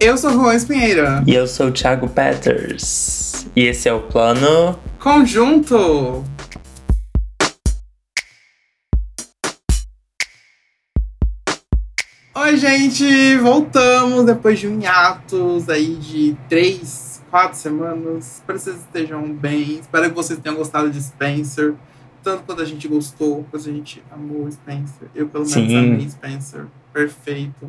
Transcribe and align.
Eu 0.00 0.16
sou 0.16 0.30
Juan 0.30 0.54
Espinheira. 0.54 1.24
E 1.26 1.34
eu 1.34 1.48
sou 1.48 1.68
o 1.68 1.72
Thiago 1.72 2.08
Peters. 2.08 3.48
E 3.56 3.62
esse 3.64 3.88
é 3.88 3.92
o 3.92 4.00
plano. 4.00 4.78
Conjunto! 5.00 6.24
Oi, 12.32 12.56
gente! 12.56 13.36
Voltamos 13.38 14.24
depois 14.24 14.60
de 14.60 14.68
um 14.68 14.80
hiatus 14.80 15.68
aí 15.68 15.96
de 15.96 16.36
três, 16.48 17.20
quatro 17.28 17.58
semanas. 17.58 18.36
Espero 18.36 18.58
que 18.58 18.64
vocês 18.64 18.76
estejam 18.76 19.32
bem. 19.32 19.80
Espero 19.80 20.08
que 20.10 20.14
vocês 20.14 20.38
tenham 20.38 20.56
gostado 20.56 20.90
de 20.90 21.02
Spencer. 21.02 21.74
Tanto 22.22 22.44
quanto 22.44 22.62
a 22.62 22.64
gente 22.64 22.86
gostou, 22.86 23.44
quanto 23.50 23.68
a 23.68 23.72
gente 23.72 24.00
amou 24.12 24.48
Spencer. 24.48 25.08
Eu, 25.12 25.28
pelo 25.28 25.44
menos, 25.44 25.52
Sim. 25.52 25.76
amei 25.76 26.08
Spencer. 26.08 26.66
Perfeito. 26.92 27.68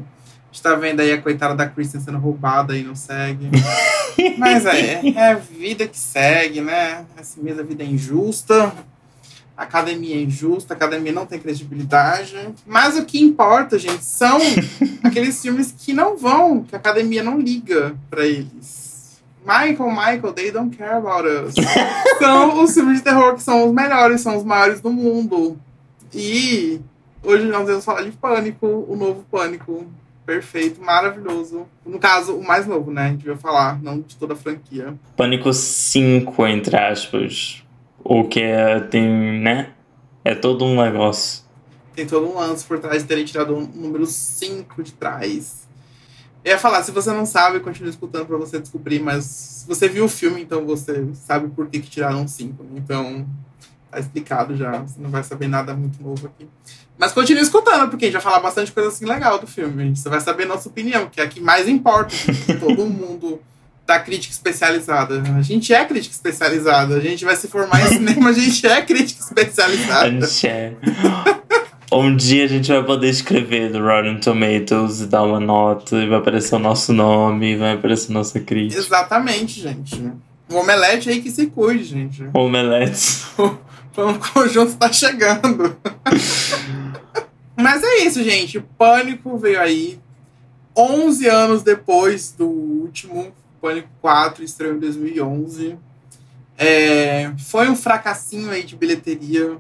A 0.50 0.52
gente 0.52 0.64
tá 0.64 0.74
vendo 0.74 1.00
aí 1.00 1.12
a 1.12 1.22
coitada 1.22 1.54
da 1.54 1.68
Kristen 1.68 2.02
sendo 2.02 2.18
roubada 2.18 2.76
e 2.76 2.84
não 2.84 2.96
segue. 2.96 3.52
Mas 4.38 4.66
é, 4.66 5.08
é 5.08 5.32
a 5.32 5.36
vida 5.36 5.88
que 5.88 5.98
segue, 5.98 6.60
né? 6.60 7.06
Assim 7.16 7.42
mesmo, 7.42 7.62
a 7.62 7.64
vida 7.64 7.84
é 7.84 7.86
injusta. 7.86 8.74
A 9.56 9.64
academia 9.64 10.16
é 10.16 10.22
injusta, 10.22 10.74
a 10.74 10.78
academia 10.78 11.12
não 11.12 11.28
tem 11.28 11.40
credibilidade. 11.40 12.36
Mas 12.66 12.98
o 12.98 13.06
que 13.06 13.22
importa, 13.22 13.78
gente, 13.78 14.04
são 14.04 14.40
aqueles 15.04 15.40
filmes 15.40 15.72
que 15.78 15.94
não 15.94 16.18
vão, 16.18 16.64
que 16.64 16.74
a 16.74 16.80
academia 16.80 17.22
não 17.22 17.40
liga 17.40 17.96
pra 18.10 18.26
eles. 18.26 19.22
Michael, 19.46 19.92
Michael, 19.92 20.34
they 20.34 20.52
don't 20.52 20.76
care 20.76 20.96
about 20.96 21.28
us. 21.28 21.54
são 22.20 22.64
os 22.64 22.74
filmes 22.74 22.98
de 22.98 23.04
terror 23.04 23.36
que 23.36 23.44
são 23.44 23.68
os 23.68 23.74
melhores, 23.74 24.22
são 24.22 24.36
os 24.36 24.44
maiores 24.44 24.82
do 24.82 24.92
mundo. 24.92 25.60
E 26.14 26.82
hoje 27.24 27.46
nós 27.46 27.68
vamos 27.68 27.86
falar 27.86 28.02
de 28.02 28.12
Pânico, 28.12 28.66
o 28.66 28.96
novo 28.96 29.24
Pânico. 29.30 29.86
Perfeito, 30.30 30.80
maravilhoso. 30.80 31.66
No 31.84 31.98
caso, 31.98 32.36
o 32.36 32.46
mais 32.46 32.68
novo, 32.68 32.92
né? 32.92 33.08
A 33.08 33.10
gente 33.10 33.26
vai 33.26 33.36
falar, 33.36 33.82
não 33.82 34.00
de 34.00 34.16
toda 34.16 34.34
a 34.34 34.36
franquia. 34.36 34.94
Pânico 35.18 35.52
5, 35.52 36.46
entre 36.46 36.78
aspas. 36.78 37.64
O 38.04 38.28
que 38.28 38.40
é, 38.40 38.80
tem, 38.80 39.42
né? 39.42 39.72
É 40.24 40.36
todo 40.36 40.66
um 40.66 40.80
negócio. 40.80 41.44
Tem 41.96 42.06
todo 42.06 42.28
um 42.28 42.36
lance 42.36 42.64
por 42.64 42.78
trás 42.78 43.02
de 43.02 43.08
terem 43.08 43.26
tirado 43.26 43.56
o 43.56 43.60
número 43.60 44.06
5 44.06 44.84
de 44.84 44.92
trás. 44.92 45.68
Eu 46.46 46.52
ia 46.52 46.60
falar, 46.60 46.84
se 46.84 46.92
você 46.92 47.10
não 47.10 47.26
sabe, 47.26 47.60
continue 47.60 47.90
escutando 47.90 48.28
pra 48.28 48.38
você 48.38 48.60
descobrir, 48.60 49.00
mas 49.00 49.26
se 49.26 49.68
você 49.68 49.90
viu 49.90 50.06
o 50.06 50.10
filme, 50.10 50.44
então 50.44 50.64
você 50.64 51.08
sabe 51.16 51.50
por 51.50 51.68
que, 51.70 51.80
que 51.80 51.90
tiraram 51.90 52.28
5. 52.28 52.64
Né? 52.66 52.70
Então, 52.76 53.28
tá 53.92 54.00
explicado 54.00 54.56
já. 54.56 54.72
Você 54.80 55.00
não 55.00 55.10
vai 55.10 55.24
saber 55.24 55.48
nada 55.48 55.74
muito 55.74 56.02
novo 56.02 56.28
aqui. 56.28 56.48
Mas 56.98 57.12
continue 57.12 57.42
escutando, 57.42 57.90
porque 57.90 58.06
a 58.06 58.08
gente 58.08 58.14
vai 58.14 58.22
falar 58.22 58.40
bastante 58.40 58.72
coisa 58.72 58.90
assim 58.90 59.06
legal 59.06 59.40
do 59.40 59.48
filme. 59.48 59.96
Você 59.96 60.10
vai 60.10 60.20
saber 60.20 60.44
a 60.44 60.48
nossa 60.48 60.68
opinião, 60.68 61.08
que 61.10 61.22
é 61.22 61.24
a 61.24 61.28
que 61.28 61.40
mais 61.40 61.68
importa 61.68 62.14
de 62.16 62.56
todo 62.60 62.86
mundo 62.86 63.42
da 63.88 64.00
crítica 64.00 64.34
especializada. 64.34 65.24
A 65.38 65.42
gente 65.42 65.74
é 65.74 65.84
crítica 65.86 66.14
especializada. 66.14 66.96
A 66.96 67.00
gente 67.00 67.24
vai 67.26 67.36
se 67.36 67.48
formar 67.48 67.82
em 67.84 67.88
cinema, 67.88 68.30
a 68.30 68.34
gente 68.34 68.68
é 68.68 68.82
crítica 68.82 69.22
A 69.22 69.26
especializada. 69.28 70.10
gente 70.12 70.48
é. 70.48 70.74
Um 71.92 72.16
dia 72.16 72.46
a 72.46 72.48
gente 72.48 72.72
vai 72.72 72.84
poder 72.84 73.10
escrever 73.10 73.72
no 73.72 73.84
Rotten 73.84 74.20
Tomatoes 74.20 75.02
e 75.02 75.08
dar 75.08 75.24
uma 75.24 75.40
nota, 75.40 75.96
e 75.96 76.08
vai 76.08 76.20
aparecer 76.20 76.54
o 76.54 76.60
nosso 76.60 76.94
nome, 76.94 77.56
vai 77.58 77.74
aparecer 77.74 78.12
nossa 78.12 78.40
crítica. 78.40 78.80
Exatamente, 78.80 79.60
gente. 79.60 80.12
O 80.52 80.58
omelete 80.58 81.10
aí 81.10 81.20
que 81.22 81.32
se 81.32 81.48
cuide, 81.48 81.84
gente. 81.84 82.24
Omelete. 82.34 83.26
O 83.92 83.96
plano 83.96 84.20
conjunto 84.34 84.76
tá 84.78 84.92
chegando. 84.92 85.78
Mas 87.56 87.84
é 87.84 87.98
isso, 88.04 88.24
gente. 88.24 88.58
O 88.58 88.64
Pânico 88.64 89.38
veio 89.38 89.60
aí 89.60 90.00
11 90.76 91.28
anos 91.28 91.64
depois 91.64 92.32
do 92.32 92.48
último. 92.48 93.34
Pânico 93.62 93.90
4 94.02 94.44
estreou 94.44 94.76
em 94.76 94.80
2011. 94.80 95.78
É, 96.58 97.32
foi 97.38 97.70
um 97.70 97.76
fracassinho 97.76 98.50
aí 98.50 98.64
de 98.64 98.76
bilheteria. 98.76 99.58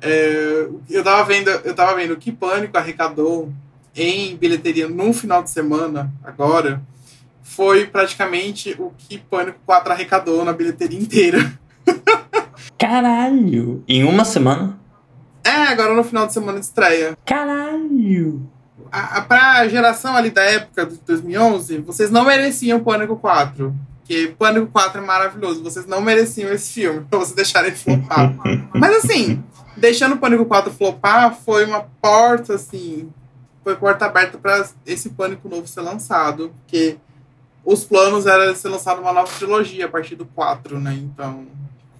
É, 0.00 0.68
eu, 0.90 1.02
tava 1.02 1.24
vendo, 1.24 1.48
eu 1.48 1.74
tava 1.74 1.94
vendo 1.96 2.12
o 2.12 2.16
que 2.16 2.30
Pânico 2.30 2.76
arrecadou 2.76 3.52
em 3.94 4.36
bilheteria 4.36 4.88
num 4.88 5.12
final 5.12 5.42
de 5.42 5.50
semana, 5.50 6.12
agora, 6.22 6.82
foi 7.42 7.86
praticamente 7.86 8.76
o 8.78 8.92
que 8.98 9.16
Pânico 9.16 9.58
4 9.64 9.92
arrecadou 9.92 10.44
na 10.44 10.52
bilheteria 10.52 10.98
inteira. 10.98 11.58
Caralho! 12.78 13.82
Em 13.88 14.04
uma 14.04 14.24
semana? 14.24 14.78
É, 15.42 15.68
agora 15.68 15.94
no 15.94 16.04
final 16.04 16.26
de 16.26 16.32
semana 16.32 16.58
de 16.58 16.66
estreia. 16.66 17.16
Caralho! 17.24 18.50
A, 18.90 19.18
a, 19.18 19.22
pra 19.22 19.68
geração 19.68 20.16
ali 20.16 20.30
da 20.30 20.42
época 20.42 20.86
de 20.86 20.96
2011, 20.98 21.78
vocês 21.78 22.10
não 22.10 22.24
mereciam 22.24 22.80
Pânico 22.80 23.16
4. 23.16 23.74
Porque 24.00 24.34
Pânico 24.38 24.66
4 24.68 25.00
é 25.00 25.04
maravilhoso. 25.04 25.62
Vocês 25.62 25.86
não 25.86 26.00
mereciam 26.00 26.52
esse 26.52 26.72
filme 26.72 27.00
pra 27.10 27.18
vocês 27.18 27.34
deixarem 27.34 27.72
flopar. 27.72 28.34
Mas 28.74 29.04
assim, 29.04 29.42
deixando 29.76 30.14
o 30.14 30.18
Pânico 30.18 30.44
4 30.44 30.72
flopar 30.72 31.34
foi 31.34 31.64
uma 31.64 31.86
porta, 32.00 32.54
assim. 32.54 33.08
Foi 33.64 33.74
porta 33.74 34.06
aberta 34.06 34.38
pra 34.38 34.66
esse 34.84 35.10
Pânico 35.10 35.48
novo 35.48 35.66
ser 35.66 35.80
lançado. 35.80 36.52
Porque 36.60 36.98
os 37.64 37.84
planos 37.84 38.26
era 38.26 38.54
ser 38.54 38.68
lançado 38.68 39.00
uma 39.00 39.12
nova 39.12 39.30
trilogia 39.36 39.86
a 39.86 39.88
partir 39.88 40.14
do 40.14 40.26
4, 40.26 40.78
né? 40.78 40.94
Então, 40.94 41.46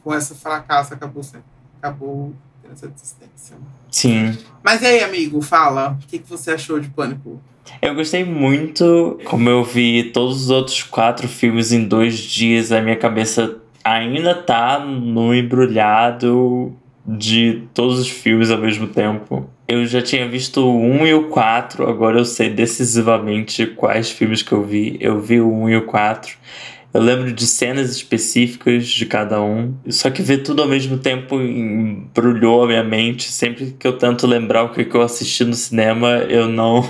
com 0.07 0.15
esse 0.15 0.37
fracasso, 0.37 0.95
acabou, 0.95 1.21
sendo, 1.21 1.43
acabou 1.83 2.33
tendo 2.63 2.75
essa 2.75 2.87
desistência. 2.87 3.57
Sim. 3.91 4.39
Mas 4.63 4.81
e 4.81 4.87
aí, 4.87 5.03
amigo, 5.03 5.43
fala. 5.43 5.99
O 6.01 6.07
que, 6.07 6.21
que 6.21 6.31
você 6.31 6.53
achou 6.53 6.79
de 6.79 6.89
Pânico? 6.89 7.41
Eu 7.83 7.93
gostei 7.93 8.25
muito, 8.25 9.19
como 9.25 9.51
eu 9.51 9.65
vi 9.65 10.13
todos 10.13 10.43
os 10.43 10.51
outros 10.51 10.85
quatro 10.85 11.27
filmes 11.27 11.73
em 11.73 11.89
dois 11.89 12.19
dias, 12.19 12.71
a 12.71 12.81
minha 12.81 12.95
cabeça 12.95 13.57
ainda 13.83 14.33
tá 14.33 14.79
no 14.79 15.35
embrulhado 15.35 16.73
de 17.05 17.65
todos 17.75 17.99
os 17.99 18.09
filmes 18.09 18.49
ao 18.49 18.59
mesmo 18.59 18.87
tempo. 18.87 19.51
Eu 19.67 19.85
já 19.87 20.01
tinha 20.01 20.29
visto 20.29 20.65
o 20.65 20.81
1 20.81 21.07
e 21.09 21.15
o 21.15 21.29
4, 21.31 21.89
agora 21.89 22.21
eu 22.21 22.25
sei 22.25 22.49
decisivamente 22.49 23.67
quais 23.67 24.09
filmes 24.09 24.41
que 24.41 24.53
eu 24.53 24.63
vi. 24.63 24.97
Eu 25.01 25.21
vi 25.21 25.41
o 25.41 25.53
1 25.53 25.71
e 25.71 25.77
o 25.79 25.83
4. 25.85 26.37
Eu 26.93 27.01
lembro 27.03 27.33
de 27.33 27.47
cenas 27.47 27.91
específicas 27.91 28.87
de 28.87 29.07
cada 29.07 29.43
um. 29.43 29.75
Só 29.89 30.11
que 30.11 30.23
ver 30.23 30.39
tudo 30.39 30.63
ao 30.63 30.69
mesmo 30.69 30.99
tempo 30.99 31.41
embrulhou 31.41 32.65
a 32.65 32.67
minha 32.67 32.85
mente. 32.85 33.31
Sempre 33.31 33.77
que 33.79 33.87
eu 33.87 33.99
tento 33.99 34.27
lembrar 34.27 34.65
o 34.65 34.71
que 34.71 34.89
eu 34.95 35.03
assisti 35.03 35.45
no 35.45 35.55
cinema, 35.55 36.09
eu 36.29 36.49
não. 36.49 36.89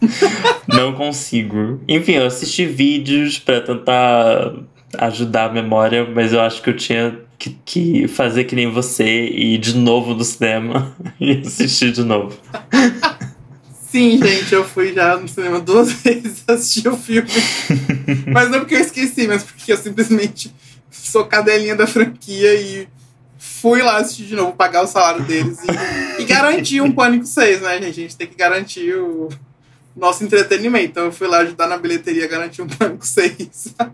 não 0.68 0.92
consigo. 0.92 1.80
Enfim, 1.88 2.12
eu 2.12 2.26
assisti 2.26 2.66
vídeos 2.66 3.38
pra 3.38 3.60
tentar 3.60 4.54
ajudar 4.96 5.50
a 5.50 5.52
memória, 5.52 6.08
mas 6.14 6.32
eu 6.32 6.40
acho 6.40 6.62
que 6.62 6.70
eu 6.70 6.76
tinha 6.76 7.18
que, 7.38 7.56
que 7.64 8.08
fazer 8.08 8.44
que 8.44 8.54
nem 8.54 8.70
você 8.70 9.26
e 9.26 9.54
ir 9.54 9.58
de 9.58 9.76
novo 9.76 10.14
no 10.14 10.24
cinema 10.24 10.94
e 11.20 11.32
assistir 11.32 11.92
de 11.92 12.02
novo. 12.02 12.36
Sim, 13.90 14.18
gente, 14.18 14.52
eu 14.52 14.64
fui 14.64 14.92
já 14.92 15.16
no 15.16 15.26
cinema 15.26 15.60
duas 15.60 15.90
vezes 16.02 16.44
assistir 16.46 16.88
o 16.88 16.96
filme. 16.96 17.28
mas 18.32 18.50
não 18.50 18.60
porque 18.60 18.74
eu 18.74 18.80
esqueci, 18.80 19.26
mas 19.26 19.42
porque 19.42 19.72
eu 19.72 19.76
simplesmente 19.76 20.54
sou 20.90 21.24
cadelinha 21.24 21.74
da 21.74 21.86
franquia 21.86 22.54
e 22.54 22.88
fui 23.38 23.82
lá 23.82 23.96
assistir 23.96 24.26
de 24.26 24.36
novo, 24.36 24.52
pagar 24.52 24.82
o 24.82 24.86
salário 24.86 25.24
deles 25.24 25.58
e, 25.62 26.22
e 26.22 26.24
garantir 26.24 26.80
um 26.80 26.92
Pânico 26.92 27.24
6, 27.24 27.62
né, 27.62 27.74
gente? 27.74 27.88
A 27.88 27.92
gente 27.92 28.16
tem 28.16 28.26
que 28.26 28.36
garantir 28.36 28.94
o 28.94 29.28
nosso 29.96 30.22
entretenimento. 30.22 30.86
Então 30.86 31.04
eu 31.04 31.12
fui 31.12 31.26
lá 31.26 31.38
ajudar 31.38 31.66
na 31.66 31.76
bilheteria 31.76 32.24
a 32.24 32.28
garantir 32.28 32.62
um 32.62 32.68
Pânico 32.68 33.06
6. 33.06 33.74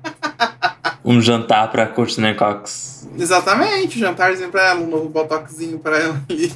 Um 1.06 1.21
jantar 1.21 1.71
pra 1.71 1.87
Courtney 1.87 2.34
Cox. 2.34 3.06
Exatamente, 3.19 3.99
um 3.99 4.00
jantarzinho 4.00 4.49
pra 4.49 4.71
ela, 4.71 4.81
um 4.81 4.87
novo 4.87 5.11
botoxinho 5.11 5.78
pra 5.78 5.99
ela 5.99 6.25
ali. 6.31 6.50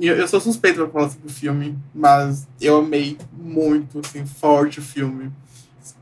Eu, 0.00 0.16
eu 0.16 0.28
sou 0.28 0.40
suspeito 0.40 0.76
pra 0.76 0.88
falar 0.88 1.10
sobre 1.10 1.26
o 1.26 1.30
filme, 1.30 1.76
mas 1.94 2.46
eu 2.60 2.78
amei 2.78 3.18
muito, 3.32 4.00
assim, 4.00 4.24
forte 4.24 4.78
o 4.78 4.82
filme. 4.82 5.32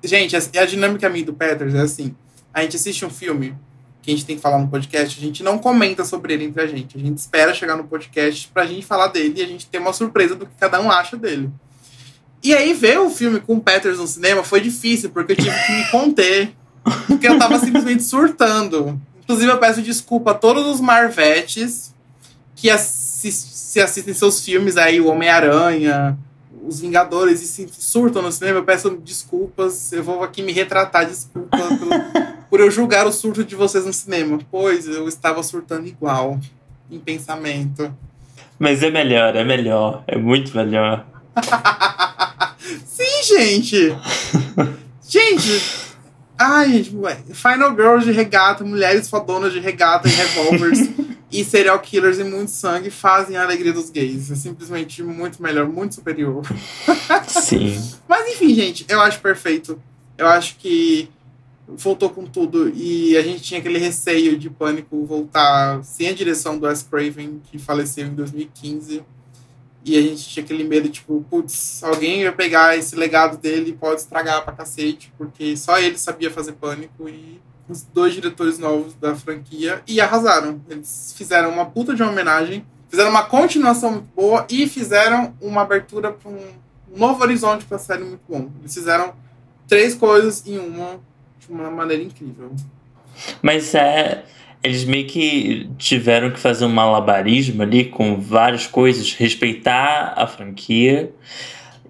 Gente, 0.04 0.36
a, 0.36 0.40
a 0.60 0.66
dinâmica 0.66 1.08
minha 1.08 1.24
do 1.24 1.32
Peters 1.32 1.74
é 1.74 1.80
assim: 1.80 2.14
a 2.52 2.62
gente 2.62 2.76
assiste 2.76 3.04
um 3.04 3.10
filme 3.10 3.56
que 4.02 4.10
a 4.10 4.14
gente 4.14 4.24
tem 4.24 4.36
que 4.36 4.42
falar 4.42 4.58
no 4.58 4.68
podcast, 4.68 5.18
a 5.18 5.22
gente 5.22 5.42
não 5.42 5.58
comenta 5.58 6.04
sobre 6.04 6.34
ele 6.34 6.44
entre 6.44 6.62
a 6.62 6.66
gente. 6.66 6.96
A 6.96 7.00
gente 7.00 7.18
espera 7.18 7.52
chegar 7.52 7.76
no 7.76 7.84
podcast 7.84 8.48
pra 8.54 8.64
gente 8.64 8.86
falar 8.86 9.08
dele 9.08 9.34
e 9.36 9.42
a 9.42 9.46
gente 9.46 9.66
ter 9.66 9.78
uma 9.78 9.92
surpresa 9.92 10.34
do 10.34 10.46
que 10.46 10.52
cada 10.60 10.80
um 10.80 10.90
acha 10.90 11.16
dele. 11.16 11.50
E 12.42 12.54
aí, 12.54 12.72
ver 12.72 13.00
o 13.00 13.10
filme 13.10 13.40
com 13.40 13.54
o 13.54 13.60
Peters 13.60 13.98
no 13.98 14.06
cinema 14.06 14.44
foi 14.44 14.60
difícil, 14.60 15.10
porque 15.10 15.32
eu 15.32 15.36
tive 15.36 15.50
que 15.50 15.72
me 15.72 15.90
conter. 15.90 16.52
Porque 17.08 17.26
eu 17.26 17.36
tava 17.36 17.58
simplesmente 17.58 18.04
surtando. 18.04 19.00
Inclusive, 19.24 19.50
eu 19.50 19.58
peço 19.58 19.82
desculpa 19.82 20.30
a 20.30 20.34
todos 20.34 20.66
os 20.66 20.80
Marvetes 20.80 21.92
que 22.54 22.70
assis 22.70 23.34
se 23.66 23.80
assistem 23.80 24.14
seus 24.14 24.44
filmes 24.44 24.76
aí, 24.76 25.00
o 25.00 25.08
Homem-Aranha, 25.08 26.16
os 26.64 26.78
Vingadores, 26.78 27.42
e 27.42 27.48
se 27.48 27.68
surtam 27.76 28.22
no 28.22 28.30
cinema. 28.30 28.60
Eu 28.60 28.64
peço 28.64 28.90
desculpas. 28.90 29.92
Eu 29.92 30.04
vou 30.04 30.22
aqui 30.22 30.40
me 30.40 30.52
retratar, 30.52 31.04
desculpa 31.04 31.58
pelo, 31.58 31.90
por 32.48 32.60
eu 32.60 32.70
julgar 32.70 33.08
o 33.08 33.12
surto 33.12 33.42
de 33.42 33.56
vocês 33.56 33.84
no 33.84 33.92
cinema. 33.92 34.38
Pois 34.52 34.86
eu 34.86 35.08
estava 35.08 35.42
surtando 35.42 35.88
igual, 35.88 36.38
em 36.88 37.00
pensamento. 37.00 37.92
Mas 38.56 38.84
é 38.84 38.90
melhor, 38.90 39.34
é 39.34 39.44
melhor. 39.44 40.04
É 40.06 40.16
muito 40.16 40.56
melhor. 40.56 41.04
Sim, 42.86 43.22
gente! 43.24 43.96
gente! 45.02 45.86
Ai, 46.38 46.84
Final 47.32 47.70
Girls 47.74 48.04
de 48.04 48.12
regata, 48.12 48.62
mulheres 48.62 49.10
fodonas 49.10 49.52
de 49.52 49.58
regata 49.58 50.06
e 50.06 50.12
revólveres 50.12 50.95
e 51.30 51.44
serial 51.44 51.78
killers 51.80 52.18
e 52.18 52.24
muito 52.24 52.50
sangue 52.50 52.90
fazem 52.90 53.36
a 53.36 53.42
alegria 53.42 53.72
dos 53.72 53.90
gays. 53.90 54.30
É 54.30 54.34
simplesmente 54.34 55.02
muito 55.02 55.42
melhor, 55.42 55.66
muito 55.66 55.96
superior. 55.96 56.42
Sim. 57.26 57.80
Mas 58.08 58.28
enfim, 58.32 58.54
gente, 58.54 58.86
eu 58.88 59.00
acho 59.00 59.20
perfeito. 59.20 59.80
Eu 60.16 60.26
acho 60.28 60.56
que 60.56 61.10
voltou 61.68 62.10
com 62.10 62.24
tudo 62.24 62.68
e 62.68 63.16
a 63.16 63.22
gente 63.22 63.42
tinha 63.42 63.58
aquele 63.58 63.78
receio 63.78 64.38
de 64.38 64.48
Pânico 64.48 65.04
voltar 65.04 65.82
sem 65.82 66.08
a 66.08 66.14
direção 66.14 66.58
do 66.58 66.66
Wes 66.66 66.82
Craven, 66.82 67.40
que 67.50 67.58
faleceu 67.58 68.06
em 68.06 68.14
2015. 68.14 69.02
E 69.84 69.96
a 69.96 70.02
gente 70.02 70.28
tinha 70.28 70.44
aquele 70.44 70.64
medo, 70.64 70.88
tipo, 70.88 71.24
putz, 71.30 71.82
alguém 71.84 72.24
vai 72.24 72.32
pegar 72.32 72.76
esse 72.76 72.96
legado 72.96 73.36
dele 73.36 73.70
e 73.70 73.72
pode 73.72 74.00
estragar 74.00 74.44
pra 74.44 74.52
cacete, 74.52 75.12
porque 75.16 75.56
só 75.56 75.78
ele 75.78 75.96
sabia 75.96 76.28
fazer 76.28 76.52
Pânico 76.52 77.08
e 77.08 77.40
os 77.68 77.82
dois 77.82 78.14
diretores 78.14 78.58
novos 78.58 78.94
da 78.94 79.14
franquia 79.14 79.82
e 79.86 80.00
arrasaram. 80.00 80.60
Eles 80.68 81.14
fizeram 81.16 81.50
uma 81.50 81.66
puta 81.66 81.94
de 81.94 82.02
uma 82.02 82.12
homenagem, 82.12 82.64
fizeram 82.88 83.10
uma 83.10 83.24
continuação 83.24 83.92
muito 83.92 84.08
boa 84.14 84.46
e 84.48 84.66
fizeram 84.68 85.34
uma 85.40 85.62
abertura 85.62 86.12
para 86.12 86.30
um 86.30 86.40
novo 86.94 87.22
horizonte 87.22 87.64
para 87.64 87.76
a 87.76 87.80
série 87.80 88.04
muito 88.04 88.22
bom. 88.28 88.48
Eles 88.60 88.74
fizeram 88.74 89.14
três 89.66 89.94
coisas 89.94 90.46
em 90.46 90.58
uma 90.58 91.00
de 91.38 91.52
uma 91.52 91.70
maneira 91.70 92.02
incrível. 92.02 92.52
Mas 93.42 93.74
é. 93.74 94.24
Eles 94.62 94.84
meio 94.84 95.06
que 95.06 95.70
tiveram 95.78 96.30
que 96.30 96.40
fazer 96.40 96.64
um 96.64 96.70
malabarismo 96.70 97.62
ali 97.62 97.84
com 97.84 98.20
várias 98.20 98.66
coisas, 98.66 99.12
respeitar 99.12 100.14
a 100.16 100.26
franquia 100.26 101.14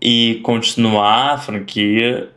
e 0.01 0.41
continuar 0.43 1.35
a 1.35 1.39
franquia 1.39 2.31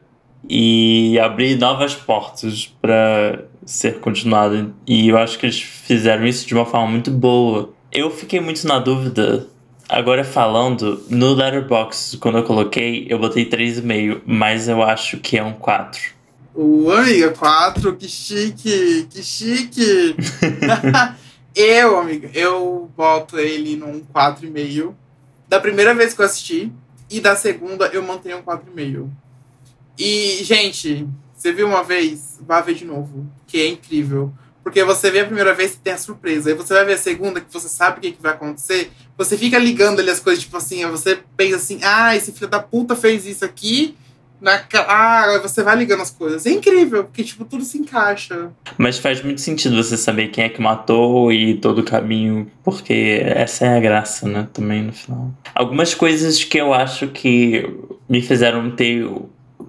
e 0.47 1.19
abrir 1.19 1.57
novas 1.57 1.95
portas 1.95 2.73
para 2.81 3.45
ser 3.65 3.99
continuado. 3.99 4.73
E 4.87 5.09
eu 5.09 5.17
acho 5.17 5.37
que 5.37 5.45
eles 5.45 5.61
fizeram 5.61 6.25
isso 6.25 6.47
de 6.47 6.53
uma 6.53 6.65
forma 6.65 6.87
muito 6.87 7.11
boa. 7.11 7.71
Eu 7.91 8.09
fiquei 8.09 8.39
muito 8.39 8.67
na 8.67 8.79
dúvida. 8.79 9.47
Agora 9.87 10.23
falando, 10.23 11.03
no 11.09 11.33
Letterboxd, 11.33 12.17
quando 12.17 12.37
eu 12.37 12.43
coloquei, 12.43 13.07
eu 13.09 13.17
botei 13.17 13.49
3,5, 13.49 14.21
mas 14.25 14.67
eu 14.67 14.83
acho 14.83 15.17
que 15.17 15.37
é 15.37 15.43
um 15.43 15.53
4. 15.53 15.99
O 16.53 16.91
amiga, 16.91 17.31
4, 17.31 17.95
que 17.95 18.07
chique, 18.07 19.07
que 19.09 19.23
chique. 19.23 20.15
eu, 21.55 21.97
amiga, 21.97 22.29
eu 22.33 22.89
boto 22.95 23.39
ele 23.39 23.75
num 23.75 24.01
4,5. 24.13 24.93
Da 25.47 25.59
primeira 25.59 25.95
vez 25.95 26.13
que 26.13 26.21
eu 26.21 26.25
assisti, 26.25 26.71
e 27.09 27.19
da 27.19 27.35
segunda 27.35 27.87
eu 27.87 28.03
mantenho 28.03 28.37
um 28.37 28.43
4,5. 28.43 29.09
E, 29.99 30.41
gente, 30.43 31.05
você 31.35 31.51
viu 31.51 31.67
uma 31.67 31.83
vez, 31.83 32.39
vá 32.41 32.61
ver 32.61 32.73
de 32.73 32.85
novo, 32.85 33.29
que 33.45 33.59
é 33.59 33.67
incrível. 33.67 34.33
Porque 34.63 34.83
você 34.83 35.11
vê 35.11 35.19
a 35.19 35.25
primeira 35.25 35.53
vez 35.53 35.73
e 35.73 35.79
tem 35.79 35.93
a 35.93 35.97
surpresa. 35.97 36.49
Aí 36.49 36.55
você 36.55 36.73
vai 36.73 36.85
ver 36.85 36.93
a 36.93 36.97
segunda, 36.97 37.41
que 37.41 37.51
você 37.51 37.67
sabe 37.67 37.97
o 37.97 38.01
que, 38.01 38.11
que 38.13 38.21
vai 38.21 38.31
acontecer. 38.31 38.91
Você 39.17 39.37
fica 39.37 39.57
ligando 39.57 39.99
ali 39.99 40.09
as 40.09 40.19
coisas, 40.19 40.43
tipo 40.43 40.55
assim, 40.55 40.85
você 40.87 41.19
pensa 41.35 41.57
assim, 41.57 41.79
ah, 41.83 42.15
esse 42.15 42.31
filho 42.31 42.47
da 42.47 42.59
puta 42.59 42.95
fez 42.95 43.25
isso 43.25 43.43
aqui 43.43 43.97
na, 44.41 44.61
ah, 44.87 45.39
você 45.41 45.61
vai 45.61 45.75
ligando 45.75 46.01
as 46.01 46.11
coisas. 46.11 46.45
É 46.45 46.51
incrível, 46.51 47.03
porque 47.03 47.23
tipo, 47.23 47.43
tudo 47.43 47.63
se 47.63 47.77
encaixa. 47.77 48.49
Mas 48.77 48.97
faz 48.97 49.21
muito 49.21 49.41
sentido 49.41 49.75
você 49.75 49.97
saber 49.97 50.29
quem 50.29 50.45
é 50.45 50.49
que 50.49 50.61
matou 50.61 51.31
e 51.31 51.55
todo 51.55 51.79
o 51.79 51.83
caminho, 51.83 52.49
porque 52.63 53.21
essa 53.23 53.65
é 53.65 53.77
a 53.77 53.79
graça, 53.79 54.27
né? 54.27 54.47
Também 54.53 54.83
no 54.83 54.93
final. 54.93 55.31
Algumas 55.53 55.93
coisas 55.93 56.43
que 56.43 56.57
eu 56.57 56.73
acho 56.73 57.07
que 57.09 57.69
me 58.07 58.21
fizeram 58.21 58.71
ter. 58.71 59.09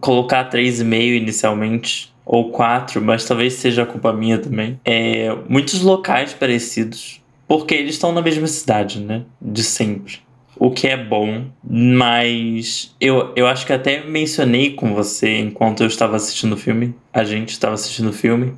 Colocar 0.01 0.49
3,5 0.51 1.17
inicialmente. 1.17 2.11
Ou 2.25 2.51
4, 2.51 3.03
mas 3.03 3.25
talvez 3.25 3.55
seja 3.55 3.85
culpa 3.85 4.13
minha 4.13 4.39
também. 4.39 4.79
É, 4.85 5.37
muitos 5.49 5.83
locais 5.83 6.33
parecidos. 6.33 7.21
Porque 7.49 7.75
eles 7.75 7.95
estão 7.95 8.13
na 8.13 8.23
mesma 8.23 8.47
cidade, 8.47 9.01
né? 9.01 9.23
De 9.43 9.65
sempre 9.65 10.21
o 10.61 10.71
que 10.71 10.87
é 10.87 10.97
bom, 10.97 11.47
mas 11.65 12.95
eu, 13.01 13.33
eu 13.35 13.47
acho 13.47 13.65
que 13.65 13.73
até 13.73 14.05
mencionei 14.05 14.75
com 14.75 14.95
você 14.95 15.39
enquanto 15.39 15.81
eu 15.81 15.87
estava 15.87 16.17
assistindo 16.17 16.53
o 16.53 16.57
filme, 16.57 16.95
a 17.11 17.25
gente 17.25 17.49
estava 17.49 17.73
assistindo 17.73 18.11
o 18.11 18.13
filme, 18.13 18.53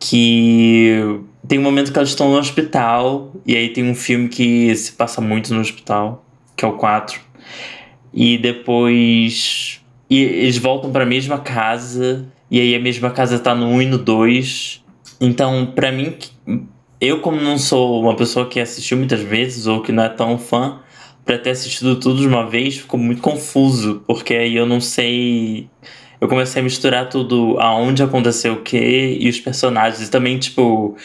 que 0.00 1.20
tem 1.46 1.58
um 1.58 1.62
momento 1.62 1.92
que 1.92 1.98
elas 1.98 2.08
estão 2.08 2.30
no 2.30 2.38
hospital, 2.38 3.30
e 3.44 3.54
aí 3.54 3.68
tem 3.68 3.84
um 3.84 3.94
filme 3.94 4.30
que 4.30 4.74
se 4.74 4.92
passa 4.92 5.20
muito 5.20 5.52
no 5.52 5.60
hospital, 5.60 6.24
que 6.56 6.64
é 6.64 6.68
o 6.68 6.78
4. 6.78 7.20
E 8.14 8.38
depois 8.38 9.83
e 10.14 10.22
eles 10.22 10.58
voltam 10.58 10.92
para 10.92 11.02
a 11.02 11.06
mesma 11.06 11.38
casa, 11.38 12.26
e 12.50 12.60
aí 12.60 12.74
a 12.74 12.78
mesma 12.78 13.10
casa 13.10 13.38
tá 13.38 13.54
no 13.54 13.66
1 13.66 13.82
e 13.82 13.86
no 13.86 13.98
2. 13.98 14.84
Então, 15.20 15.72
para 15.74 15.90
mim, 15.90 16.14
eu 17.00 17.20
como 17.20 17.40
não 17.40 17.58
sou 17.58 18.00
uma 18.00 18.14
pessoa 18.14 18.46
que 18.46 18.60
assistiu 18.60 18.96
muitas 18.96 19.20
vezes 19.20 19.66
ou 19.66 19.82
que 19.82 19.90
não 19.90 20.04
é 20.04 20.08
tão 20.08 20.38
fã, 20.38 20.80
para 21.24 21.38
ter 21.38 21.50
assistido 21.50 21.96
tudo 21.96 22.20
de 22.20 22.28
uma 22.28 22.48
vez 22.48 22.76
ficou 22.76 23.00
muito 23.00 23.22
confuso, 23.22 24.02
porque 24.06 24.34
aí 24.34 24.54
eu 24.54 24.66
não 24.66 24.80
sei. 24.80 25.68
Eu 26.20 26.28
comecei 26.28 26.60
a 26.60 26.64
misturar 26.64 27.08
tudo 27.08 27.56
aonde 27.58 28.02
aconteceu 28.02 28.54
o 28.54 28.62
que 28.62 29.18
e 29.20 29.28
os 29.28 29.40
personagens. 29.40 30.06
E 30.06 30.10
também, 30.10 30.38
tipo, 30.38 30.96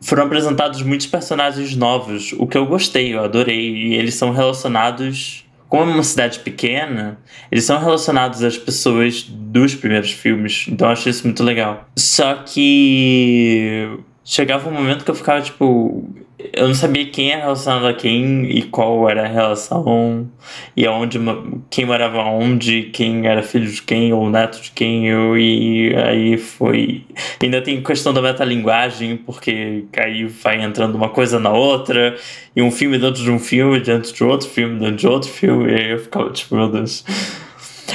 foram 0.00 0.24
apresentados 0.24 0.82
muitos 0.82 1.06
personagens 1.06 1.76
novos, 1.76 2.34
o 2.38 2.46
que 2.46 2.56
eu 2.58 2.66
gostei, 2.66 3.14
eu 3.14 3.22
adorei. 3.22 3.70
E 3.70 3.94
eles 3.94 4.14
são 4.14 4.32
relacionados. 4.32 5.44
Como 5.72 5.90
é 5.90 5.94
uma 5.94 6.02
cidade 6.02 6.40
pequena, 6.40 7.18
eles 7.50 7.64
são 7.64 7.80
relacionados 7.80 8.42
às 8.42 8.58
pessoas 8.58 9.22
dos 9.22 9.74
primeiros 9.74 10.12
filmes. 10.12 10.66
Então 10.68 10.86
eu 10.86 10.92
achei 10.92 11.08
isso 11.08 11.24
muito 11.24 11.42
legal. 11.42 11.88
Só 11.96 12.34
que 12.34 13.88
chegava 14.22 14.68
um 14.68 14.72
momento 14.74 15.02
que 15.02 15.10
eu 15.10 15.14
ficava 15.14 15.40
tipo 15.40 16.12
eu 16.52 16.68
não 16.68 16.74
sabia 16.74 17.06
quem 17.06 17.30
era 17.32 17.42
relacionado 17.42 17.86
a 17.86 17.94
quem 17.94 18.50
e 18.50 18.62
qual 18.62 19.08
era 19.08 19.24
a 19.24 19.28
relação 19.28 20.28
e 20.76 20.86
aonde 20.86 21.18
quem 21.70 21.84
morava 21.84 22.22
onde, 22.24 22.84
quem 22.92 23.26
era 23.26 23.42
filho 23.42 23.70
de 23.70 23.82
quem 23.82 24.12
ou 24.12 24.28
neto 24.28 24.60
de 24.60 24.70
quem, 24.70 25.08
eu, 25.08 25.38
e 25.38 25.94
aí 25.96 26.36
foi. 26.38 27.04
Ainda 27.42 27.60
tem 27.62 27.82
questão 27.82 28.12
da 28.12 28.22
metalinguagem, 28.22 29.16
porque 29.16 29.84
aí 29.96 30.24
vai 30.26 30.62
entrando 30.62 30.94
uma 30.94 31.08
coisa 31.08 31.38
na 31.38 31.50
outra, 31.50 32.16
e 32.54 32.62
um 32.62 32.70
filme 32.70 32.98
dentro 32.98 33.22
de 33.22 33.30
um 33.30 33.38
filme, 33.38 33.80
dentro 33.80 34.12
de 34.12 34.24
outro 34.24 34.48
filme, 34.48 34.78
dentro 34.78 34.96
de 34.96 35.06
outro 35.06 35.30
filme, 35.30 35.70
e 35.70 35.74
aí 35.74 35.90
eu 35.90 35.98
ficava 35.98 36.30
tipo, 36.30 36.56
meu 36.56 36.68
Deus. 36.68 37.04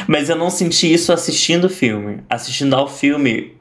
Mas 0.07 0.29
eu 0.29 0.35
não 0.35 0.49
senti 0.49 0.93
isso 0.93 1.11
assistindo 1.11 1.65
o 1.65 1.69
filme. 1.69 2.19
Assistindo 2.29 2.75
ao 2.75 2.87
filme, 2.87 3.53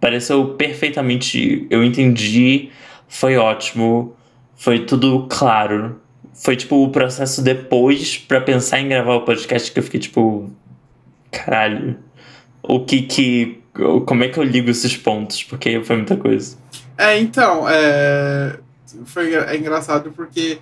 pareceu 0.00 0.54
perfeitamente. 0.54 1.66
Eu 1.68 1.82
entendi, 1.82 2.70
foi 3.08 3.36
ótimo 3.36 4.14
foi 4.60 4.84
tudo 4.84 5.26
claro. 5.26 5.98
Foi 6.34 6.54
tipo 6.54 6.84
o 6.84 6.90
processo 6.90 7.40
depois 7.40 8.18
para 8.18 8.42
pensar 8.42 8.78
em 8.78 8.88
gravar 8.88 9.14
o 9.14 9.24
podcast 9.24 9.72
que 9.72 9.78
eu 9.78 9.82
fiquei 9.82 9.98
tipo. 9.98 10.50
Caralho. 11.32 11.98
O 12.62 12.84
que 12.84 13.02
que. 13.02 13.62
Como 14.04 14.22
é 14.22 14.28
que 14.28 14.38
eu 14.38 14.44
ligo 14.44 14.68
esses 14.68 14.94
pontos? 14.98 15.42
Porque 15.44 15.82
foi 15.82 15.96
muita 15.96 16.14
coisa. 16.14 16.58
É, 16.98 17.18
então. 17.18 17.66
É, 17.66 18.58
foi 19.06 19.34
é 19.34 19.56
engraçado 19.56 20.12
porque. 20.12 20.58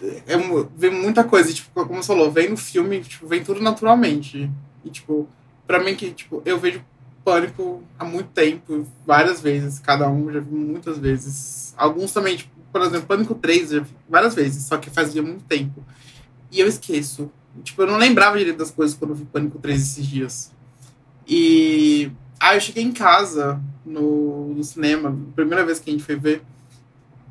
É, 0.00 0.36
vem 0.76 0.92
muita 0.92 1.24
coisa, 1.24 1.52
tipo, 1.52 1.70
como 1.74 2.00
você 2.00 2.06
falou, 2.06 2.30
vem 2.30 2.50
no 2.50 2.56
filme, 2.56 3.00
tipo, 3.00 3.26
vem 3.26 3.42
tudo 3.42 3.60
naturalmente. 3.60 4.48
E, 4.84 4.90
tipo, 4.90 5.28
pra 5.66 5.82
mim 5.82 5.96
que, 5.96 6.12
tipo, 6.12 6.40
eu 6.46 6.56
vejo 6.56 6.80
Pânico 7.24 7.82
há 7.98 8.04
muito 8.04 8.28
tempo, 8.28 8.86
várias 9.04 9.40
vezes, 9.40 9.80
cada 9.80 10.08
um, 10.08 10.32
já 10.32 10.38
vi 10.38 10.54
muitas 10.54 10.98
vezes. 10.98 11.74
Alguns 11.76 12.12
também, 12.12 12.36
tipo, 12.36 12.57
por 12.72 12.82
exemplo, 12.82 13.06
Pânico 13.06 13.34
3, 13.34 13.70
já 13.70 13.80
vi 13.80 13.94
várias 14.08 14.34
vezes, 14.34 14.64
só 14.64 14.76
que 14.76 14.90
fazia 14.90 15.22
muito 15.22 15.44
tempo. 15.44 15.84
E 16.50 16.60
eu 16.60 16.66
esqueço. 16.66 17.30
Tipo, 17.62 17.82
eu 17.82 17.86
não 17.86 17.96
lembrava 17.96 18.38
direito 18.38 18.58
das 18.58 18.70
coisas 18.70 18.96
quando 18.96 19.12
eu 19.12 19.16
vi 19.16 19.24
Pânico 19.24 19.58
3 19.58 19.80
esses 19.80 20.06
dias. 20.06 20.52
E. 21.26 22.10
Ah, 22.40 22.54
eu 22.54 22.60
cheguei 22.60 22.84
em 22.84 22.92
casa 22.92 23.60
no, 23.84 24.54
no 24.54 24.62
cinema, 24.62 25.16
primeira 25.34 25.64
vez 25.64 25.80
que 25.80 25.90
a 25.90 25.92
gente 25.92 26.04
foi 26.04 26.16
ver. 26.16 26.42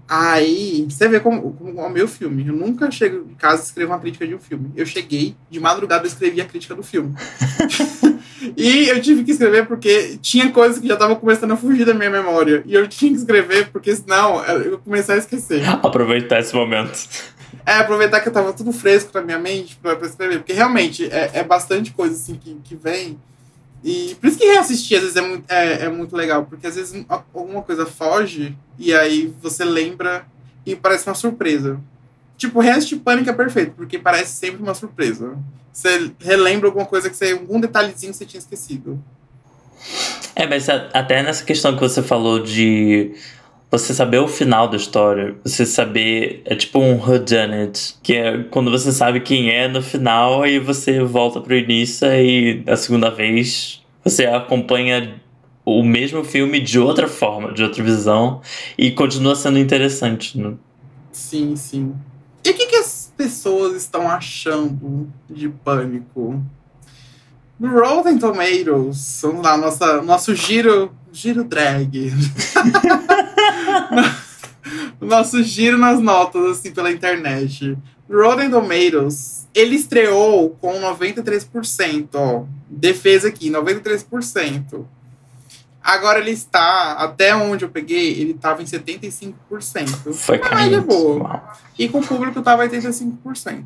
Aí, 0.10 0.86
você 0.90 1.08
vê 1.08 1.20
como, 1.20 1.54
como 1.54 1.82
é 1.82 1.86
o 1.86 1.90
meu 1.90 2.08
filme. 2.08 2.48
Eu 2.48 2.54
nunca 2.54 2.90
chego 2.90 3.30
em 3.30 3.36
casa 3.36 3.62
e 3.62 3.66
escrevo 3.66 3.92
uma 3.92 4.00
crítica 4.00 4.26
de 4.26 4.36
um 4.36 4.40
filme. 4.40 4.72
Eu 4.76 4.86
cheguei, 4.86 5.36
de 5.50 5.60
madrugada 5.60 6.04
eu 6.04 6.08
escrevi 6.08 6.40
a 6.40 6.46
crítica 6.46 6.76
do 6.76 6.84
filme. 6.84 7.14
E 8.56 8.88
eu 8.90 9.02
tive 9.02 9.24
que 9.24 9.32
escrever 9.32 9.66
porque 9.66 10.18
tinha 10.22 10.52
coisas 10.52 10.80
que 10.80 10.88
já 10.88 10.94
estavam 10.94 11.16
começando 11.16 11.52
a 11.52 11.58
fugir 11.58 11.86
da 11.86 11.94
minha 11.94 12.10
memória. 12.10 12.64
E 12.66 12.74
eu 12.74 12.88
tinha 12.88 13.12
que 13.12 13.18
escrever 13.18 13.70
porque 13.72 13.96
senão 13.96 14.44
eu 14.44 14.78
comecei 14.80 15.16
a 15.16 15.18
esquecer. 15.18 15.68
Aproveitar 15.68 16.40
esse 16.40 16.56
momento. 16.56 17.08
É, 17.66 17.74
aproveitar 17.74 18.22
que 18.22 18.30
eu 18.30 18.34
tava 18.34 18.54
tudo 18.54 18.72
fresco 18.72 19.12
na 19.14 19.22
minha 19.22 19.40
mente 19.40 19.76
pra, 19.82 19.96
pra 19.96 20.08
escrever. 20.08 20.38
Porque 20.38 20.54
realmente 20.54 21.06
é, 21.12 21.32
é 21.34 21.44
bastante 21.44 21.92
coisa 21.92 22.16
assim 22.16 22.36
que, 22.36 22.56
que 22.64 22.76
vem. 22.76 23.20
E 23.84 24.16
por 24.20 24.28
isso 24.28 24.38
que 24.38 24.46
reassistir 24.46 24.98
às 24.98 25.04
vezes 25.04 25.18
é 25.18 25.22
muito, 25.22 25.44
é, 25.50 25.86
é 25.86 25.90
muito 25.90 26.16
legal. 26.16 26.46
Porque 26.46 26.68
às 26.68 26.76
vezes 26.76 27.06
alguma 27.10 27.62
coisa 27.62 27.86
foge 27.86 28.56
e 28.78 28.94
aí 28.94 29.34
você 29.42 29.66
lembra 29.66 30.26
e 30.66 30.76
parece 30.76 31.08
uma 31.08 31.16
surpresa. 31.16 31.80
Tipo, 32.38 32.60
reassistir 32.60 33.00
Pânico 33.00 33.30
é 33.30 33.34
perfeito, 33.34 33.74
porque 33.76 33.98
parece 33.98 34.34
sempre 34.34 34.62
uma 34.62 34.76
surpresa. 34.76 35.36
Você 35.74 36.12
relembra 36.20 36.68
alguma 36.68 36.86
coisa 36.86 37.10
que 37.10 37.18
você. 37.18 37.32
algum 37.32 37.60
detalhezinho 37.60 38.12
que 38.12 38.18
você 38.18 38.26
tinha 38.26 38.40
esquecido. 38.40 39.04
É, 40.36 40.46
mas 40.48 40.70
até 40.70 41.24
nessa 41.24 41.44
questão 41.44 41.74
que 41.74 41.82
você 41.82 42.02
falou 42.04 42.40
de 42.40 43.16
você 43.70 43.94
saber 43.94 44.20
o 44.20 44.28
final 44.28 44.68
da 44.68 44.78
história, 44.78 45.36
você 45.44 45.66
saber. 45.66 46.44
É 46.46 46.56
tipo 46.56 46.80
um 46.80 46.98
whodunit, 46.98 47.96
que 48.04 48.14
é 48.16 48.44
quando 48.44 48.70
você 48.70 48.92
sabe 48.92 49.20
quem 49.20 49.50
é 49.50 49.68
no 49.68 49.82
final 49.82 50.46
e 50.46 50.60
você 50.60 51.04
volta 51.04 51.42
pro 51.42 51.56
início 51.56 52.08
e 52.14 52.64
a 52.68 52.76
segunda 52.76 53.10
vez 53.10 53.84
você 54.04 54.26
acompanha 54.26 55.20
o 55.66 55.84
mesmo 55.84 56.24
filme 56.24 56.60
de 56.62 56.80
outra 56.80 57.08
forma, 57.08 57.52
de 57.52 57.62
outra 57.62 57.84
visão 57.84 58.42
e 58.78 58.92
continua 58.92 59.36
sendo 59.36 59.60
interessante, 59.60 60.40
né? 60.40 60.54
Sim, 61.12 61.56
sim. 61.56 61.94
E 62.48 62.50
o 62.50 62.54
que, 62.54 62.66
que 62.66 62.78
as 62.78 63.12
pessoas 63.18 63.76
estão 63.76 64.10
achando 64.10 65.12
de 65.30 65.50
pânico? 65.50 66.42
No 67.60 67.78
Rotten 67.78 68.18
Tomatoes, 68.18 69.20
vamos 69.22 69.44
lá, 69.44 69.58
nossa, 69.58 70.02
nosso 70.02 70.34
giro, 70.34 70.96
giro 71.12 71.44
drag. 71.44 72.10
nosso 75.02 75.44
giro 75.44 75.78
nas 75.78 76.00
notas, 76.00 76.60
assim, 76.60 76.72
pela 76.72 76.90
internet. 76.90 77.78
Rotten 78.10 78.50
Tomatoes, 78.50 79.46
ele 79.54 79.76
estreou 79.76 80.52
com 80.62 80.80
93%, 80.80 82.08
ó. 82.14 82.46
Defesa 82.70 83.28
aqui, 83.28 83.52
93%. 83.52 84.86
Agora 85.88 86.20
ele 86.20 86.32
está, 86.32 86.92
até 86.96 87.34
onde 87.34 87.64
eu 87.64 87.70
peguei, 87.70 88.12
ele 88.20 88.32
estava 88.32 88.62
em 88.62 88.66
75%. 88.66 89.34
Foi 90.14 90.38
uma 90.38 90.56
média 90.56 90.82
boa. 90.82 91.42
E 91.80 91.88
com 91.88 92.00
o 92.00 92.06
público 92.06 92.40
estava 92.40 92.68
85%. 92.68 93.64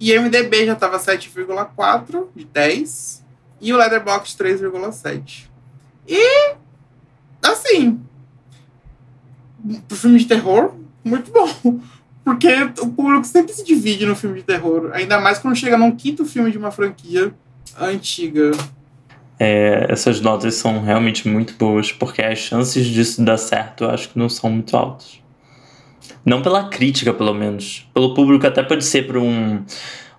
E 0.00 0.16
o 0.16 0.22
MDB 0.22 0.64
já 0.64 0.72
estava 0.72 0.98
7,4 0.98 2.28
de 2.34 2.46
10. 2.46 3.22
E 3.60 3.70
o 3.70 3.76
Leatherbox 3.76 4.34
3,7. 4.34 5.50
E, 6.08 6.54
assim, 7.42 8.00
pro 9.86 9.98
filme 9.98 10.18
de 10.18 10.24
terror, 10.24 10.74
muito 11.04 11.30
bom. 11.30 11.80
Porque 12.24 12.48
o 12.80 12.88
público 12.92 13.26
sempre 13.26 13.52
se 13.52 13.62
divide 13.62 14.06
no 14.06 14.16
filme 14.16 14.38
de 14.38 14.46
terror. 14.46 14.90
Ainda 14.94 15.20
mais 15.20 15.38
quando 15.38 15.54
chega 15.54 15.76
num 15.76 15.94
quinto 15.94 16.24
filme 16.24 16.50
de 16.50 16.56
uma 16.56 16.70
franquia 16.70 17.34
antiga. 17.78 18.52
É, 19.42 19.86
essas 19.88 20.20
notas 20.20 20.56
são 20.56 20.82
realmente 20.82 21.26
muito 21.26 21.54
boas, 21.54 21.90
porque 21.90 22.20
as 22.20 22.38
chances 22.38 22.86
disso 22.86 23.24
dar 23.24 23.38
certo 23.38 23.84
eu 23.84 23.90
acho 23.90 24.10
que 24.10 24.18
não 24.18 24.28
são 24.28 24.50
muito 24.50 24.76
altas. 24.76 25.18
Não 26.22 26.42
pela 26.42 26.68
crítica, 26.68 27.14
pelo 27.14 27.32
menos. 27.32 27.88
Pelo 27.94 28.12
público 28.12 28.46
até 28.46 28.62
pode 28.62 28.84
ser 28.84 29.06
por 29.06 29.16
um, 29.16 29.64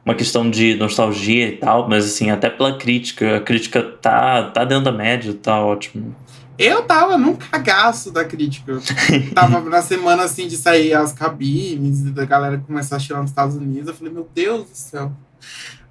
uma 0.04 0.16
questão 0.16 0.50
de 0.50 0.74
nostalgia 0.74 1.50
e 1.50 1.58
tal, 1.58 1.88
mas 1.88 2.06
assim, 2.06 2.32
até 2.32 2.50
pela 2.50 2.75
crítica. 2.80 3.38
A 3.38 3.42
crítica 3.42 3.84
tá, 3.84 4.50
tá 4.50 4.66
dentro 4.66 4.86
da 4.86 4.92
média, 4.92 5.32
tá 5.36 5.63
ótimo. 5.63 6.16
Eu 6.58 6.82
tava 6.82 7.16
num 7.16 7.36
cagaço 7.36 8.12
da 8.12 8.25
crítica. 8.25 8.80
tava 9.36 9.62
na 9.62 9.84
semana 9.84 10.24
assim 10.24 10.48
de 10.48 10.58
sair 10.58 10.96
as 10.96 11.13
cabines, 11.13 12.01
da 12.12 12.25
galera 12.25 12.58
começar 12.58 12.96
a 12.96 13.00
tirar 13.00 13.22
nos 13.22 13.30
Estados 13.30 13.56
Unidos. 13.56 13.88
Eu 13.88 13.94
falei, 13.94 14.12
meu 14.12 14.28
Deus 14.34 14.68
do 14.68 14.75
céu. 14.75 15.12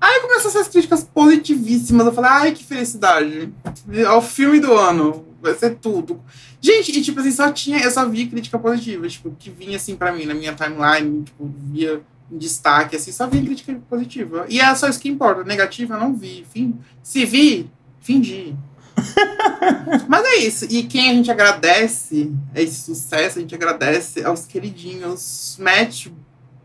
Aí 0.01 0.21
começou 0.21 0.51
essas 0.51 0.69
críticas 0.69 1.05
positivíssimas. 1.05 2.07
Eu 2.07 2.13
falei, 2.13 2.31
ai, 2.31 2.53
que 2.53 2.65
felicidade. 2.65 3.53
É 3.93 4.11
o 4.11 4.23
filme 4.23 4.59
do 4.59 4.73
ano. 4.73 5.27
Vai 5.43 5.55
ser 5.55 5.77
tudo. 5.77 6.21
Gente, 6.61 6.97
e 6.97 7.03
tipo 7.03 7.21
assim, 7.21 7.33
só 7.33 7.51
tinha, 7.51 7.79
eu 7.81 7.91
só 7.91 8.07
via 8.09 8.29
crítica 8.29 8.59
positiva, 8.59 9.09
tipo, 9.09 9.35
que 9.39 9.51
vinha 9.51 9.77
assim 9.77 9.97
pra 9.97 10.13
mim, 10.13 10.27
na 10.27 10.35
minha 10.35 10.55
timeline, 10.55 11.25
tipo, 11.25 11.51
via 11.73 12.03
em 12.31 12.37
destaque, 12.37 12.97
assim, 12.97 13.11
só 13.11 13.27
via 13.27 13.43
crítica 13.43 13.81
positiva. 13.89 14.45
E 14.49 14.61
é 14.61 14.75
só 14.75 14.89
isso 14.89 15.01
que 15.01 15.09
importa. 15.09 15.45
Negativa 15.45 15.95
eu 15.95 16.01
não 16.01 16.15
vi. 16.15 16.47
Fim, 16.51 16.79
se 17.03 17.25
vi, 17.25 17.71
fingi. 18.01 18.55
Mas 20.09 20.25
é 20.25 20.37
isso. 20.39 20.67
E 20.69 20.83
quem 20.83 21.11
a 21.11 21.15
gente 21.15 21.31
agradece 21.31 22.31
esse 22.55 22.83
sucesso, 22.83 23.39
a 23.39 23.41
gente 23.41 23.55
agradece 23.55 24.23
aos 24.25 24.45
queridinhos 24.45 25.57
Matt 25.59 26.09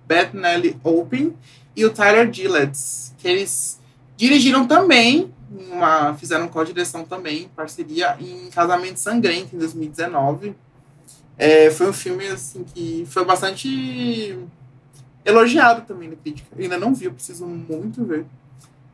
Bettinelli 0.07 0.77
Open 0.83 1.33
e 1.75 1.85
o 1.85 1.89
Tyler 1.91 2.31
Gillett, 2.31 2.77
que 3.17 3.27
eles 3.27 3.79
dirigiram 4.15 4.67
também, 4.67 5.33
uma, 5.49 6.13
fizeram 6.15 6.47
co-direção 6.47 7.03
também, 7.03 7.49
parceria 7.55 8.17
em 8.19 8.49
Casamento 8.49 8.99
Sangrento, 8.99 9.55
em 9.55 9.59
2019. 9.59 10.55
É, 11.37 11.69
foi 11.69 11.89
um 11.89 11.93
filme 11.93 12.25
assim 12.27 12.63
que 12.63 13.05
foi 13.07 13.25
bastante 13.25 14.39
elogiado 15.25 15.85
também 15.85 16.09
na 16.09 16.15
crítica. 16.15 16.47
Eu 16.55 16.63
ainda 16.63 16.77
não 16.77 16.93
vi, 16.93 17.05
eu 17.05 17.13
preciso 17.13 17.45
muito 17.45 18.05
ver. 18.05 18.25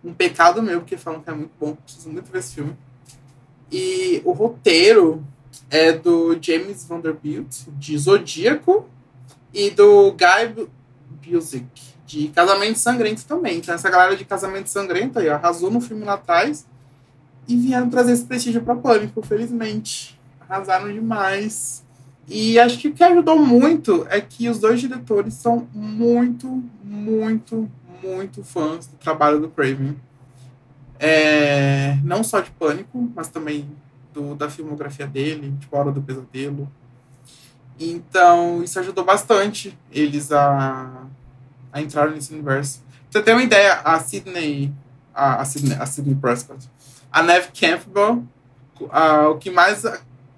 Um 0.03 0.13
pecado 0.13 0.63
meu, 0.63 0.79
porque 0.79 0.97
falam 0.97 1.21
que 1.21 1.29
é 1.29 1.33
muito 1.33 1.51
bom, 1.59 1.75
preciso 1.75 2.09
muito 2.09 2.31
ver 2.31 2.39
esse 2.39 2.55
filme. 2.55 2.75
E 3.71 4.21
o 4.25 4.31
roteiro 4.31 5.23
é 5.69 5.91
do 5.91 6.37
James 6.41 6.85
Vanderbilt, 6.85 7.67
de 7.77 7.97
Zodíaco, 7.97 8.89
e 9.53 9.69
do 9.69 10.11
Guy 10.13 10.67
Busick, 11.25 11.90
de 12.11 12.27
Casamento 12.27 12.77
Sangrento 12.77 13.23
também. 13.25 13.57
Então, 13.57 13.73
essa 13.73 13.89
galera 13.89 14.15
de 14.17 14.25
Casamento 14.25 14.69
Sangrento 14.69 15.17
aí 15.17 15.29
arrasou 15.29 15.71
no 15.71 15.79
filme 15.79 16.03
lá 16.03 16.15
atrás 16.15 16.67
e 17.47 17.55
vieram 17.55 17.89
trazer 17.89 18.11
esse 18.11 18.25
prestígio 18.25 18.61
para 18.61 18.75
Pânico, 18.75 19.21
felizmente. 19.21 20.19
Arrasaram 20.41 20.91
demais. 20.91 21.83
E 22.27 22.59
acho 22.59 22.77
que 22.77 22.89
o 22.89 22.93
que 22.93 23.03
ajudou 23.03 23.39
muito 23.39 24.05
é 24.09 24.19
que 24.19 24.49
os 24.49 24.59
dois 24.59 24.81
diretores 24.81 25.35
são 25.35 25.67
muito, 25.73 26.61
muito, 26.83 27.69
muito 28.03 28.43
fãs 28.43 28.87
do 28.87 28.97
trabalho 28.97 29.39
do 29.39 29.49
Craven. 29.49 29.95
É, 30.99 31.97
não 32.03 32.23
só 32.23 32.41
de 32.41 32.51
Pânico, 32.51 33.09
mas 33.15 33.29
também 33.29 33.69
do, 34.13 34.35
da 34.35 34.49
filmografia 34.49 35.07
dele, 35.07 35.53
tipo 35.59 35.77
Hora 35.77 35.91
do 35.91 36.01
Pesadelo. 36.01 36.69
Então, 37.79 38.61
isso 38.61 38.79
ajudou 38.79 39.03
bastante 39.03 39.77
eles 39.91 40.31
a 40.31 41.07
a 41.71 41.81
entrar 41.81 42.09
nesse 42.09 42.33
universo. 42.33 42.81
Pra 43.11 43.19
você 43.19 43.25
ter 43.25 43.33
uma 43.33 43.43
ideia, 43.43 43.81
a 43.83 43.99
Sydney, 43.99 44.73
a, 45.13 45.41
a 45.41 45.45
Sydney, 45.45 45.75
a 45.75 46.15
Prescott, 46.19 46.69
a 47.11 47.23
Neve 47.23 47.49
Campbell, 47.59 48.23
a, 48.89 49.29
o 49.29 49.37
que 49.37 49.49
mais 49.49 49.83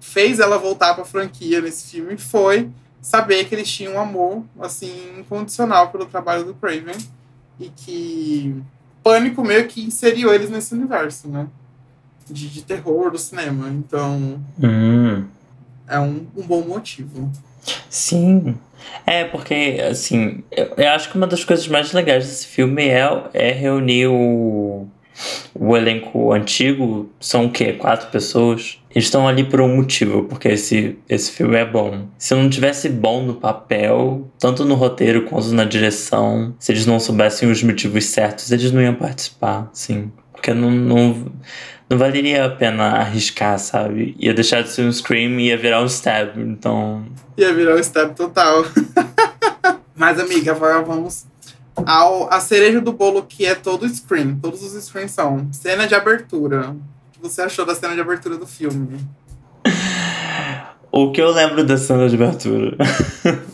fez 0.00 0.38
ela 0.38 0.58
voltar 0.58 0.94
para 0.94 1.02
a 1.02 1.06
franquia 1.06 1.60
nesse 1.60 1.90
filme 1.90 2.18
foi 2.18 2.70
saber 3.00 3.44
que 3.44 3.54
eles 3.54 3.70
tinham 3.70 3.94
um 3.94 4.00
amor 4.00 4.44
assim 4.60 5.18
incondicional 5.18 5.90
pelo 5.90 6.06
trabalho 6.06 6.44
do 6.44 6.54
Craven 6.54 6.96
e 7.60 7.68
que 7.68 8.62
Pânico 9.02 9.44
meio 9.44 9.68
que 9.68 9.84
inseriu 9.84 10.32
eles 10.32 10.48
nesse 10.48 10.74
universo, 10.74 11.28
né? 11.28 11.46
De, 12.26 12.48
de 12.48 12.62
terror 12.62 13.10
do 13.10 13.18
cinema. 13.18 13.68
Então 13.68 14.40
hum. 14.58 15.26
é 15.86 16.00
um, 16.00 16.26
um 16.34 16.46
bom 16.46 16.62
motivo. 16.62 17.30
Sim. 17.90 18.58
É, 19.06 19.24
porque, 19.24 19.78
assim, 19.88 20.42
eu, 20.50 20.72
eu, 20.76 20.88
acho 20.90 21.10
que 21.10 21.16
uma 21.16 21.26
das 21.26 21.44
coisas 21.44 21.68
mais 21.68 21.92
legais 21.92 22.26
desse 22.26 22.46
filme 22.46 22.86
é, 22.86 23.06
é 23.32 23.52
reunir 23.52 24.06
o, 24.06 24.86
o 25.54 25.76
elenco 25.76 26.32
antigo. 26.32 27.10
São 27.20 27.46
o 27.46 27.50
quê? 27.50 27.72
Quatro 27.74 28.10
pessoas? 28.10 28.80
Eles 28.90 29.04
estão 29.06 29.26
ali 29.26 29.44
por 29.44 29.60
um 29.60 29.76
motivo, 29.76 30.24
porque 30.24 30.48
esse, 30.48 30.96
esse 31.08 31.32
filme 31.32 31.56
é 31.56 31.64
bom. 31.64 32.06
Se 32.16 32.34
não 32.34 32.48
tivesse 32.48 32.88
bom 32.88 33.22
no 33.22 33.34
papel, 33.34 34.30
tanto 34.38 34.64
no 34.64 34.74
roteiro 34.74 35.22
quanto 35.22 35.52
na 35.52 35.64
direção, 35.64 36.54
se 36.58 36.72
eles 36.72 36.86
não 36.86 37.00
soubessem 37.00 37.50
os 37.50 37.62
motivos 37.62 38.06
certos, 38.06 38.52
eles 38.52 38.70
não 38.70 38.80
iam 38.80 38.94
participar, 38.94 39.68
sim. 39.72 40.12
Porque 40.44 40.52
não, 40.52 40.70
não 40.70 41.32
não 41.88 41.96
valeria 41.96 42.44
a 42.44 42.50
pena 42.50 42.84
arriscar, 42.98 43.58
sabe? 43.58 44.14
Ia 44.18 44.34
deixar 44.34 44.62
de 44.62 44.70
ser 44.70 44.82
um 44.82 44.92
Scream 44.92 45.40
e 45.40 45.48
ia 45.48 45.56
virar 45.56 45.80
um 45.80 45.86
Stab, 45.86 46.36
então... 46.38 47.06
Ia 47.38 47.52
virar 47.54 47.76
um 47.76 47.78
Stab 47.78 48.14
total. 48.14 48.62
Mas, 49.96 50.20
amiga, 50.20 50.52
vamos 50.52 51.24
ao 51.86 52.30
a 52.30 52.40
cereja 52.40 52.78
do 52.78 52.92
bolo 52.92 53.22
que 53.22 53.46
é 53.46 53.54
todo 53.54 53.88
Scream. 53.88 54.38
Todos 54.38 54.62
os 54.62 54.84
Screams 54.84 55.12
são. 55.12 55.48
Cena 55.50 55.86
de 55.86 55.94
abertura. 55.94 56.70
O 56.70 57.12
que 57.12 57.22
você 57.22 57.40
achou 57.40 57.64
da 57.64 57.74
cena 57.74 57.94
de 57.94 58.02
abertura 58.02 58.36
do 58.36 58.46
filme? 58.46 58.98
O 60.92 61.10
que 61.10 61.22
eu 61.22 61.30
lembro 61.30 61.64
da 61.64 61.78
cena 61.78 62.06
de 62.06 62.16
abertura? 62.16 62.76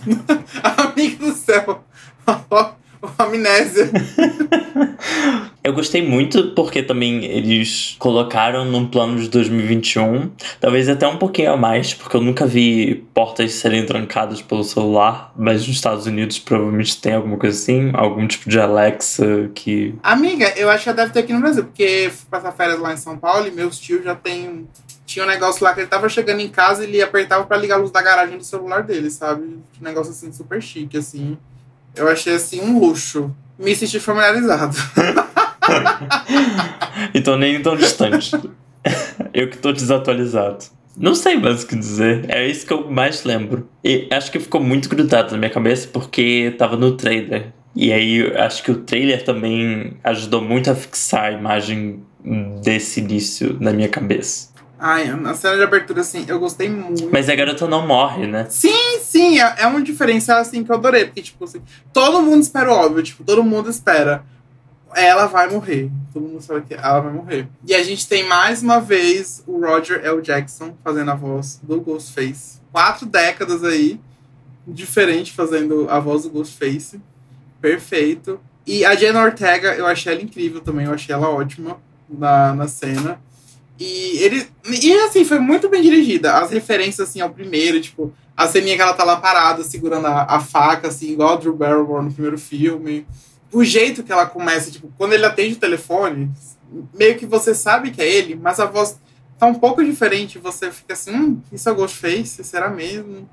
Amigo 0.93 1.27
do 1.27 1.33
céu. 1.35 1.85
Amnésia. 3.19 3.90
Eu 5.62 5.75
gostei 5.75 6.07
muito 6.07 6.52
porque 6.54 6.83
também 6.83 7.23
eles 7.25 7.95
colocaram 7.99 8.64
num 8.64 8.88
plano 8.88 9.21
de 9.21 9.28
2021, 9.28 10.30
talvez 10.59 10.88
até 10.88 11.07
um 11.07 11.19
pouquinho 11.19 11.52
a 11.52 11.57
mais, 11.57 11.92
porque 11.92 12.16
eu 12.16 12.21
nunca 12.23 12.47
vi 12.47 13.07
portas 13.12 13.52
serem 13.52 13.85
trancadas 13.85 14.40
pelo 14.40 14.64
celular, 14.64 15.30
mas 15.37 15.66
nos 15.66 15.76
Estados 15.76 16.07
Unidos 16.07 16.38
provavelmente 16.38 16.99
tem 16.99 17.12
alguma 17.12 17.37
coisa 17.37 17.59
assim, 17.59 17.90
algum 17.92 18.26
tipo 18.26 18.49
de 18.49 18.59
Alexa 18.59 19.50
que. 19.54 19.95
Amiga, 20.02 20.50
eu 20.57 20.71
acho 20.71 20.85
que 20.85 20.92
deve 20.95 21.12
ter 21.12 21.21
aqui 21.21 21.33
no 21.35 21.40
Brasil, 21.40 21.64
porque 21.64 22.11
fui 22.11 22.26
passar 22.30 22.52
férias 22.52 22.80
lá 22.80 22.95
em 22.95 22.97
São 22.97 23.19
Paulo 23.19 23.47
e 23.47 23.50
meus 23.50 23.78
tios 23.78 24.02
já 24.02 24.14
tem. 24.14 24.66
Tinha 25.04 25.25
um 25.25 25.28
negócio 25.28 25.62
lá 25.62 25.75
que 25.75 25.80
ele 25.80 25.88
tava 25.88 26.09
chegando 26.09 26.40
em 26.40 26.49
casa 26.49 26.85
e 26.85 26.87
ele 26.87 27.02
apertava 27.02 27.45
para 27.45 27.59
ligar 27.59 27.75
a 27.75 27.78
luz 27.78 27.90
da 27.90 28.00
garagem 28.00 28.38
do 28.38 28.45
celular 28.45 28.83
dele, 28.83 29.11
sabe? 29.11 29.42
Um 29.45 29.85
negócio 29.85 30.12
assim 30.12 30.33
super 30.33 30.62
chique, 30.62 30.97
assim. 30.97 31.37
Eu 31.95 32.09
achei 32.09 32.35
assim 32.35 32.61
um 32.61 32.79
luxo. 32.79 33.35
Me 33.59 33.75
senti 33.77 34.01
familiarizado. 34.01 34.77
então 37.15 37.37
nem 37.37 37.63
tão 37.63 37.77
distante. 37.77 38.33
eu 39.35 39.49
que 39.49 39.59
tô 39.59 39.73
desatualizado. 39.73 40.65
Não 40.97 41.15
sei 41.15 41.37
mais 41.37 41.63
o 41.63 41.67
que 41.67 41.77
dizer. 41.77 42.25
É 42.29 42.47
isso 42.47 42.67
que 42.67 42.73
eu 42.73 42.91
mais 42.91 43.25
lembro. 43.25 43.69
E 43.85 44.09
acho 44.11 44.31
que 44.31 44.41
ficou 44.41 44.61
muito 44.61 44.89
grudado 44.89 45.33
na 45.33 45.39
minha 45.39 45.51
cabeça 45.51 45.89
porque 45.93 46.55
tava 46.59 46.77
no 46.77 46.97
trailer. 46.97 47.53
E 47.75 47.93
aí 47.93 48.37
acho 48.37 48.63
que 48.63 48.71
o 48.71 48.83
trailer 48.83 49.25
também 49.25 49.97
ajudou 50.03 50.43
muito 50.43 50.71
a 50.71 50.75
fixar 50.75 51.27
a 51.27 51.33
imagem 51.33 52.03
desse 52.63 53.01
início 53.01 53.57
na 53.61 53.73
minha 53.73 53.89
cabeça. 53.89 54.51
Ai, 54.83 55.15
na 55.15 55.35
cena 55.35 55.57
de 55.57 55.63
abertura, 55.63 56.01
assim, 56.01 56.25
eu 56.27 56.41
gostei 56.41 56.71
muito. 56.71 57.11
Mas 57.13 57.29
a 57.29 57.35
garota 57.35 57.69
não 57.69 57.87
morre, 57.87 58.27
né? 58.27 58.47
Sim, 58.49 58.99
sim, 59.03 59.39
é, 59.39 59.57
é 59.59 59.67
um 59.67 59.83
diferencial, 59.83 60.39
assim, 60.39 60.65
que 60.65 60.73
eu 60.73 60.77
adorei. 60.77 61.05
Porque, 61.05 61.21
tipo, 61.21 61.45
assim, 61.45 61.61
todo 61.93 62.23
mundo 62.23 62.41
espera 62.41 62.73
o 62.73 62.75
óbvio, 62.75 63.03
tipo, 63.03 63.23
todo 63.23 63.45
mundo 63.45 63.69
espera. 63.69 64.25
Ela 64.95 65.27
vai 65.27 65.51
morrer. 65.51 65.91
Todo 66.15 66.27
mundo 66.27 66.41
sabe 66.41 66.63
que 66.63 66.73
ela 66.73 66.99
vai 66.99 67.13
morrer. 67.13 67.47
E 67.67 67.75
a 67.75 67.83
gente 67.83 68.09
tem 68.09 68.27
mais 68.27 68.63
uma 68.63 68.81
vez 68.81 69.45
o 69.47 69.61
Roger 69.61 70.01
L. 70.03 70.23
Jackson 70.23 70.75
fazendo 70.83 71.11
a 71.11 71.15
voz 71.15 71.61
do 71.63 71.79
Ghostface. 71.79 72.59
Quatro 72.73 73.05
décadas 73.05 73.63
aí, 73.63 74.01
diferente 74.67 75.33
fazendo 75.33 75.89
a 75.91 76.01
voz 76.01 76.23
do 76.23 76.31
Ghostface. 76.31 77.01
Perfeito. 77.61 78.41
E 78.67 78.83
a 78.85 78.95
Jenna 78.95 79.23
Ortega, 79.23 79.75
eu 79.75 79.87
achei 79.87 80.11
ela 80.11 80.23
incrível 80.23 80.63
também, 80.63 80.87
eu 80.87 80.95
achei 80.95 81.15
ela 81.15 81.29
ótima 81.29 81.77
na, 82.09 82.55
na 82.55 82.67
cena. 82.67 83.21
E 83.81 84.19
ele. 84.19 84.47
E 84.69 84.93
assim, 85.01 85.25
foi 85.25 85.39
muito 85.39 85.71
bem 85.71 85.81
dirigida. 85.81 86.35
As 86.35 86.51
referências, 86.51 87.09
assim, 87.09 87.23
ao 87.23 87.31
primeiro, 87.31 87.81
tipo, 87.81 88.13
a 88.37 88.47
ceninha 88.47 88.77
que 88.77 88.83
ela 88.83 88.93
tá 88.93 89.05
lá 89.05 89.17
parada, 89.17 89.65
segurando 89.65 90.07
a, 90.07 90.25
a 90.25 90.39
faca, 90.39 90.89
assim, 90.89 91.13
igual 91.13 91.33
a 91.33 91.37
Drew 91.37 91.57
Barrymore 91.57 92.05
no 92.05 92.13
primeiro 92.13 92.39
filme. 92.39 93.07
O 93.51 93.65
jeito 93.65 94.05
que 94.05 94.13
ela 94.13 94.27
começa, 94.27 94.71
tipo, 94.71 94.93
quando 94.99 95.15
ele 95.15 95.25
atende 95.25 95.55
o 95.55 95.59
telefone, 95.59 96.31
meio 96.95 97.19
que 97.19 97.25
você 97.25 97.55
sabe 97.55 97.91
que 97.91 98.03
é 98.03 98.07
ele, 98.07 98.35
mas 98.35 98.61
a 98.61 98.67
voz 98.67 99.01
tá 99.39 99.47
um 99.47 99.55
pouco 99.55 99.83
diferente. 99.83 100.39
Você 100.39 100.71
fica 100.71 100.93
assim, 100.93 101.17
hum, 101.17 101.41
isso 101.51 101.69
é 101.69 101.73
Ghostface? 101.73 102.45
Será 102.45 102.69
mesmo? 102.69 103.27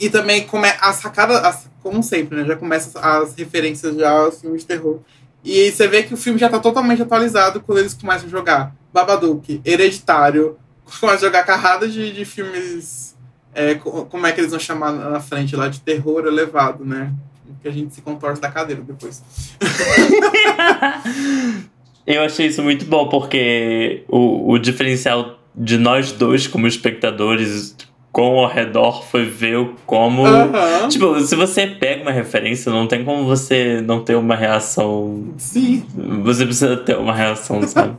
E 0.00 0.10
também 0.10 0.44
como 0.48 0.66
é 0.66 0.76
a 0.80 0.92
sacada, 0.92 1.38
as, 1.46 1.70
como 1.80 2.02
sempre, 2.02 2.38
né? 2.38 2.44
Já 2.44 2.56
começa 2.56 2.98
as 2.98 3.36
referências 3.36 3.94
já 3.94 4.10
aos 4.10 4.40
filmes 4.40 4.62
de 4.62 4.66
terror. 4.66 4.98
E 5.44 5.70
você 5.70 5.88
vê 5.88 6.02
que 6.02 6.14
o 6.14 6.16
filme 6.16 6.38
já 6.38 6.48
tá 6.48 6.58
totalmente 6.58 7.02
atualizado 7.02 7.60
quando 7.60 7.78
eles 7.78 7.94
começam 7.94 8.28
a 8.28 8.30
jogar 8.30 8.74
Babadook, 8.92 9.60
Hereditário, 9.64 10.56
começam 10.84 11.26
a 11.26 11.26
jogar 11.30 11.44
carrada 11.44 11.88
de, 11.88 12.12
de 12.12 12.24
filmes. 12.24 13.16
É, 13.54 13.74
como 13.74 14.26
é 14.26 14.32
que 14.32 14.40
eles 14.40 14.50
vão 14.50 14.60
chamar 14.60 14.92
na 14.92 15.20
frente 15.20 15.56
lá? 15.56 15.68
De 15.68 15.80
terror 15.80 16.26
elevado, 16.26 16.84
né? 16.84 17.12
Que 17.60 17.68
a 17.68 17.72
gente 17.72 17.94
se 17.94 18.00
contorce 18.00 18.40
da 18.40 18.50
cadeira 18.50 18.82
depois. 18.82 19.22
Eu 22.06 22.22
achei 22.22 22.46
isso 22.46 22.62
muito 22.62 22.84
bom, 22.84 23.08
porque 23.08 24.04
o, 24.08 24.52
o 24.52 24.58
diferencial 24.58 25.38
de 25.54 25.78
nós 25.78 26.12
dois 26.12 26.46
como 26.46 26.66
espectadores 26.66 27.76
com 28.12 28.38
ao 28.38 28.46
redor 28.46 29.02
foi 29.04 29.24
ver 29.24 29.70
como. 29.86 30.22
Uhum. 30.22 30.88
Tipo, 30.88 31.18
se 31.20 31.34
você 31.34 31.66
pega 31.66 32.02
uma 32.02 32.12
referência, 32.12 32.70
não 32.70 32.86
tem 32.86 33.02
como 33.02 33.24
você 33.24 33.80
não 33.80 34.04
ter 34.04 34.14
uma 34.16 34.36
reação. 34.36 35.32
Sim. 35.38 35.82
Você 36.22 36.44
precisa 36.44 36.76
ter 36.76 36.98
uma 36.98 37.14
reação, 37.14 37.62
sabe? 37.66 37.96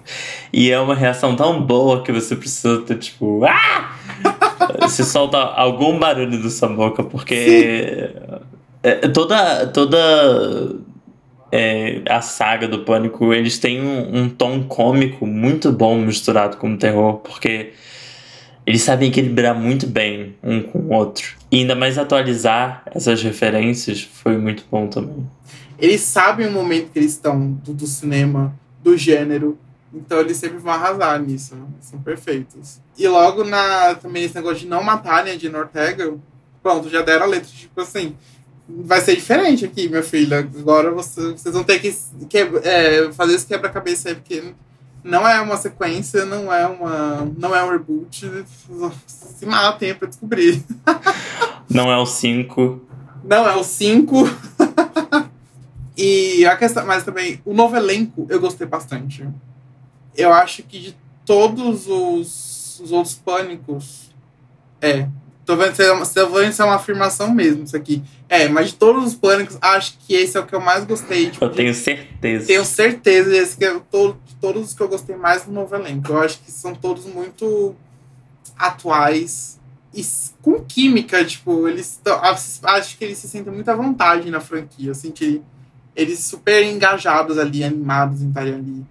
e 0.53 0.69
é 0.69 0.79
uma 0.79 0.93
reação 0.93 1.35
tão 1.35 1.59
boa 1.59 2.03
que 2.03 2.11
você 2.11 2.35
precisa 2.35 2.79
ter, 2.81 2.99
tipo. 2.99 3.43
Ah! 3.43 3.95
você 4.79 5.03
solta 5.03 5.37
algum 5.37 5.97
barulho 5.97 6.41
da 6.41 6.49
sua 6.49 6.69
boca, 6.69 7.03
porque. 7.03 8.11
É, 8.83 9.07
toda. 9.07 9.65
toda 9.67 10.77
é, 11.51 12.01
a 12.09 12.19
saga 12.19 12.67
do 12.67 12.79
Pânico, 12.79 13.31
eles 13.31 13.59
têm 13.59 13.79
um, 13.79 14.23
um 14.23 14.29
tom 14.29 14.63
cômico 14.63 15.25
muito 15.25 15.71
bom 15.71 15.95
misturado 15.97 16.57
com 16.57 16.73
o 16.73 16.77
terror, 16.77 17.17
porque 17.17 17.73
eles 18.65 18.81
sabem 18.81 19.09
equilibrar 19.09 19.53
muito 19.53 19.85
bem 19.85 20.35
um 20.41 20.61
com 20.61 20.79
o 20.79 20.93
outro. 20.93 21.35
E 21.51 21.59
ainda 21.59 21.75
mais 21.75 21.97
atualizar 21.97 22.83
essas 22.85 23.21
referências 23.21 24.01
foi 24.01 24.37
muito 24.37 24.63
bom 24.71 24.87
também. 24.87 25.29
Eles 25.77 26.01
sabem 26.01 26.47
o 26.47 26.51
momento 26.51 26.91
que 26.91 26.99
eles 26.99 27.11
estão 27.11 27.51
do, 27.51 27.73
do 27.73 27.85
cinema, 27.85 28.57
do 28.81 28.97
gênero. 28.97 29.57
Então 29.93 30.19
eles 30.19 30.37
sempre 30.37 30.57
vão 30.57 30.71
arrasar 30.71 31.21
nisso. 31.21 31.55
Né? 31.55 31.65
São 31.81 32.01
perfeitos. 32.01 32.79
E 32.97 33.07
logo 33.07 33.43
na 33.43 33.95
também 33.95 34.23
esse 34.23 34.35
negócio 34.35 34.59
de 34.59 34.67
não 34.67 34.81
matarem 34.81 35.33
a 35.33 35.37
Gina 35.37 35.59
Ortega, 35.59 36.13
pronto, 36.61 36.89
já 36.89 37.01
deram 37.01 37.23
a 37.23 37.27
letra, 37.27 37.49
tipo 37.49 37.81
assim. 37.81 38.15
Vai 38.67 39.01
ser 39.01 39.15
diferente 39.15 39.65
aqui, 39.65 39.89
minha 39.89 40.01
filha. 40.01 40.39
Agora 40.39 40.89
você, 40.89 41.33
vocês 41.33 41.53
vão 41.53 41.65
ter 41.65 41.79
que, 41.79 41.93
que 42.29 42.37
é, 42.37 43.11
fazer 43.11 43.35
esse 43.35 43.45
quebra-cabeça 43.45 44.07
aí, 44.07 44.15
porque 44.15 44.53
não 45.03 45.27
é 45.27 45.41
uma 45.41 45.57
sequência, 45.57 46.25
não 46.25 46.51
é 46.51 46.65
uma. 46.65 47.27
não 47.37 47.55
é 47.55 47.63
um 47.63 47.69
reboot. 47.69 48.45
Se 49.05 49.45
matem 49.45 49.93
pra 49.93 50.07
descobrir. 50.07 50.63
Não 51.69 51.91
é 51.91 51.97
o 51.97 52.05
5. 52.05 52.81
Não 53.23 53.49
é 53.49 53.55
o 53.55 53.63
5. 53.63 54.29
e 55.97 56.45
a 56.45 56.55
questão. 56.55 56.85
Mas 56.85 57.03
também, 57.03 57.41
o 57.43 57.53
novo 57.53 57.75
elenco 57.75 58.27
eu 58.29 58.39
gostei 58.39 58.67
bastante. 58.67 59.27
Eu 60.15 60.31
acho 60.31 60.61
que 60.63 60.79
de 60.79 60.97
todos 61.25 61.87
os, 61.87 62.79
os 62.79 62.91
outros 62.91 63.15
pânicos. 63.15 64.11
É, 64.79 65.07
Tô 65.45 65.57
vendo 65.57 65.75
se 65.75 65.83
é, 65.83 65.91
uma, 65.91 66.05
tô 66.05 66.29
vendo 66.29 66.53
se 66.53 66.61
é 66.61 66.65
uma 66.65 66.75
afirmação 66.75 67.33
mesmo 67.33 67.63
isso 67.63 67.75
aqui. 67.75 68.01
É, 68.29 68.47
mas 68.47 68.69
de 68.69 68.75
todos 68.75 69.05
os 69.05 69.13
pânicos, 69.13 69.57
acho 69.61 69.97
que 69.99 70.15
esse 70.15 70.37
é 70.37 70.39
o 70.39 70.45
que 70.45 70.55
eu 70.55 70.61
mais 70.61 70.85
gostei. 70.85 71.29
Tipo, 71.29 71.45
eu 71.45 71.49
tenho 71.49 71.73
certeza. 71.73 72.47
Tenho 72.47 72.63
certeza. 72.63 73.35
Esse 73.35 73.57
que 73.57 73.65
é 73.65 73.77
todo, 73.91 74.17
todos 74.43 74.61
os 74.61 74.73
que 74.73 74.83
eu 74.83 74.89
gostei 74.89 75.15
mais 75.15 75.45
do 75.45 75.53
novo 75.53 75.73
elenco. 75.73 76.11
Eu 76.11 76.19
acho 76.19 76.39
que 76.39 76.51
são 76.51 76.75
todos 76.75 77.05
muito 77.05 77.73
atuais 78.57 79.57
e 79.93 80.05
com 80.41 80.59
química, 80.59 81.23
tipo, 81.23 81.65
eles 81.65 82.01
acho 82.61 82.97
que 82.97 83.05
eles 83.05 83.19
se 83.19 83.29
sentem 83.29 83.53
muito 83.53 83.71
à 83.71 83.73
vontade 83.73 84.29
na 84.29 84.41
franquia, 84.41 84.91
assim, 84.91 85.11
que 85.11 85.41
eles 85.95 86.19
super 86.19 86.61
engajados 86.61 87.37
ali, 87.37 87.63
animados 87.63 88.21
em 88.21 88.27
estarem 88.27 88.55
ali. 88.55 88.85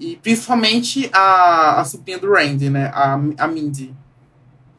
E 0.00 0.16
principalmente 0.16 1.08
a, 1.12 1.80
a 1.80 1.84
sobrinha 1.84 2.18
do 2.18 2.32
Randy, 2.32 2.68
né? 2.68 2.90
A, 2.92 3.12
a 3.38 3.46
Mindy 3.46 3.94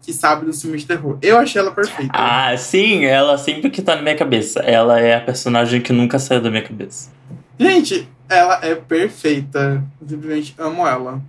que 0.02 0.12
sabe 0.12 0.45
dos 0.45 0.62
filmes 0.62 0.82
de 0.82 0.88
terror. 0.88 1.17
Eu 1.21 1.38
achei 1.38 1.62
ela 1.62 1.71
perfeita. 1.71 2.12
Ah, 2.12 2.58
sim, 2.58 3.06
ela 3.06 3.38
sempre 3.38 3.69
que 3.69 3.82
tá 3.82 3.95
na 3.95 4.02
minha 4.02 4.17
cabeça. 4.17 4.60
Ela 4.60 5.00
é 5.00 5.15
a 5.15 5.21
personagem 5.21 5.80
que 5.80 5.93
nunca 5.93 6.19
saiu 6.19 6.41
da 6.41 6.50
minha 6.50 6.63
cabeça. 6.63 7.12
Gente, 7.58 8.10
ela 8.32 8.60
é 8.62 8.76
perfeita. 8.76 9.84
Simplesmente 10.08 10.56
amo 10.58 10.88
ela. 10.88 11.22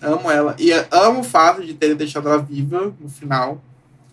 Amo 0.00 0.30
ela. 0.30 0.54
E 0.58 0.70
amo 0.90 1.20
o 1.20 1.24
fato 1.24 1.64
de 1.64 1.74
ter 1.74 1.94
deixado 1.94 2.28
ela 2.28 2.38
viva 2.38 2.92
no 3.00 3.08
final. 3.08 3.60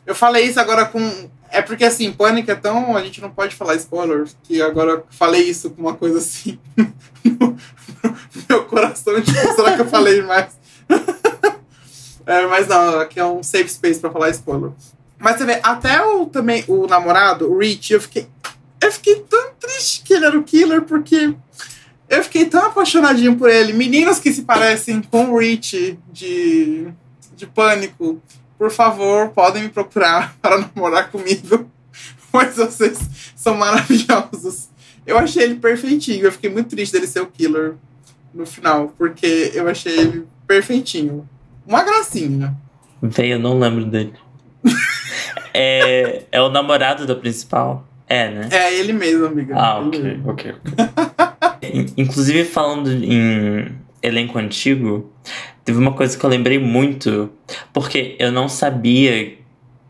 Eu 0.06 0.16
falei 0.16 0.46
isso 0.46 0.60
agora 0.60 0.86
com. 0.86 1.30
É 1.52 1.62
porque 1.62 1.84
assim, 1.84 2.12
Pânico 2.12 2.50
é 2.50 2.56
tão. 2.56 2.96
A 2.96 3.04
gente 3.04 3.22
não 3.22 3.30
pode 3.30 3.56
falar 3.56 3.76
spoilers. 3.76 4.36
Que 4.44 4.62
agora 4.62 5.04
falei 5.10 5.44
isso 5.44 5.70
com 5.72 5.82
uma 5.82 5.96
coisa 5.96 6.20
assim. 6.20 6.60
meu 8.50 8.66
coração, 8.66 9.22
tipo, 9.22 9.56
será 9.56 9.76
que 9.76 9.82
eu 9.82 9.88
falei 9.88 10.22
mais? 10.22 10.58
É, 12.26 12.46
mas 12.46 12.68
não, 12.68 13.00
aqui 13.00 13.20
é 13.20 13.26
um 13.26 13.42
safe 13.42 13.68
space 13.70 14.00
pra 14.00 14.12
falar 14.12 14.30
spoiler. 14.30 14.70
Mas 15.18 15.38
você 15.38 15.46
vê, 15.46 15.60
até 15.64 16.00
o, 16.06 16.28
também, 16.28 16.64
o 16.68 16.86
namorado, 16.86 17.52
o 17.52 17.58
Rich, 17.58 17.92
eu 17.92 18.00
fiquei. 18.00 18.28
Eu 18.80 18.92
fiquei 18.92 19.16
tão 19.28 19.50
triste 19.60 20.04
que 20.04 20.14
ele 20.14 20.26
era 20.26 20.38
o 20.38 20.44
killer, 20.44 20.84
porque 20.84 21.34
eu 22.10 22.24
fiquei 22.24 22.46
tão 22.46 22.66
apaixonadinho 22.66 23.36
por 23.36 23.50
ele. 23.50 23.72
Meninos 23.72 24.20
que 24.20 24.34
se 24.34 24.42
parecem 24.42 25.02
com 25.02 25.32
o 25.32 25.38
Rich 25.38 25.98
de, 26.12 26.88
de 27.36 27.46
pânico, 27.46 28.22
por 28.58 28.72
favor, 28.72 29.30
podem 29.30 29.64
me 29.64 29.70
procurar 29.70 30.36
para 30.42 30.58
namorar 30.58 31.12
comigo. 31.12 31.70
Pois 32.32 32.58
vocês 32.58 33.34
são 33.36 33.58
maravilhosos. 33.58 34.70
Eu 35.04 35.18
achei 35.18 35.42
ele 35.42 35.56
perfeitinho. 35.56 36.26
Eu 36.26 36.32
fiquei 36.32 36.48
muito 36.48 36.70
triste 36.70 36.92
dele 36.92 37.08
ser 37.08 37.22
o 37.22 37.26
killer 37.26 37.74
no 38.32 38.46
final, 38.46 38.94
porque 38.96 39.52
eu 39.56 39.68
achei 39.68 39.98
ele 39.98 40.28
perfeitinho. 40.46 41.28
Uma 41.66 41.84
gracinha. 41.84 42.56
Véi, 43.02 43.34
eu 43.34 43.40
não 43.40 43.58
lembro 43.58 43.84
dele. 43.84 44.14
é, 45.56 46.26
é 46.32 46.40
o 46.40 46.50
namorado 46.50 47.08
da 47.08 47.16
principal? 47.16 47.88
É, 48.08 48.30
né? 48.30 48.50
É 48.52 48.76
ele 48.76 48.94
mesmo, 48.94 49.26
amiga. 49.26 49.56
Ah, 49.58 49.80
ok, 49.80 50.22
ok, 50.28 50.52
ok. 50.52 51.49
Inclusive, 51.98 52.46
falando 52.46 52.92
em 52.92 53.72
elenco 54.02 54.38
antigo, 54.38 55.12
teve 55.64 55.78
uma 55.78 55.94
coisa 55.94 56.18
que 56.18 56.24
eu 56.24 56.30
lembrei 56.30 56.60
muito, 56.60 57.30
porque 57.74 58.16
eu 58.20 58.32
não 58.32 58.48
sabia. 58.48 59.38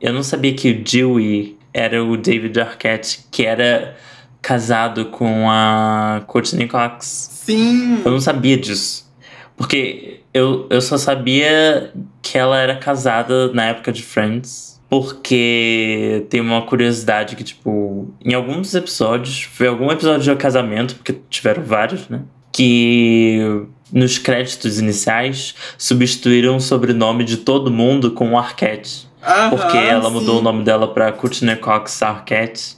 Eu 0.01 0.13
não 0.13 0.23
sabia 0.23 0.53
que 0.53 0.71
o 0.71 0.83
Dewey 0.83 1.57
era 1.73 2.03
o 2.03 2.17
David 2.17 2.59
Arquette, 2.59 3.25
que 3.29 3.45
era 3.45 3.97
casado 4.41 5.05
com 5.05 5.49
a 5.49 6.23
Courtney 6.27 6.67
Cox. 6.67 7.29
Sim! 7.45 8.01
Eu 8.03 8.11
não 8.11 8.21
sabia 8.21 8.57
disso. 8.57 9.09
Porque 9.57 10.21
eu, 10.33 10.67
eu 10.69 10.81
só 10.81 10.97
sabia 10.97 11.91
que 12.21 12.37
ela 12.37 12.57
era 12.57 12.77
casada 12.77 13.51
na 13.51 13.65
época 13.65 13.91
de 13.91 14.01
Friends 14.01 14.78
porque 14.89 16.25
tem 16.29 16.41
uma 16.41 16.63
curiosidade 16.63 17.35
que, 17.35 17.43
tipo, 17.43 18.11
em 18.25 18.33
alguns 18.33 18.73
episódios, 18.73 19.43
foi 19.43 19.67
algum 19.67 19.91
episódio 19.91 20.33
de 20.33 20.35
casamento, 20.41 20.95
porque 20.95 21.15
tiveram 21.29 21.63
vários, 21.63 22.09
né? 22.09 22.21
Que 22.51 23.65
nos 23.93 24.17
créditos 24.17 24.79
iniciais 24.79 25.53
substituíram 25.77 26.55
o 26.55 26.59
sobrenome 26.61 27.23
de 27.23 27.37
todo 27.37 27.69
mundo 27.71 28.11
com 28.11 28.37
Arquette. 28.37 29.07
Aham, 29.21 29.49
Porque 29.49 29.77
ela 29.77 30.07
sim. 30.07 30.13
mudou 30.13 30.39
o 30.39 30.41
nome 30.41 30.63
dela 30.63 30.87
pra 30.87 31.11
Courtney 31.11 31.55
Cox 31.57 32.01
Arquette. 32.01 32.77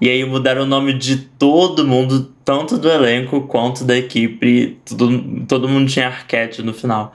E 0.00 0.08
aí 0.08 0.24
mudaram 0.24 0.62
o 0.62 0.66
nome 0.66 0.92
de 0.92 1.16
todo 1.16 1.86
mundo, 1.86 2.32
tanto 2.44 2.78
do 2.78 2.88
elenco 2.88 3.42
quanto 3.42 3.84
da 3.84 3.96
equipe. 3.96 4.78
Todo, 4.84 5.44
todo 5.48 5.68
mundo 5.68 5.90
tinha 5.90 6.06
Arquette 6.06 6.62
no 6.62 6.72
final. 6.72 7.12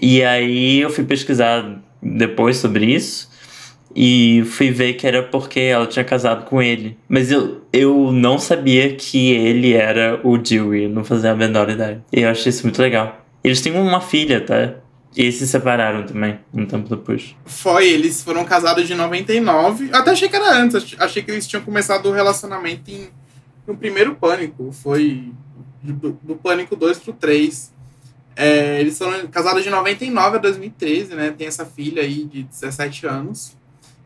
E 0.00 0.22
aí 0.22 0.80
eu 0.80 0.90
fui 0.90 1.04
pesquisar 1.04 1.80
depois 2.02 2.58
sobre 2.58 2.84
isso. 2.86 3.31
E 3.94 4.42
fui 4.46 4.70
ver 4.70 4.94
que 4.94 5.06
era 5.06 5.22
porque 5.22 5.60
ela 5.60 5.86
tinha 5.86 6.04
casado 6.04 6.44
com 6.46 6.62
ele. 6.62 6.96
Mas 7.08 7.30
eu, 7.30 7.62
eu 7.72 8.10
não 8.12 8.38
sabia 8.38 8.94
que 8.94 9.32
ele 9.32 9.72
era 9.74 10.20
o 10.24 10.38
Dewey. 10.38 10.88
Não 10.88 11.04
fazia 11.04 11.32
a 11.32 11.36
menor 11.36 11.68
ideia. 11.68 12.02
E 12.12 12.20
eu 12.20 12.30
achei 12.30 12.50
isso 12.50 12.62
muito 12.64 12.80
legal. 12.80 13.24
Eles 13.44 13.60
têm 13.60 13.72
uma 13.76 14.00
filha, 14.00 14.40
tá? 14.40 14.74
E 15.14 15.30
se 15.30 15.46
separaram 15.46 16.04
também, 16.06 16.38
um 16.54 16.64
tempo 16.64 16.88
depois. 16.88 17.36
Foi, 17.44 17.86
eles 17.86 18.22
foram 18.22 18.44
casados 18.46 18.86
de 18.86 18.94
99. 18.94 19.90
Eu 19.90 19.96
até 19.96 20.10
achei 20.12 20.26
que 20.28 20.36
era 20.36 20.56
antes, 20.56 20.76
ach- 20.76 20.96
achei 20.98 21.22
que 21.22 21.30
eles 21.30 21.46
tinham 21.46 21.62
começado 21.62 22.06
o 22.06 22.12
relacionamento 22.12 22.90
em, 22.90 23.08
no 23.66 23.76
primeiro 23.76 24.14
Pânico. 24.14 24.72
Foi 24.72 25.30
do, 25.82 26.18
do 26.22 26.36
Pânico 26.36 26.74
2 26.74 26.98
pro 26.98 27.12
3. 27.12 27.70
É, 28.34 28.80
eles 28.80 28.96
foram 28.96 29.26
casados 29.26 29.62
de 29.62 29.68
99 29.68 30.36
a 30.36 30.40
2013, 30.40 31.14
né? 31.14 31.34
Tem 31.36 31.46
essa 31.46 31.66
filha 31.66 32.00
aí 32.02 32.24
de 32.24 32.44
17 32.44 33.06
anos. 33.06 33.54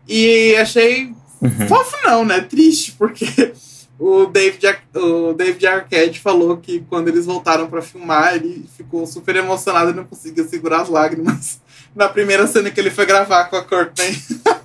E 0.08 0.54
achei 0.56 1.14
Uhum. 1.40 1.68
Fofo 1.68 1.96
não, 2.04 2.24
né? 2.24 2.40
Triste, 2.40 2.92
porque 2.92 3.52
o 3.98 4.26
David, 4.26 4.78
o 4.94 5.32
David 5.32 5.66
Arquette 5.66 6.20
falou 6.20 6.56
que 6.56 6.80
quando 6.88 7.08
eles 7.08 7.26
voltaram 7.26 7.68
pra 7.68 7.82
filmar, 7.82 8.34
ele 8.34 8.64
ficou 8.76 9.06
super 9.06 9.36
emocionado 9.36 9.90
e 9.90 9.94
não 9.94 10.04
conseguia 10.04 10.44
segurar 10.44 10.82
as 10.82 10.88
lágrimas 10.88 11.60
na 11.94 12.08
primeira 12.08 12.46
cena 12.46 12.70
que 12.70 12.80
ele 12.80 12.90
foi 12.90 13.06
gravar 13.06 13.44
com 13.44 13.56
a 13.56 13.62
Courtney. 13.62 14.16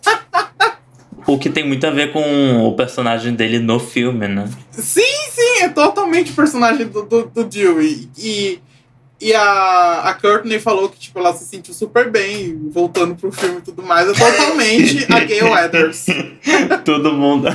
O 1.28 1.38
que 1.38 1.52
tem 1.52 1.66
muito 1.66 1.86
a 1.86 1.92
ver 1.92 2.12
com 2.12 2.68
o 2.68 2.76
personagem 2.76 3.36
dele 3.36 3.60
no 3.60 3.80
filme, 3.80 4.28
né? 4.28 4.50
Sim, 4.72 5.02
sim, 5.32 5.62
é 5.62 5.70
totalmente 5.70 6.32
o 6.32 6.36
personagem 6.36 6.88
do, 6.88 7.04
do, 7.04 7.26
do 7.28 7.46
Dewey. 7.46 8.10
E, 8.18 8.60
e 9.22 9.36
a, 9.36 10.02
a 10.10 10.14
Courtney 10.16 10.60
falou 10.60 10.90
que 10.90 10.98
tipo, 10.98 11.20
ela 11.20 11.32
se 11.34 11.46
sentiu 11.46 11.76
super 11.76 12.10
bem 12.10 12.70
voltando 12.70 13.14
pro 13.14 13.32
filme 13.32 13.60
e 13.60 13.62
tudo 13.62 13.84
mais. 13.84 14.10
É 14.10 14.14
totalmente 14.14 15.06
a 15.14 15.20
Gail 15.20 15.52
Weathers. 15.52 16.08
Todo 16.84 17.14
mundo. 17.14 17.48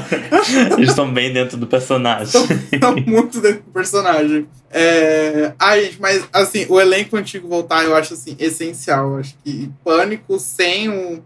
Eles 0.78 0.90
estão 0.90 1.12
bem 1.12 1.32
dentro 1.32 1.56
do 1.56 1.66
personagem. 1.66 2.40
Tá 2.78 2.92
muito 2.92 3.40
dentro 3.40 3.64
do 3.64 3.72
personagem. 3.72 4.46
É... 4.70 5.52
Ai, 5.58 5.86
gente, 5.86 6.00
mas 6.00 6.28
assim, 6.32 6.66
o 6.68 6.80
elenco 6.80 7.16
antigo 7.16 7.48
voltar 7.48 7.84
eu 7.84 7.96
acho 7.96 8.14
assim, 8.14 8.36
essencial. 8.38 9.14
Eu 9.14 9.18
acho 9.18 9.34
que 9.42 9.68
pânico 9.84 10.38
sem 10.38 10.88
um. 10.88 11.20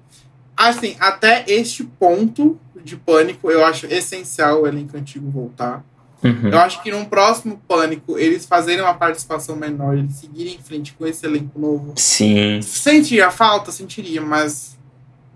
Assim, 0.56 0.96
até 0.98 1.44
este 1.48 1.84
ponto 1.84 2.58
de 2.82 2.96
pânico, 2.96 3.50
eu 3.50 3.64
acho 3.64 3.86
essencial 3.86 4.62
o 4.62 4.66
elenco 4.66 4.96
antigo 4.96 5.28
voltar. 5.30 5.84
Uhum. 6.22 6.48
Eu 6.50 6.58
acho 6.58 6.82
que 6.82 6.90
num 6.90 7.04
próximo 7.04 7.60
pânico, 7.66 8.18
eles 8.18 8.44
fazerem 8.44 8.82
uma 8.82 8.92
participação 8.94 9.56
menor, 9.56 9.96
eles 9.96 10.14
seguirem 10.16 10.54
em 10.56 10.58
frente 10.62 10.92
com 10.92 11.06
esse 11.06 11.24
elenco 11.24 11.58
novo. 11.58 11.94
Sim. 11.96 12.60
Sentiria 12.62 13.28
a 13.28 13.30
falta? 13.30 13.72
Sentiria, 13.72 14.20
mas 14.20 14.78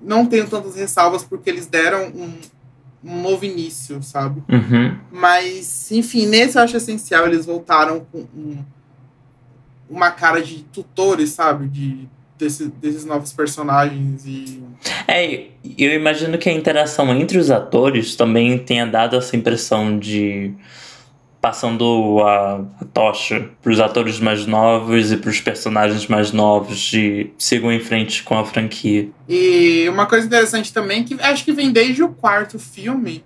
não 0.03 0.27
tenho 0.27 0.47
tantas 0.49 0.77
ressalvas 0.77 1.25
porque 1.25 1.49
eles 1.49 1.67
deram 1.67 2.09
um, 2.09 2.39
um 3.03 3.23
novo 3.23 3.45
início, 3.47 4.03
sabe? 4.03 4.43
Uhum. 4.49 4.99
Mas, 5.11 5.91
enfim, 5.91 6.27
nesse 6.27 6.59
eu 6.59 6.63
acho 6.63 6.77
essencial. 6.77 7.27
Eles 7.27 7.47
voltaram 7.47 8.05
com 8.13 8.19
um- 8.37 8.63
uma 9.89 10.11
cara 10.11 10.43
de 10.43 10.65
tutores, 10.65 11.31
sabe? 11.31 11.69
De, 11.69 12.09
desse- 12.39 12.69
desses 12.69 13.05
novos 13.05 13.33
personagens. 13.33 14.25
E. 14.27 14.63
É, 15.07 15.47
eu 15.79 15.93
imagino 15.95 16.37
que 16.39 16.49
a 16.49 16.53
interação 16.53 17.15
entre 17.17 17.39
os 17.39 17.51
atores 17.51 18.17
também 18.17 18.59
tenha 18.59 18.87
dado 18.87 19.17
essa 19.17 19.37
impressão 19.37 19.99
de 19.99 20.53
passando 21.41 22.21
a, 22.23 22.65
a 22.81 22.85
tocha 22.87 23.51
pros 23.63 23.79
atores 23.79 24.19
mais 24.19 24.47
novos 24.47 25.13
e 25.13 25.17
pros 25.19 25.43
personagens 25.43 26.07
mais 26.07 26.33
novos 26.33 26.79
de 26.79 27.31
sigam 27.37 27.71
em 27.71 27.81
frente 27.81 28.23
com 28.23 28.39
a 28.39 28.47
franquia. 28.47 29.11
E 29.29 29.87
uma 29.91 30.07
coisa 30.07 30.27
interessante 30.27 30.73
também, 30.73 31.05
que 31.05 31.15
acho 31.21 31.45
que 31.45 31.53
vem 31.53 31.71
desde 31.71 32.03
o 32.03 32.09
quarto 32.09 32.59
filme. 32.59 33.23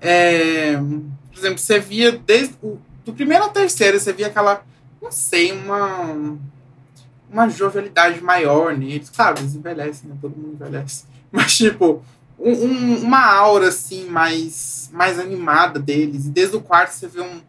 É, 0.00 0.76
por 0.76 1.38
exemplo, 1.38 1.58
você 1.58 1.80
via 1.80 2.12
desde. 2.12 2.54
O, 2.62 2.78
do 3.04 3.12
primeiro 3.12 3.42
ao 3.44 3.50
terceiro, 3.50 3.98
você 3.98 4.12
via 4.12 4.28
aquela. 4.28 4.62
Não 5.02 5.10
sei, 5.10 5.50
uma. 5.52 6.36
Uma 7.30 7.48
jovialidade 7.48 8.22
maior 8.22 8.76
neles. 8.76 9.10
Claro, 9.10 9.40
eles 9.40 9.54
envelhecem, 9.54 10.08
né? 10.10 10.16
Todo 10.20 10.36
mundo 10.36 10.54
envelhece. 10.60 11.04
Mas, 11.32 11.56
tipo, 11.56 12.02
um- 12.38 12.52
um- 12.52 12.96
uma 13.02 13.24
aura 13.26 13.68
assim 13.68 14.06
mais, 14.08 14.88
mais 14.92 15.18
animada 15.18 15.78
deles. 15.80 16.26
E 16.26 16.30
desde 16.30 16.56
o 16.56 16.60
quarto 16.60 16.90
você 16.92 17.08
vê 17.08 17.20
um, 17.20 17.40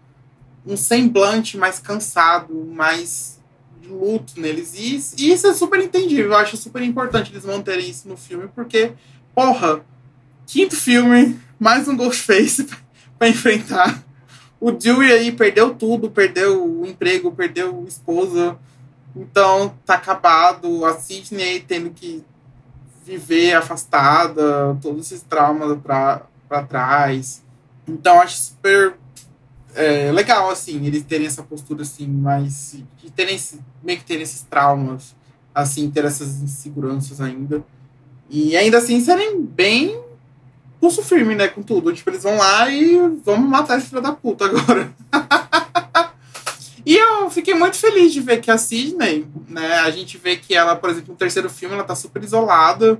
um 0.66 0.76
semblante 0.76 1.58
mais 1.58 1.80
cansado, 1.80 2.54
mais 2.74 3.40
de 3.82 3.88
luto 3.90 4.40
neles. 4.40 4.74
E, 4.76 4.96
isso- 4.96 5.16
e 5.18 5.32
isso 5.32 5.46
é 5.48 5.54
super 5.54 5.80
entendível. 5.80 6.32
Eu 6.32 6.38
acho 6.38 6.58
super 6.58 6.82
importante 6.82 7.32
eles 7.32 7.46
manterem 7.46 7.90
isso 7.90 8.08
no 8.10 8.18
filme, 8.18 8.50
porque, 8.56 8.92
porra, 9.36 9.82
quinto 10.46 10.76
filme, 10.76 11.40
mais 11.60 11.88
um 11.88 11.96
Ghostface 11.96 12.68
pra 13.20 13.30
enfrentar. 13.30 14.04
O 14.60 14.72
Dewey 14.72 15.12
aí 15.12 15.32
perdeu 15.32 15.76
tudo, 15.76 16.10
perdeu 16.10 16.66
o 16.82 16.86
emprego, 16.86 17.32
perdeu 17.32 17.84
a 17.86 17.88
esposa. 17.88 18.58
Então 19.16 19.74
tá 19.86 19.96
acabado. 19.96 20.86
A 20.86 20.94
Sidney 21.00 21.60
tendo 21.62 21.90
que 21.90 22.24
viver 23.04 23.54
afastada, 23.54 24.78
todos 24.82 25.06
esses 25.06 25.24
traumas 25.24 25.80
pra, 25.82 26.24
pra 26.48 26.64
trás. 26.64 27.44
Então 27.88 28.20
acho 28.20 28.38
super 28.38 28.96
é, 29.74 30.12
legal, 30.12 30.50
assim, 30.50 30.86
eles 30.86 31.04
terem 31.04 31.28
essa 31.28 31.44
postura, 31.44 31.84
assim, 31.84 32.08
mais. 32.08 32.84
de 32.98 33.12
terem 33.12 33.40
meio 33.84 34.00
que 34.00 34.06
terem 34.06 34.24
esses 34.24 34.42
traumas, 34.42 35.16
assim, 35.54 35.90
ter 35.90 36.04
essas 36.04 36.42
inseguranças 36.42 37.22
ainda. 37.22 37.64
E 38.30 38.58
ainda 38.58 38.80
assim 38.80 39.00
serem 39.00 39.42
bem 39.42 40.02
pulso 40.80 41.02
firme, 41.02 41.36
né, 41.36 41.48
com 41.48 41.62
tudo. 41.62 41.94
Tipo, 41.94 42.10
eles 42.10 42.24
vão 42.24 42.38
lá 42.38 42.70
e 42.70 42.98
vamos 43.24 43.50
matar 43.50 43.78
esse 43.78 43.88
filho 43.88 44.02
da 44.02 44.12
puta 44.12 44.46
agora. 44.46 44.92
e 46.88 46.96
eu 46.96 47.30
fiquei 47.30 47.54
muito 47.54 47.76
feliz 47.76 48.14
de 48.14 48.22
ver 48.22 48.40
que 48.40 48.50
a 48.50 48.58
Sidney, 48.58 49.28
né, 49.50 49.80
a 49.80 49.92
gente 49.92 50.18
vê 50.18 50.38
que 50.38 50.56
ela, 50.56 50.74
por 50.74 50.90
exemplo, 50.90 51.12
no 51.12 51.18
terceiro 51.18 51.50
filme, 51.50 51.76
ela 51.76 51.84
tá 51.84 51.94
super 51.94 52.24
isolada, 52.24 52.98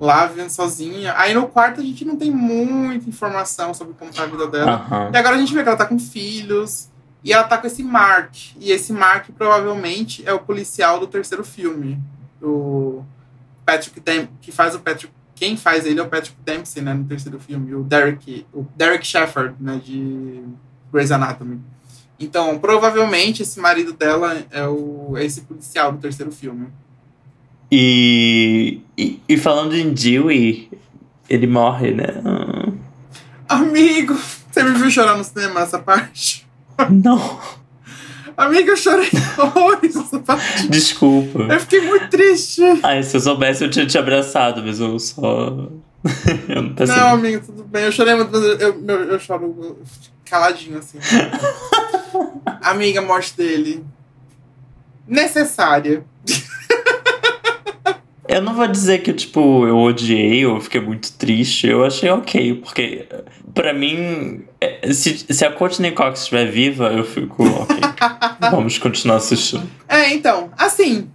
lá 0.00 0.26
vivendo 0.26 0.50
sozinha. 0.50 1.14
Aí 1.16 1.32
no 1.32 1.46
quarto 1.46 1.80
a 1.80 1.84
gente 1.84 2.04
não 2.04 2.16
tem 2.16 2.28
muita 2.28 3.08
informação 3.08 3.72
sobre 3.72 3.94
como 3.94 4.12
tá 4.12 4.24
a 4.24 4.26
vida 4.26 4.48
dela. 4.48 4.72
Aham. 4.72 5.10
E 5.14 5.16
agora 5.16 5.36
a 5.36 5.38
gente 5.38 5.54
vê 5.54 5.62
que 5.62 5.68
ela 5.68 5.78
tá 5.78 5.86
com 5.86 5.96
filhos. 5.96 6.90
E 7.22 7.32
ela 7.32 7.44
tá 7.44 7.56
com 7.56 7.68
esse 7.68 7.84
Mark. 7.84 8.34
E 8.58 8.72
esse 8.72 8.92
Mark 8.92 9.28
provavelmente 9.38 10.26
é 10.26 10.32
o 10.32 10.40
policial 10.40 10.98
do 10.98 11.06
terceiro 11.06 11.44
filme. 11.44 12.02
O 12.42 13.04
Patrick 13.64 14.00
Dempsey, 14.00 14.30
que 14.40 14.50
faz 14.50 14.74
o 14.74 14.80
Patrick. 14.80 15.14
Quem 15.36 15.56
faz 15.56 15.86
ele 15.86 16.00
é 16.00 16.02
o 16.02 16.08
Patrick 16.08 16.36
Dempsey, 16.44 16.82
né? 16.82 16.94
No 16.94 17.04
terceiro 17.04 17.38
filme. 17.38 17.76
O 17.76 17.84
Derek. 17.84 18.44
O 18.52 18.66
Derek 18.74 19.06
Shepard, 19.06 19.54
né? 19.60 19.80
De 19.84 20.42
Grey's 20.92 21.12
Anatomy. 21.12 21.60
Então, 22.20 22.58
provavelmente 22.58 23.42
esse 23.42 23.58
marido 23.58 23.94
dela 23.94 24.44
é, 24.50 24.66
o, 24.66 25.14
é 25.16 25.24
esse 25.24 25.40
policial 25.40 25.90
do 25.92 25.98
terceiro 25.98 26.30
filme. 26.30 26.68
E, 27.72 28.80
e, 28.98 29.20
e 29.26 29.36
falando 29.38 29.74
em 29.74 29.92
Dewey, 29.92 30.70
ele 31.28 31.46
morre, 31.46 31.92
né? 31.92 32.08
Ah, 33.48 33.56
Amigo! 33.56 34.14
Você 34.50 34.62
me 34.62 34.72
viu 34.72 34.90
chorar 34.90 35.16
no 35.16 35.24
cinema 35.24 35.60
nessa 35.60 35.78
parte? 35.78 36.46
Não, 36.90 37.40
Amigo, 38.40 38.70
eu 38.70 38.76
chorei 38.76 39.10
horrores 39.36 39.94
nessa 39.94 40.18
parte. 40.18 40.68
desculpa. 40.68 41.40
Eu 41.40 41.60
fiquei 41.60 41.82
muito 41.82 42.08
triste. 42.08 42.62
Ai, 42.82 43.02
se 43.02 43.14
eu 43.14 43.20
soubesse, 43.20 43.62
eu 43.62 43.70
tinha 43.70 43.86
te 43.86 43.98
abraçado, 43.98 44.62
mas 44.64 44.80
eu 44.80 44.98
só. 44.98 45.68
eu 46.48 46.62
não. 46.62 46.86
Não, 46.86 47.08
amigo, 47.08 47.44
tudo 47.44 47.64
bem. 47.64 47.84
Eu 47.84 47.92
chorei 47.92 48.14
muito, 48.14 48.32
mas 48.32 48.42
eu, 48.42 48.82
eu, 48.86 49.00
eu 49.10 49.20
choro 49.20 49.78
caladinho, 50.24 50.78
assim. 50.78 50.98
Amiga, 52.44 53.00
morte 53.02 53.36
dele. 53.36 53.84
Necessária. 55.06 56.04
Eu 58.28 58.40
não 58.40 58.54
vou 58.54 58.68
dizer 58.68 59.02
que, 59.02 59.12
tipo, 59.12 59.66
eu 59.66 59.76
odiei 59.76 60.46
ou 60.46 60.60
fiquei 60.60 60.80
muito 60.80 61.12
triste. 61.14 61.66
Eu 61.66 61.84
achei 61.84 62.08
ok, 62.08 62.54
porque 62.54 63.08
pra 63.52 63.74
mim, 63.74 64.44
é, 64.60 64.92
se, 64.92 65.26
se 65.28 65.44
a 65.44 65.50
Courtney 65.50 65.90
Cox 65.90 66.20
estiver 66.20 66.46
viva, 66.46 66.92
eu 66.92 67.04
fico 67.04 67.42
ok. 67.42 67.76
Vamos 68.52 68.78
continuar 68.78 69.16
assistindo. 69.16 69.68
É, 69.88 70.14
então, 70.14 70.48
assim, 70.56 71.10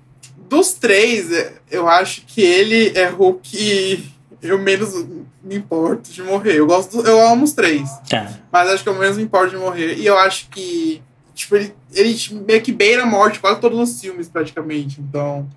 dos 0.49 0.73
três, 0.73 1.29
eu 1.71 1.87
acho 1.87 2.21
que 2.27 2.41
ele 2.41 2.91
é 2.95 3.13
o 3.17 3.35
que 3.35 4.03
eu 4.41 4.59
menos 4.59 5.05
me 5.43 5.55
importo 5.55 6.11
de 6.11 6.21
morrer. 6.21 6.59
Eu 6.59 6.67
gosto 6.67 7.01
do, 7.01 7.07
eu 7.07 7.25
amo 7.25 7.45
os 7.45 7.53
três. 7.53 7.89
É. 8.11 8.27
Mas 8.51 8.69
acho 8.69 8.83
que 8.83 8.89
eu 8.89 8.95
menos 8.95 9.17
me 9.17 9.23
importo 9.23 9.51
de 9.51 9.57
morrer. 9.57 9.95
E 9.97 10.05
eu 10.05 10.17
acho 10.17 10.49
que. 10.49 11.01
Tipo, 11.35 11.57
ele, 11.57 11.75
ele 11.93 12.17
meio 12.47 12.61
que 12.61 12.71
beira 12.71 13.03
a 13.03 13.05
morte 13.05 13.39
quase 13.39 13.59
todos 13.59 13.77
os 13.77 14.01
filmes, 14.01 14.29
praticamente. 14.29 15.01
Então. 15.01 15.47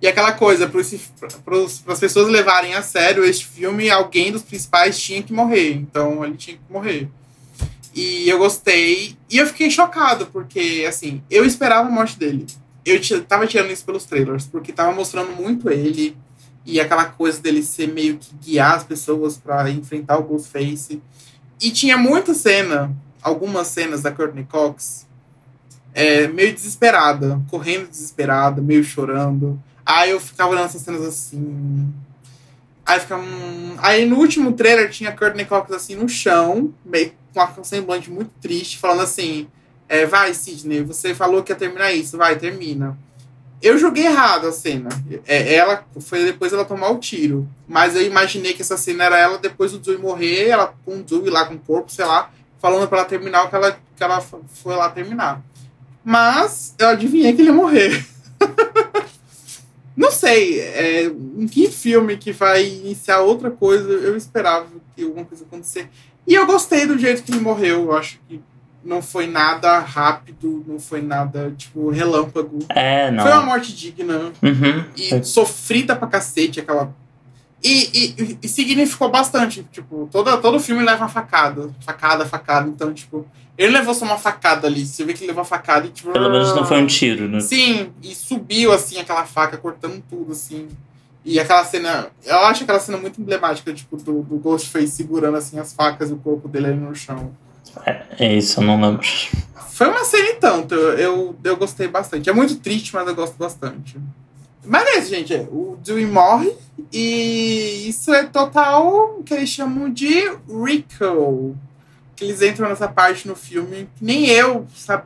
E 0.00 0.08
aquela 0.08 0.32
coisa, 0.32 0.68
para 0.68 1.92
as 1.92 2.00
pessoas 2.00 2.28
levarem 2.28 2.74
a 2.74 2.82
sério 2.82 3.24
este 3.24 3.46
filme, 3.46 3.90
alguém 3.90 4.32
dos 4.32 4.42
principais 4.42 4.98
tinha 4.98 5.22
que 5.22 5.32
morrer. 5.32 5.72
Então 5.74 6.24
ele 6.24 6.36
tinha 6.36 6.56
que 6.56 6.72
morrer. 6.72 7.08
E 7.94 8.28
eu 8.28 8.38
gostei. 8.38 9.16
E 9.30 9.38
eu 9.38 9.46
fiquei 9.46 9.70
chocado, 9.70 10.26
porque, 10.26 10.84
assim, 10.88 11.22
eu 11.30 11.44
esperava 11.44 11.88
a 11.88 11.90
morte 11.90 12.18
dele. 12.18 12.46
Eu 12.84 13.00
tava 13.24 13.46
tirando 13.46 13.70
isso 13.70 13.84
pelos 13.84 14.04
trailers, 14.04 14.46
porque 14.46 14.72
tava 14.72 14.92
mostrando 14.92 15.32
muito 15.32 15.70
ele. 15.70 16.16
E 16.64 16.80
aquela 16.80 17.06
coisa 17.06 17.40
dele 17.40 17.62
ser 17.62 17.88
meio 17.88 18.18
que 18.18 18.34
guiar 18.36 18.74
as 18.74 18.84
pessoas 18.84 19.36
para 19.38 19.70
enfrentar 19.70 20.18
o 20.18 20.24
Ghostface. 20.24 21.00
E 21.60 21.70
tinha 21.70 21.96
muita 21.96 22.34
cena, 22.34 22.94
algumas 23.22 23.68
cenas 23.68 24.02
da 24.02 24.12
Courtney 24.12 24.44
Cox, 24.44 25.05
é, 25.96 26.28
meio 26.28 26.52
desesperada, 26.52 27.40
correndo 27.50 27.88
desesperada, 27.88 28.60
meio 28.60 28.84
chorando. 28.84 29.58
Aí 29.84 30.10
eu 30.10 30.20
ficava 30.20 30.50
olhando 30.50 30.66
essas 30.66 30.82
cenas 30.82 31.00
assim. 31.00 31.90
Aí 32.84 33.00
ficava. 33.00 33.22
Hum... 33.22 33.76
Aí 33.78 34.04
no 34.04 34.18
último 34.18 34.52
trailer 34.52 34.90
tinha 34.90 35.16
Courtney 35.16 35.46
Cox 35.46 35.72
assim 35.72 35.96
no 35.96 36.06
chão, 36.06 36.74
meio 36.84 37.12
com 37.32 37.62
um 37.62 37.64
semblante 37.64 38.10
muito 38.10 38.30
triste, 38.42 38.76
falando 38.76 39.00
assim: 39.00 39.48
é, 39.88 40.04
vai, 40.04 40.34
Sidney, 40.34 40.82
você 40.82 41.14
falou 41.14 41.42
que 41.42 41.50
ia 41.50 41.56
terminar 41.56 41.90
isso, 41.94 42.18
vai, 42.18 42.36
termina. 42.36 42.98
Eu 43.62 43.78
joguei 43.78 44.04
errado 44.04 44.48
a 44.48 44.52
cena. 44.52 44.90
É, 45.26 45.54
ela 45.54 45.82
foi 46.00 46.26
depois 46.26 46.52
ela 46.52 46.66
tomar 46.66 46.90
o 46.90 46.98
tiro. 46.98 47.48
Mas 47.66 47.96
eu 47.96 48.02
imaginei 48.02 48.52
que 48.52 48.60
essa 48.60 48.76
cena 48.76 49.04
era 49.04 49.18
ela 49.18 49.38
depois 49.38 49.72
do 49.72 49.78
Dewey 49.78 49.98
morrer, 49.98 50.48
ela 50.48 50.74
com 50.84 50.98
o 50.98 51.02
Dewey 51.02 51.30
lá 51.30 51.46
com 51.46 51.54
o 51.54 51.58
corpo, 51.58 51.90
sei 51.90 52.04
lá, 52.04 52.30
falando 52.60 52.86
para 52.86 52.98
ela 52.98 53.08
terminar 53.08 53.44
o 53.44 53.48
que 53.48 53.56
ela, 53.56 53.72
que 53.96 54.04
ela 54.04 54.20
foi 54.20 54.76
lá 54.76 54.90
terminar. 54.90 55.42
Mas 56.06 56.72
eu 56.78 56.86
adivinhei 56.86 57.32
que 57.32 57.42
ele 57.42 57.48
ia 57.48 57.52
morrer. 57.52 58.06
Não 59.96 60.12
sei, 60.12 60.60
é, 60.60 61.06
em 61.06 61.48
que 61.48 61.68
filme 61.68 62.16
que 62.16 62.30
vai 62.30 62.64
iniciar 62.64 63.22
outra 63.22 63.50
coisa, 63.50 63.90
eu 63.90 64.16
esperava 64.16 64.68
que 64.94 65.02
alguma 65.02 65.24
coisa 65.24 65.44
acontecer. 65.44 65.90
E 66.24 66.32
eu 66.32 66.46
gostei 66.46 66.86
do 66.86 66.96
jeito 66.96 67.24
que 67.24 67.32
ele 67.32 67.40
morreu, 67.40 67.86
eu 67.86 67.96
acho 67.96 68.20
que 68.28 68.40
não 68.84 69.02
foi 69.02 69.26
nada 69.26 69.80
rápido, 69.80 70.64
não 70.68 70.78
foi 70.78 71.02
nada, 71.02 71.52
tipo, 71.56 71.90
relâmpago. 71.90 72.60
É, 72.68 73.10
não. 73.10 73.24
Foi 73.24 73.32
uma 73.32 73.42
morte 73.42 73.74
digna. 73.74 74.32
Uhum. 74.40 74.84
E 74.96 75.24
sofrida 75.24 75.96
pra 75.96 76.06
cacete, 76.06 76.60
aquela. 76.60 76.94
E, 77.64 78.14
e, 78.20 78.38
e, 78.42 78.48
significou 78.48 79.10
bastante. 79.10 79.66
Tipo, 79.72 80.08
todo, 80.12 80.40
todo 80.40 80.60
filme 80.60 80.84
leva 80.84 81.02
uma 81.02 81.08
facada. 81.08 81.68
Facada, 81.80 82.24
facada. 82.24 82.68
Então, 82.68 82.94
tipo, 82.94 83.26
ele 83.56 83.72
levou 83.72 83.94
só 83.94 84.04
uma 84.04 84.18
facada 84.18 84.66
ali. 84.66 84.84
Você 84.84 85.04
vê 85.04 85.14
que 85.14 85.20
ele 85.20 85.28
levou 85.28 85.42
a 85.42 85.44
facada 85.44 85.86
e, 85.86 85.90
tipo. 85.90 86.12
Pelo 86.12 86.30
menos 86.30 86.54
não 86.54 86.66
foi 86.66 86.78
um 86.78 86.86
tiro, 86.86 87.28
né? 87.28 87.40
Sim, 87.40 87.92
e 88.02 88.14
subiu, 88.14 88.72
assim, 88.72 88.98
aquela 88.98 89.24
faca, 89.24 89.56
cortando 89.56 90.02
tudo, 90.08 90.32
assim. 90.32 90.68
E 91.24 91.40
aquela 91.40 91.64
cena. 91.64 92.08
Eu 92.24 92.38
acho 92.40 92.64
aquela 92.64 92.78
cena 92.78 92.98
muito 92.98 93.20
emblemática, 93.20 93.72
tipo, 93.72 93.96
do, 93.96 94.22
do 94.22 94.36
Ghostface 94.38 94.88
segurando, 94.88 95.36
assim, 95.36 95.58
as 95.58 95.72
facas 95.72 96.10
e 96.10 96.12
o 96.12 96.18
corpo 96.18 96.48
dele 96.48 96.66
ali 96.66 96.76
no 96.76 96.94
chão. 96.94 97.32
É, 97.84 98.02
é 98.18 98.34
isso, 98.34 98.60
eu 98.60 98.64
não 98.64 98.80
lembro. 98.80 99.06
Foi 99.70 99.88
uma 99.88 100.04
cena 100.04 100.28
e 100.30 100.34
tanto. 100.34 100.74
Eu, 100.74 101.36
eu 101.42 101.56
gostei 101.56 101.88
bastante. 101.88 102.28
É 102.28 102.32
muito 102.32 102.56
triste, 102.56 102.94
mas 102.94 103.08
eu 103.08 103.14
gosto 103.14 103.36
bastante. 103.36 103.96
Mas 104.64 104.86
é 104.88 104.98
isso, 104.98 105.10
gente. 105.10 105.34
O 105.50 105.78
Dewey 105.82 106.06
morre 106.06 106.52
e 106.92 107.88
isso 107.88 108.12
é 108.12 108.24
total 108.24 109.22
que 109.24 109.32
eles 109.32 109.48
chamam 109.48 109.90
de 109.90 110.28
Rico 110.48 111.56
que 112.16 112.24
eles 112.24 112.40
entram 112.40 112.68
nessa 112.68 112.88
parte 112.88 113.28
no 113.28 113.36
filme 113.36 113.88
nem 114.00 114.26
eu, 114.26 114.66
sabe? 114.74 115.04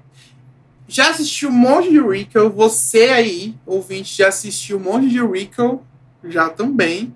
Já 0.87 1.11
assisti 1.11 1.47
um 1.47 1.53
monte 1.53 1.91
de 1.91 2.01
Rico, 2.01 2.49
você 2.51 3.05
aí, 3.05 3.55
ouvinte, 3.67 4.17
já 4.17 4.29
assistiu 4.29 4.77
um 4.77 4.81
monte 4.81 5.09
de 5.09 5.25
Rico, 5.25 5.83
já 6.25 6.49
também. 6.49 7.15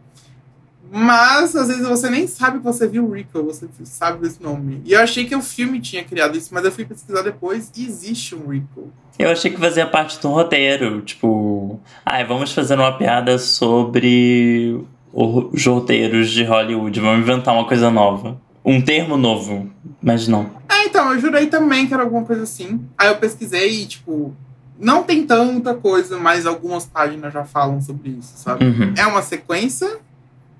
Mas 0.92 1.56
às 1.56 1.66
vezes 1.68 1.86
você 1.88 2.08
nem 2.08 2.26
sabe 2.28 2.58
que 2.58 2.64
você 2.64 2.86
viu 2.86 3.10
Rico, 3.10 3.42
você 3.42 3.68
sabe 3.82 4.20
desse 4.20 4.40
nome. 4.40 4.80
E 4.84 4.92
eu 4.92 5.00
achei 5.00 5.24
que 5.24 5.34
o 5.34 5.42
filme 5.42 5.80
tinha 5.80 6.04
criado 6.04 6.36
isso, 6.36 6.54
mas 6.54 6.64
eu 6.64 6.70
fui 6.70 6.84
pesquisar 6.84 7.22
depois 7.22 7.72
e 7.76 7.84
existe 7.84 8.34
um 8.36 8.48
Rico. 8.48 8.92
Eu 9.18 9.30
achei 9.30 9.50
que 9.50 9.58
fazia 9.58 9.86
parte 9.86 10.20
do 10.20 10.28
roteiro, 10.28 11.00
tipo, 11.02 11.80
ai, 12.06 12.22
ah, 12.22 12.26
vamos 12.26 12.52
fazer 12.52 12.74
uma 12.74 12.96
piada 12.96 13.38
sobre 13.38 14.80
os 15.12 15.66
roteiros 15.66 16.30
de 16.30 16.44
Hollywood, 16.44 17.00
vamos 17.00 17.20
inventar 17.20 17.54
uma 17.54 17.66
coisa 17.66 17.90
nova 17.90 18.40
um 18.64 18.80
termo 18.80 19.16
novo, 19.16 19.70
mas 20.02 20.26
não. 20.26 20.50
É, 20.68 20.86
então, 20.86 21.12
eu 21.12 21.20
jurei 21.20 21.46
também 21.46 21.86
que 21.86 21.94
era 21.94 22.02
alguma 22.02 22.24
coisa 22.24 22.44
assim. 22.44 22.80
Aí 22.96 23.08
eu 23.08 23.16
pesquisei 23.16 23.82
e, 23.82 23.86
tipo, 23.86 24.34
não 24.78 25.02
tem 25.02 25.26
tanta 25.26 25.74
coisa, 25.74 26.18
mas 26.18 26.46
algumas 26.46 26.86
páginas 26.86 27.32
já 27.32 27.44
falam 27.44 27.80
sobre 27.80 28.10
isso, 28.10 28.32
sabe? 28.36 28.64
Uhum. 28.64 28.94
É 28.96 29.06
uma 29.06 29.22
sequência 29.22 29.98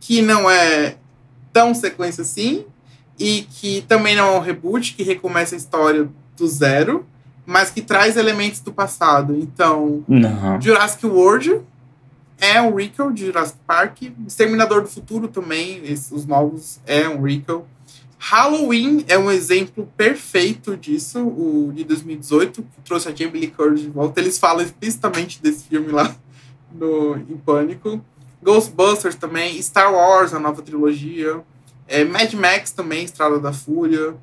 que 0.01 0.21
não 0.21 0.51
é 0.51 0.97
tão 1.53 1.73
sequência 1.75 2.23
assim 2.23 2.65
e 3.19 3.43
que 3.43 3.83
também 3.89 4.15
não 4.15 4.35
é 4.35 4.39
um 4.39 4.41
reboot 4.41 4.95
que 4.95 5.03
recomeça 5.03 5.55
a 5.55 5.59
história 5.59 6.09
do 6.37 6.47
zero, 6.47 7.07
mas 7.47 7.71
que 7.71 7.81
traz 7.81 8.17
elementos 8.17 8.61
do 8.61 8.73
passado. 8.73 9.37
Então, 9.39 10.05
uhum. 10.09 10.61
Jurassic 10.61 11.07
World 11.07 11.61
é 12.41 12.61
um 12.61 12.75
Rico 12.75 13.13
de 13.13 13.27
Jurassic 13.27 13.59
Park, 13.67 14.03
Exterminador 14.27 14.83
do 14.83 14.89
Futuro 14.89 15.29
também, 15.29 15.81
esses, 15.85 16.11
os 16.11 16.27
novos 16.27 16.81
é 16.87 17.09
um 17.09 17.23
Rico. 17.23 17.67
Halloween 18.27 19.05
é 19.07 19.19
um 19.19 19.31
exemplo 19.31 19.87
perfeito 19.99 20.75
disso, 20.79 21.21
o 21.21 21.71
de 21.75 21.85
2018, 21.85 22.63
que 22.63 22.81
trouxe 22.83 23.11
a 23.11 23.15
Jamie 23.15 23.39
Lee 23.39 23.51
Curtis 23.51 23.83
de 23.83 23.91
volta. 23.91 24.19
Eles 24.19 24.39
falam 24.39 24.65
explicitamente 24.65 25.43
desse 25.43 25.65
filme 25.65 25.93
lá 25.93 26.17
no, 26.73 27.17
em 27.17 27.37
Pânico. 27.37 28.03
Ghostbusters 28.43 29.15
também, 29.15 29.61
Star 29.61 29.93
Wars, 29.93 30.33
a 30.33 30.39
nova 30.39 30.63
trilogia. 30.63 31.43
É, 31.87 32.03
Mad 32.03 32.33
Max 32.33 32.71
também, 32.71 33.05
Estrada 33.05 33.39
da 33.39 33.53
Fúria. 33.53 34.15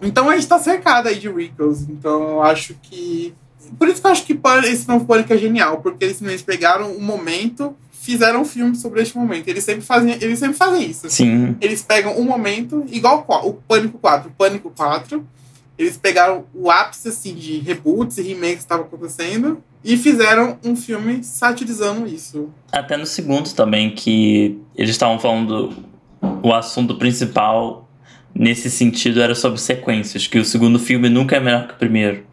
Então 0.00 0.30
a 0.30 0.36
gente 0.36 0.48
tá 0.48 0.58
cercado 0.58 1.08
aí 1.08 1.18
de 1.18 1.28
Rickles. 1.28 1.82
Então 1.82 2.22
eu 2.30 2.42
acho 2.42 2.72
que. 2.80 3.34
Por 3.78 3.88
isso 3.88 4.00
que 4.00 4.06
eu 4.06 4.10
acho 4.10 4.24
que 4.24 4.40
esse 4.64 4.88
novo 4.88 5.04
Pânico 5.04 5.34
é 5.34 5.36
genial, 5.36 5.82
porque 5.82 6.02
eles, 6.02 6.40
pegaram 6.40 6.92
um 6.92 7.00
momento 7.02 7.76
fizeram 8.00 8.40
um 8.40 8.44
filme 8.44 8.74
sobre 8.74 9.02
este 9.02 9.16
momento. 9.16 9.46
Eles 9.46 9.62
sempre 9.62 9.82
fazem, 9.82 10.12
eles 10.20 10.38
sempre 10.38 10.56
fazem 10.56 10.88
isso. 10.88 11.08
Sim. 11.10 11.54
Eles 11.60 11.82
pegam 11.82 12.18
um 12.18 12.24
momento, 12.24 12.84
igual 12.90 13.26
o 13.44 13.52
Pânico 13.52 13.98
4. 13.98 14.30
O 14.30 14.32
Pânico 14.32 14.70
4, 14.70 15.26
eles 15.78 15.98
pegaram 15.98 16.46
o 16.54 16.70
ápice 16.70 17.08
assim, 17.08 17.34
de 17.34 17.58
reboots 17.58 18.16
e 18.16 18.22
remakes 18.22 18.56
que 18.56 18.60
estavam 18.60 18.86
acontecendo 18.86 19.62
e 19.84 19.96
fizeram 19.98 20.58
um 20.64 20.74
filme 20.74 21.22
satirizando 21.22 22.06
isso. 22.06 22.48
Até 22.72 22.96
no 22.96 23.06
segundo 23.06 23.52
também, 23.52 23.90
que 23.90 24.58
eles 24.74 24.90
estavam 24.90 25.18
falando. 25.18 25.90
O 26.42 26.54
assunto 26.54 26.96
principal 26.96 27.88
nesse 28.34 28.70
sentido 28.70 29.20
era 29.20 29.34
sobre 29.34 29.60
sequências, 29.60 30.26
que 30.26 30.38
o 30.38 30.44
segundo 30.44 30.78
filme 30.78 31.08
nunca 31.08 31.36
é 31.36 31.40
melhor 31.40 31.66
que 31.66 31.74
o 31.74 31.76
primeiro. 31.76 32.24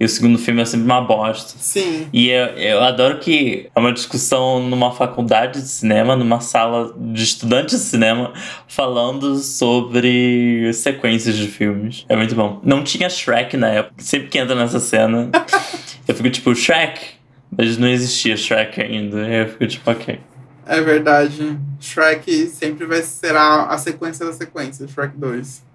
E 0.00 0.04
o 0.04 0.08
segundo 0.08 0.38
filme 0.38 0.62
é 0.62 0.64
sempre 0.64 0.86
uma 0.86 1.00
bosta. 1.00 1.58
Sim. 1.58 2.08
E 2.12 2.28
eu, 2.28 2.46
eu 2.56 2.84
adoro 2.84 3.18
que 3.18 3.68
é 3.74 3.78
uma 3.80 3.92
discussão 3.92 4.60
numa 4.62 4.92
faculdade 4.92 5.60
de 5.60 5.68
cinema, 5.68 6.14
numa 6.14 6.40
sala 6.40 6.94
de 6.96 7.24
estudantes 7.24 7.76
de 7.76 7.84
cinema, 7.84 8.32
falando 8.68 9.36
sobre 9.38 10.70
sequências 10.72 11.36
de 11.36 11.48
filmes. 11.48 12.06
É 12.08 12.14
muito 12.14 12.34
bom. 12.34 12.60
Não 12.62 12.84
tinha 12.84 13.10
Shrek 13.10 13.56
na 13.56 13.68
época. 13.68 13.94
Sempre 13.98 14.28
que 14.28 14.38
entra 14.38 14.54
nessa 14.54 14.78
cena, 14.78 15.30
eu 16.06 16.14
fico 16.14 16.30
tipo, 16.30 16.54
Shrek? 16.54 17.18
Mas 17.56 17.76
não 17.76 17.88
existia 17.88 18.36
Shrek 18.36 18.80
ainda. 18.80 19.18
Eu 19.18 19.48
fico 19.48 19.66
tipo, 19.66 19.90
ok. 19.90 20.20
É 20.64 20.80
verdade. 20.80 21.58
Shrek 21.80 22.46
sempre 22.46 22.86
vai 22.86 23.02
ser 23.02 23.34
a, 23.34 23.64
a 23.64 23.78
sequência 23.78 24.24
da 24.26 24.32
sequência, 24.32 24.86
Shrek 24.86 25.16
2. 25.16 25.66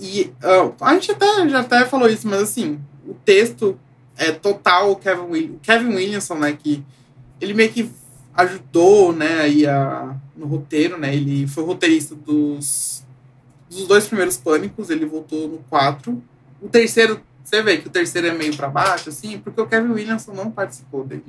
E 0.00 0.32
uh, 0.42 0.74
a 0.80 0.94
gente 0.94 1.12
até, 1.12 1.48
já 1.48 1.60
até 1.60 1.84
falou 1.84 2.08
isso, 2.08 2.26
mas 2.26 2.42
assim, 2.42 2.80
o 3.06 3.14
texto 3.14 3.78
é 4.16 4.30
total 4.32 4.94
Kevin, 4.96 5.30
Will 5.30 5.58
Kevin 5.62 5.94
Williamson, 5.94 6.34
né, 6.34 6.52
que 6.52 6.84
ele 7.40 7.54
meio 7.54 7.72
que 7.72 7.90
ajudou, 8.34 9.12
né, 9.12 9.40
aí 9.40 9.66
a, 9.66 10.14
no 10.36 10.46
roteiro, 10.46 10.98
né, 10.98 11.14
ele 11.14 11.46
foi 11.46 11.64
roteirista 11.64 12.14
dos, 12.14 13.04
dos 13.68 13.86
dois 13.86 14.06
primeiros 14.06 14.36
Pânicos, 14.36 14.90
ele 14.90 15.06
voltou 15.06 15.48
no 15.48 15.58
4. 15.68 16.22
O 16.60 16.68
terceiro, 16.68 17.20
você 17.42 17.62
vê 17.62 17.78
que 17.78 17.88
o 17.88 17.90
terceiro 17.90 18.28
é 18.28 18.32
meio 18.32 18.56
para 18.56 18.68
baixo, 18.68 19.08
assim, 19.08 19.38
porque 19.38 19.60
o 19.60 19.66
Kevin 19.66 19.92
Williamson 19.92 20.32
não 20.32 20.50
participou 20.50 21.04
dele. 21.04 21.24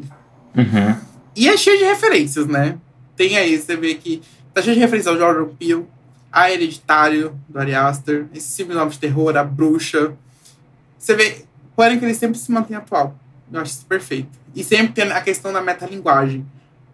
Uhum. 0.56 0.96
E 1.36 1.50
é 1.50 1.58
cheio 1.58 1.80
de 1.80 1.86
referências, 1.86 2.46
né? 2.46 2.78
Tem 3.16 3.38
aí, 3.38 3.58
você 3.58 3.76
vê 3.76 3.96
que 3.96 4.22
tá 4.54 4.62
cheio 4.62 4.76
de 4.76 4.82
referências 4.82 5.14
ao 5.14 5.20
Jordan 5.20 5.54
Peele, 5.56 5.86
a 6.32 6.52
Hereditário, 6.52 7.40
do 7.48 7.60
Ari 7.60 7.76
Aster, 7.76 8.28
esse 8.34 8.64
filme 8.64 8.90
de 8.90 9.00
terror, 9.00 9.38
A 9.38 9.44
Bruxa. 9.44 10.14
Você 10.98 11.16
vê 11.16 11.46
Porém, 11.76 12.00
que 12.00 12.06
ele 12.06 12.14
sempre 12.14 12.38
se 12.38 12.52
mantém 12.52 12.78
atual. 12.78 13.16
Eu 13.52 13.60
acho 13.62 13.72
isso 13.72 13.86
perfeito. 13.86 14.30
E 14.56 14.64
sempre 14.64 14.94
tem 14.94 15.12
a 15.12 15.22
questão 15.22 15.52
da 15.52 15.62
metalinguagem. 15.62 16.46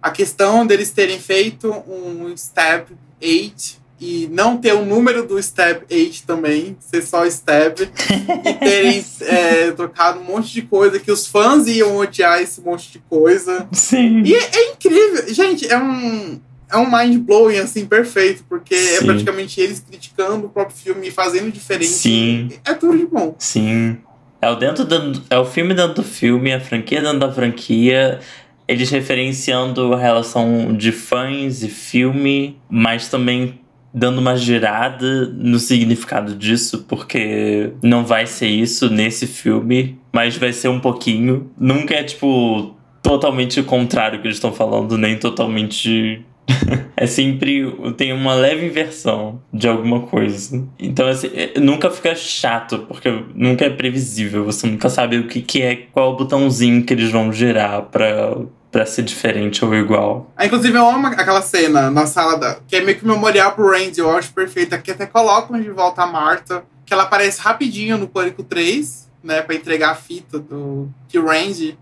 A 0.01 0.11
questão 0.11 0.65
deles 0.65 0.91
terem 0.91 1.19
feito 1.19 1.71
um 1.87 2.29
Stab 2.33 2.87
8 3.21 3.79
e 3.99 4.29
não 4.31 4.57
ter 4.57 4.73
o 4.73 4.85
número 4.85 5.27
do 5.27 5.37
Stab 5.37 5.83
8 5.91 6.23
também, 6.25 6.77
ser 6.79 7.01
só 7.01 7.25
Stab, 7.25 7.79
e 7.81 8.53
terem 8.53 9.03
é, 9.21 9.71
trocado 9.71 10.19
um 10.19 10.23
monte 10.23 10.53
de 10.53 10.61
coisa, 10.61 10.99
que 10.99 11.11
os 11.11 11.27
fãs 11.27 11.67
iam 11.67 11.97
odiar 11.97 12.41
esse 12.41 12.61
monte 12.61 12.93
de 12.93 12.99
coisa. 12.99 13.67
Sim. 13.73 14.23
E 14.23 14.33
é, 14.33 14.39
é 14.39 14.71
incrível. 14.71 15.33
Gente, 15.33 15.67
é 15.67 15.77
um. 15.77 16.39
É 16.71 16.77
um 16.77 16.85
mind 16.85 17.17
blowing, 17.25 17.57
assim, 17.57 17.87
perfeito, 17.87 18.45
porque 18.47 18.75
é 18.75 18.99
Sim. 18.99 19.05
praticamente 19.07 19.59
eles 19.59 19.79
criticando 19.79 20.45
o 20.45 20.49
próprio 20.49 20.77
filme 20.77 21.07
e 21.07 21.11
fazendo 21.11 21.51
diferente. 21.51 21.89
Sim. 21.89 22.51
É 22.63 22.75
tudo 22.75 22.95
de 22.95 23.07
bom. 23.07 23.35
Sim. 23.39 23.97
É 24.41 24.49
o, 24.49 24.55
dentro 24.55 24.85
do, 24.85 25.21
é 25.29 25.37
o 25.37 25.45
filme 25.45 25.73
dentro 25.73 25.95
do 25.95 26.03
filme, 26.03 26.53
a 26.53 26.59
franquia 26.59 27.01
dentro 27.01 27.19
da 27.19 27.31
franquia. 27.31 28.19
Eles 28.67 28.89
referenciando 28.89 29.93
a 29.93 29.97
relação 29.97 30.73
de 30.75 30.91
fãs 30.91 31.63
e 31.63 31.69
filme, 31.69 32.57
mas 32.69 33.09
também 33.09 33.59
dando 33.93 34.19
uma 34.19 34.37
girada 34.37 35.25
no 35.25 35.57
significado 35.57 36.35
disso, 36.35 36.85
porque 36.87 37.71
não 37.81 38.05
vai 38.05 38.27
ser 38.27 38.47
isso 38.47 38.89
nesse 38.89 39.25
filme, 39.25 39.97
mas 40.13 40.37
vai 40.37 40.53
ser 40.53 40.67
um 40.67 40.79
pouquinho. 40.79 41.49
Nunca 41.57 41.95
é 41.95 42.03
tipo 42.03 42.75
totalmente 43.01 43.59
o 43.59 43.63
contrário 43.63 44.21
que 44.21 44.27
eles 44.27 44.37
estão 44.37 44.53
falando, 44.53 44.97
nem 44.97 45.17
totalmente 45.17 46.23
é 46.97 47.05
sempre 47.07 47.71
tem 47.97 48.11
uma 48.13 48.33
leve 48.33 48.65
inversão 48.65 49.41
de 49.53 49.67
alguma 49.67 50.01
coisa. 50.01 50.63
Então 50.79 51.07
assim, 51.07 51.29
é- 51.33 51.59
nunca 51.59 51.89
fica 51.89 52.15
chato, 52.15 52.79
porque 52.87 53.09
nunca 53.35 53.65
é 53.65 53.69
previsível. 53.69 54.45
Você 54.45 54.67
nunca 54.67 54.89
sabe 54.89 55.17
o 55.17 55.27
que, 55.27 55.41
que 55.41 55.61
é, 55.61 55.75
qual 55.75 56.15
botãozinho 56.15 56.83
que 56.83 56.93
eles 56.93 57.11
vão 57.11 57.31
girar 57.31 57.83
pra, 57.83 58.37
pra 58.71 58.85
ser 58.85 59.03
diferente 59.03 59.63
ou 59.63 59.73
igual. 59.75 60.31
Ah, 60.35 60.45
Inclusive, 60.45 60.77
eu 60.77 60.89
amo 60.89 61.07
aquela 61.07 61.41
cena 61.41 61.89
na 61.89 62.05
sala 62.05 62.37
da. 62.37 62.59
Que 62.67 62.77
é 62.77 62.81
meio 62.81 62.97
que 62.97 63.05
memorial 63.05 63.51
pro 63.53 63.69
Randy, 63.71 63.99
eu 63.99 64.11
acho 64.11 64.33
perfeita. 64.33 64.77
Que 64.77 64.91
até 64.91 65.05
colocam 65.05 65.59
de 65.59 65.69
volta 65.69 66.03
a 66.03 66.07
Marta. 66.07 66.63
Que 66.85 66.93
ela 66.93 67.03
aparece 67.03 67.39
rapidinho 67.41 67.97
no 67.97 68.07
Pânico 68.07 68.43
3, 68.43 69.09
né? 69.23 69.41
Pra 69.41 69.55
entregar 69.55 69.91
a 69.91 69.95
fita 69.95 70.39
do. 70.39 70.89
Que 71.07 71.19
Randy. 71.19 71.77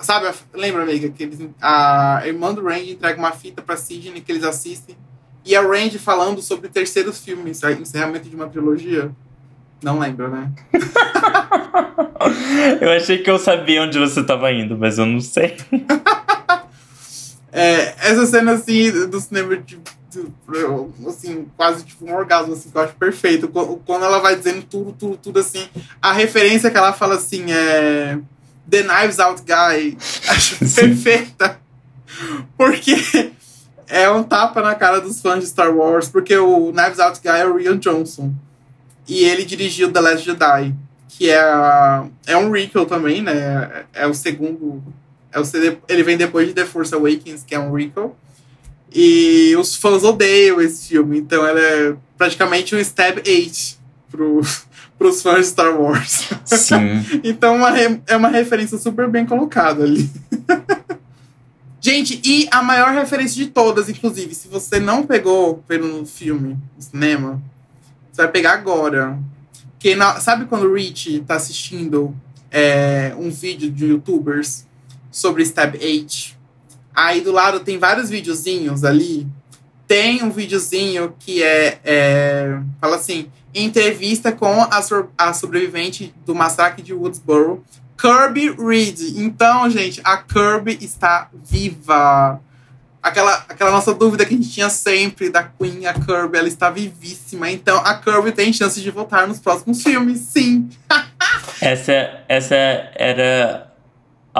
Sabe, 0.00 0.26
a- 0.28 0.34
lembra, 0.54 0.82
amiga? 0.82 1.08
Que 1.10 1.24
eles, 1.24 1.38
a 1.60 2.22
irmã 2.24 2.54
do 2.54 2.62
Randy 2.64 2.92
entrega 2.92 3.18
uma 3.18 3.32
fita 3.32 3.60
pra 3.62 3.76
Sidney 3.76 4.20
que 4.20 4.30
eles 4.30 4.44
assistem. 4.44 4.96
E 5.44 5.54
é 5.54 5.60
o 5.60 5.68
Randy 5.70 5.98
falando 5.98 6.40
sobre 6.42 6.68
o 6.68 6.70
terceiro 6.70 7.12
filme, 7.12 7.50
encer- 7.50 7.80
encerramento 7.80 8.28
de 8.28 8.36
uma 8.36 8.48
trilogia. 8.48 9.10
Não 9.82 9.98
lembra, 9.98 10.28
né? 10.28 10.52
Eu 12.80 12.90
achei 12.92 13.18
que 13.18 13.30
eu 13.30 13.38
sabia 13.38 13.82
onde 13.82 13.98
você 13.98 14.22
tava 14.24 14.50
indo, 14.52 14.76
mas 14.76 14.98
eu 14.98 15.06
não 15.06 15.20
sei. 15.20 15.56
É, 17.50 17.94
essa 18.10 18.26
cena, 18.26 18.52
assim, 18.52 18.90
do 19.08 19.18
cinema, 19.20 19.56
de, 19.56 19.76
de- 20.10 21.08
assim, 21.08 21.46
quase 21.56 21.82
tipo 21.82 22.04
um 22.04 22.14
orgasmo, 22.14 22.52
assim, 22.52 22.70
que 22.70 22.76
eu 22.76 22.82
acho 22.82 22.92
perfeito. 22.94 23.48
Qu- 23.48 23.80
Quando 23.86 24.04
ela 24.04 24.18
vai 24.20 24.36
dizendo 24.36 24.62
tudo, 24.62 24.92
tudo, 24.92 25.16
tudo, 25.16 25.40
assim. 25.40 25.66
A 26.00 26.12
referência 26.12 26.70
que 26.70 26.76
ela 26.76 26.92
fala, 26.92 27.14
assim, 27.14 27.50
é... 27.50 28.18
The 28.70 28.82
Knives 28.82 29.18
Out 29.18 29.42
Guy. 29.42 29.96
Acho 30.28 30.58
perfeita. 30.58 31.60
Porque 32.56 33.32
é 33.86 34.10
um 34.10 34.22
tapa 34.22 34.62
na 34.62 34.74
cara 34.74 35.00
dos 35.00 35.20
fãs 35.20 35.40
de 35.40 35.50
Star 35.50 35.74
Wars, 35.74 36.08
porque 36.08 36.36
o 36.36 36.72
Knives 36.72 36.98
Out 36.98 37.20
Guy 37.22 37.40
é 37.40 37.46
o 37.46 37.56
Rian 37.56 37.78
Johnson. 37.78 38.32
E 39.06 39.24
ele 39.24 39.44
dirigiu 39.44 39.90
The 39.90 40.00
Last 40.00 40.24
Jedi, 40.24 40.74
que 41.08 41.30
é, 41.30 41.40
é 42.26 42.36
um 42.36 42.50
requel 42.50 42.84
também, 42.84 43.22
né? 43.22 43.84
É 43.92 44.06
o 44.06 44.12
segundo 44.12 44.82
é 45.32 45.38
o 45.38 45.44
CD, 45.44 45.76
ele 45.88 46.02
vem 46.02 46.16
depois 46.16 46.48
de 46.48 46.54
The 46.54 46.64
Force 46.64 46.94
Awakens, 46.94 47.44
que 47.46 47.54
é 47.54 47.58
um 47.58 47.72
requel. 47.72 48.16
E 48.92 49.54
os 49.56 49.76
fãs 49.76 50.02
odeiam 50.02 50.60
esse 50.60 50.88
filme, 50.88 51.18
então 51.18 51.46
ela 51.46 51.60
é 51.60 51.96
praticamente 52.16 52.74
um 52.74 52.78
Stab 52.78 53.18
8 53.18 53.78
pro, 54.10 54.40
pros 54.98 55.22
fãs 55.22 55.46
de 55.46 55.52
Star 55.52 55.80
Wars. 55.80 56.28
Sim. 56.44 57.04
Então 57.24 57.56
uma 57.56 57.70
é 58.06 58.16
uma 58.16 58.28
referência 58.28 58.76
super 58.78 59.08
bem 59.08 59.24
colocada 59.24 59.84
ali. 59.84 60.10
Gente, 61.80 62.20
e 62.24 62.48
a 62.50 62.60
maior 62.62 62.92
referência 62.92 63.36
de 63.42 63.50
todas, 63.50 63.88
inclusive, 63.88 64.34
se 64.34 64.48
você 64.48 64.80
não 64.80 65.06
pegou 65.06 65.62
pelo 65.68 66.04
filme, 66.04 66.58
no 66.76 66.82
cinema, 66.82 67.40
você 68.10 68.22
vai 68.22 68.30
pegar 68.32 68.52
agora. 68.54 69.16
Que 69.78 69.94
na- 69.94 70.18
sabe 70.18 70.46
quando 70.46 70.64
o 70.64 70.74
Rich 70.74 71.20
tá 71.26 71.36
assistindo 71.36 72.14
é, 72.50 73.14
um 73.16 73.30
vídeo 73.30 73.70
de 73.70 73.86
youtubers 73.86 74.66
sobre 75.10 75.44
Stab 75.44 75.76
8? 75.80 76.36
Aí 76.92 77.20
do 77.20 77.30
lado 77.30 77.60
tem 77.60 77.78
vários 77.78 78.10
videozinhos 78.10 78.82
ali. 78.82 79.24
Tem 79.88 80.22
um 80.22 80.30
videozinho 80.30 81.14
que 81.18 81.42
é, 81.42 81.80
é 81.82 82.60
fala 82.80 82.96
assim, 82.96 83.30
entrevista 83.54 84.30
com 84.30 84.60
a, 84.62 84.80
a 85.16 85.32
sobrevivente 85.32 86.14
do 86.24 86.34
massacre 86.34 86.82
de 86.82 86.92
Woodsboro, 86.92 87.64
Kirby 87.96 88.50
Reed. 88.50 89.00
Então, 89.16 89.68
gente, 89.68 90.00
a 90.04 90.18
Kirby 90.18 90.78
está 90.80 91.28
viva. 91.32 92.40
Aquela, 93.02 93.34
aquela 93.48 93.70
nossa 93.70 93.94
dúvida 93.94 94.24
que 94.26 94.34
a 94.34 94.36
gente 94.36 94.50
tinha 94.50 94.68
sempre 94.68 95.30
da 95.30 95.42
Queen, 95.42 95.86
a 95.86 95.94
Kirby, 95.94 96.36
ela 96.36 96.48
está 96.48 96.68
vivíssima. 96.68 97.50
Então, 97.50 97.78
a 97.78 97.94
Kirby 97.94 98.32
tem 98.32 98.52
chance 98.52 98.80
de 98.80 98.90
voltar 98.90 99.26
nos 99.26 99.40
próximos 99.40 99.82
filmes, 99.82 100.20
sim. 100.20 100.68
Essa, 101.60 102.22
essa 102.28 102.54
era 102.54 103.67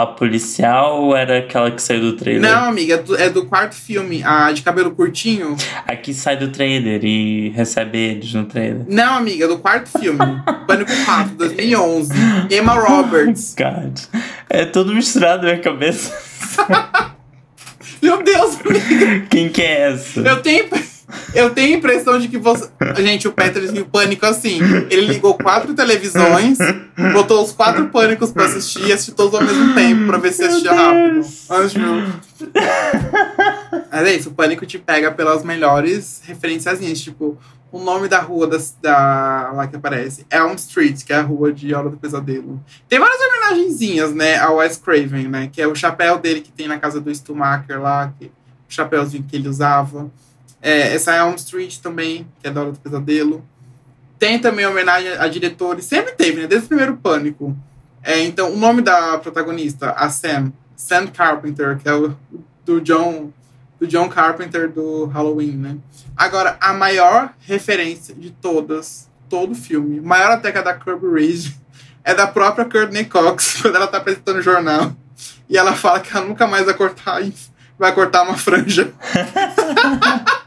a 0.03 0.07
policial 0.07 1.03
ou 1.03 1.17
era 1.17 1.39
aquela 1.39 1.71
que 1.73 1.83
saiu 1.83 2.01
do 2.01 2.13
trailer? 2.13 2.41
Não, 2.41 2.69
amiga, 2.69 2.95
é 2.95 2.99
do, 2.99 3.17
é 3.17 3.29
do 3.29 3.47
quarto 3.47 3.75
filme, 3.75 4.23
a 4.25 4.53
de 4.53 4.63
cabelo 4.63 4.93
curtinho. 4.93 5.57
Aqui 5.87 6.15
sai 6.15 6.37
do 6.37 6.49
trailer 6.49 7.05
e 7.05 7.49
recebe 7.51 7.99
eles 7.99 8.33
no 8.33 8.45
trailer. 8.45 8.85
Não, 8.89 9.15
amiga, 9.15 9.45
é 9.45 9.49
do 9.49 9.59
quarto 9.59 9.99
filme. 9.99 10.19
Pânico 10.67 10.93
4, 11.05 11.35
2011. 11.35 12.13
Emma 12.51 12.75
Roberts. 12.75 13.57
God. 13.59 13.99
É 14.49 14.65
tudo 14.65 14.95
misturado 14.95 15.43
na 15.43 15.53
minha 15.53 15.63
cabeça. 15.63 16.17
Meu 18.01 18.23
Deus, 18.23 18.57
amiga. 18.65 19.27
Quem 19.29 19.49
que 19.49 19.63
é 19.63 19.91
essa? 19.91 20.21
Eu 20.21 20.41
tenho, 20.41 20.69
eu 21.35 21.51
tenho 21.51 21.75
a 21.75 21.79
impressão 21.79 22.18
de 22.18 22.29
que 22.29 22.38
você. 22.38 22.68
Gente, 22.97 23.27
o 23.29 23.33
Peters 23.33 23.71
viu 23.71 23.87
pânico 23.87 24.27
assim. 24.27 24.61
Ele 24.90 25.07
ligou 25.07 25.35
quatro 25.35 25.75
televisões, 25.75 26.59
botou 27.12 27.42
os 27.42 27.53
quatro 27.53 27.88
pânicos 27.88 28.31
pra 28.31 28.44
assistir 28.44 28.87
e 28.87 28.92
assistiu 28.92 29.14
todos 29.14 29.35
ao 29.35 29.42
mesmo 29.42 29.75
tempo 29.75 30.07
pra 30.07 30.18
ver 30.18 30.33
se 30.33 30.44
assistia 30.44 30.73
rápido. 30.73 31.27
Antes 31.51 31.73
de... 31.73 31.81
Mas 33.90 34.07
é 34.07 34.14
isso, 34.14 34.31
o 34.31 34.33
pânico 34.33 34.66
te 34.66 34.79
pega 34.79 35.11
pelas 35.11 35.42
melhores 35.42 36.21
referências, 36.25 36.79
tipo, 37.01 37.38
o 37.71 37.79
nome 37.79 38.09
da 38.09 38.21
rua 38.21 38.47
da, 38.47 38.59
da, 38.81 39.53
lá 39.53 39.66
que 39.66 39.77
aparece. 39.77 40.27
Elm 40.31 40.55
Street, 40.55 41.05
que 41.05 41.12
é 41.12 41.16
a 41.16 41.23
rua 41.23 41.53
de 41.53 41.75
Hora 41.75 41.90
do 41.90 41.97
Pesadelo. 41.97 42.62
Tem 42.88 42.99
várias 42.99 43.21
homenagenzinhas, 43.21 44.14
né, 44.14 44.38
ao 44.38 44.57
Wes 44.57 44.77
Craven, 44.77 45.29
né? 45.29 45.51
Que 45.53 45.61
é 45.61 45.66
o 45.66 45.75
chapéu 45.75 46.18
dele 46.18 46.40
que 46.40 46.51
tem 46.51 46.68
na 46.68 46.79
casa 46.79 47.01
do 47.01 47.14
Stumacher 47.14 47.81
lá, 47.81 48.12
que, 48.18 48.27
o 48.27 48.31
chapéuzinho 48.68 49.25
que 49.25 49.37
ele 49.37 49.49
usava. 49.49 50.11
É, 50.61 50.94
essa 50.94 51.14
é 51.14 51.18
Elm 51.18 51.35
Street 51.35 51.79
também, 51.79 52.27
que 52.40 52.49
é 52.49 52.51
da 52.51 52.61
Hora 52.61 52.73
do 52.73 52.79
Pesadelo. 52.79 53.44
Tem 54.18 54.38
também 54.38 54.66
homenagem 54.66 55.12
a 55.12 55.29
diretores, 55.29 55.85
sempre 55.85 56.12
teve, 56.12 56.40
né? 56.40 56.47
Desde 56.47 56.66
o 56.66 56.68
primeiro 56.68 56.97
Pânico. 56.97 57.57
É, 58.03 58.21
então, 58.21 58.53
o 58.53 58.57
nome 58.57 58.83
da 58.83 59.18
protagonista, 59.18 59.90
a 59.90 60.11
Sam, 60.11 60.53
Sam 60.77 61.07
Carpenter, 61.09 61.79
que 61.79 61.88
é 61.88 61.94
o 61.94 62.16
do 62.64 62.81
John, 62.81 63.33
do 63.79 63.87
John 63.87 64.09
Carpenter 64.09 64.71
do 64.71 65.07
Halloween, 65.07 65.53
né? 65.53 65.77
Agora, 66.16 66.57
a 66.61 66.73
maior 66.73 67.33
referência 67.40 68.14
de 68.14 68.31
todas, 68.31 69.09
todo 69.29 69.55
filme, 69.55 70.01
maior 70.01 70.33
até 70.33 70.51
que 70.51 70.59
a 70.59 70.62
da 70.62 70.75
Kirby 70.75 71.07
Reed, 71.07 71.53
é 72.05 72.14
da 72.14 72.27
própria 72.27 72.64
Courtney 72.64 73.05
Cox, 73.05 73.61
quando 73.62 73.77
ela 73.77 73.87
tá 73.87 73.99
apresentando 73.99 74.38
o 74.38 74.42
jornal. 74.42 74.92
E 75.49 75.57
ela 75.57 75.75
fala 75.75 76.01
que 76.01 76.14
ela 76.14 76.27
nunca 76.27 76.47
mais 76.47 76.64
vai 76.66 76.75
cortar, 76.75 77.21
vai 77.79 77.94
cortar 77.94 78.23
uma 78.23 78.37
franja. 78.37 78.92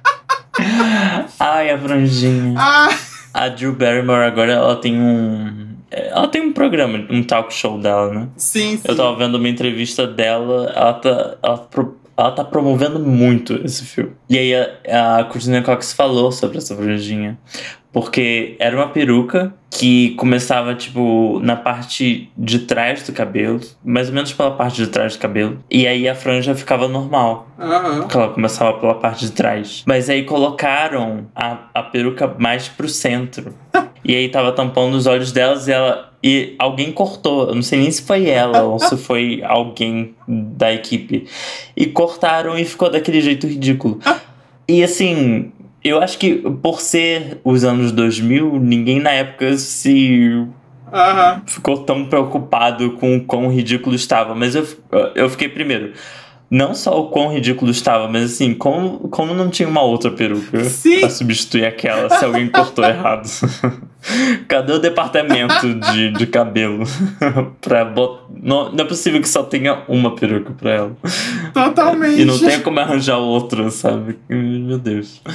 Ai, 1.40 1.72
a 1.72 1.78
franjinha. 1.78 2.54
Ah! 2.58 2.90
A 3.34 3.48
Drew 3.48 3.74
Barrymore 3.74 4.24
agora 4.24 4.52
ela 4.52 4.76
tem 4.76 5.00
um. 5.00 5.72
Ela 5.90 6.28
tem 6.28 6.42
um 6.42 6.54
programa, 6.54 7.06
um 7.10 7.24
talk 7.24 7.54
show 7.54 7.78
dela, 7.78 8.14
né? 8.14 8.28
Sim, 8.38 8.78
sim. 8.78 8.82
Eu 8.86 8.96
tava 8.96 9.16
vendo 9.18 9.36
uma 9.36 9.50
entrevista 9.50 10.08
dela, 10.08 10.72
ela 10.74 10.94
tá, 10.94 11.38
ela, 11.44 11.70
ela 12.18 12.32
tá 12.32 12.44
promovendo 12.46 12.98
muito 13.00 13.60
esse 13.66 13.84
filme. 13.84 14.12
E 14.30 14.38
aí 14.38 14.56
a, 14.56 15.20
a 15.20 15.24
Courtney 15.26 15.62
Cox 15.62 15.92
falou 15.92 16.32
sobre 16.32 16.60
essa 16.60 16.76
franjinha. 16.76 17.38
Porque 17.92 18.56
era 18.58 18.76
uma 18.76 18.88
peruca 18.88 19.54
que 19.70 20.12
começava, 20.12 20.76
tipo, 20.76 21.40
na 21.42 21.56
parte 21.56 22.30
de 22.38 22.60
trás 22.60 23.04
do 23.04 23.12
cabelo, 23.12 23.60
mais 23.84 24.10
ou 24.10 24.14
menos 24.14 24.32
pela 24.34 24.52
parte 24.52 24.78
de 24.78 24.88
trás 24.88 25.16
do 25.16 25.20
cabelo. 25.20 25.60
E 25.70 25.88
aí 25.88 26.08
a 26.08 26.16
franja 26.16 26.54
ficava 26.56 26.88
normal. 26.88 27.48
Aham. 27.60 28.02
Porque 28.02 28.18
ela 28.18 28.30
começava 28.30 28.78
pela 28.80 28.96
parte 28.96 29.26
de 29.26 29.32
trás. 29.32 29.84
Mas 29.86 30.10
aí 30.10 30.24
colocaram 30.24 31.28
a, 31.36 31.70
a 31.74 31.84
peruca 31.84 32.34
mais 32.38 32.68
pro 32.68 32.88
centro. 32.88 33.54
e 34.04 34.16
aí 34.16 34.30
tava 34.30 34.52
tampando 34.52 34.94
os 34.96 35.06
olhos 35.06 35.32
delas 35.32 35.68
e 35.68 35.72
ela. 35.72 36.14
e 36.24 36.56
alguém 36.60 36.92
cortou. 36.92 37.50
Eu 37.50 37.56
não 37.56 37.62
sei 37.62 37.80
nem 37.80 37.92
se 37.92 38.04
foi 38.04 38.30
ela 38.30 38.62
ou 38.64 38.80
se 38.80 38.96
foi 38.98 39.42
alguém 39.44 40.16
da 40.28 40.72
equipe. 40.74 41.28
E 41.76 41.88
cortaram 41.88 42.58
e 42.58 42.64
ficou 42.64 42.90
daquele 42.90 43.22
jeito 43.22 43.48
ridículo. 43.48 44.00
E 44.68 44.84
assim, 44.84 45.52
eu 45.84 46.02
acho 46.02 46.18
que 46.18 46.36
por 46.62 46.80
ser 46.80 47.40
os 47.44 47.64
anos 47.64 47.92
2000, 47.92 48.60
ninguém 48.60 49.00
na 49.00 49.12
época 49.12 49.58
se 49.58 50.48
Aham. 50.92 51.42
ficou 51.46 51.80
tão 51.80 52.06
preocupado 52.06 52.92
com 52.92 53.18
o 53.18 53.24
quão 53.24 53.50
ridículo 53.50 53.96
estava. 53.96 54.36
Mas 54.36 54.56
eu, 54.56 54.68
eu 55.16 55.30
fiquei 55.30 55.50
primeiro. 55.50 55.94
Não 56.52 56.76
só 56.76 57.00
o 57.00 57.08
quão 57.08 57.32
ridículo 57.32 57.72
estava, 57.72 58.10
mas 58.10 58.34
assim, 58.34 58.54
como, 58.54 59.08
como 59.08 59.34
não 59.34 59.50
tinha 59.50 59.70
uma 59.70 59.82
outra 59.82 60.12
peruca 60.12 60.66
Sim. 60.66 61.00
pra 61.00 61.10
substituir 61.10 61.66
aquela 61.66 62.10
se 62.10 62.26
alguém 62.26 62.50
cortou 62.50 62.84
errado? 62.84 63.26
Cadê 64.50 64.74
o 64.74 64.80
departamento 64.80 65.74
de, 65.74 66.12
de 66.12 66.28
cabelo? 66.28 66.84
pra 67.62 67.86
bot... 67.86 68.24
não, 68.30 68.70
não 68.70 68.84
é 68.84 68.88
possível 68.88 69.22
que 69.22 69.30
só 69.30 69.44
tenha 69.44 69.84
uma 69.88 70.14
peruca 70.14 70.52
pra 70.52 70.72
ela. 70.72 70.98
Totalmente. 71.54 72.22
E 72.22 72.26
não 72.26 72.38
tem 72.38 72.60
como 72.60 72.82
arranjar 72.82 73.18
outra, 73.18 73.72
sabe? 73.72 74.20
Meu 74.28 74.78
Deus. 74.78 75.22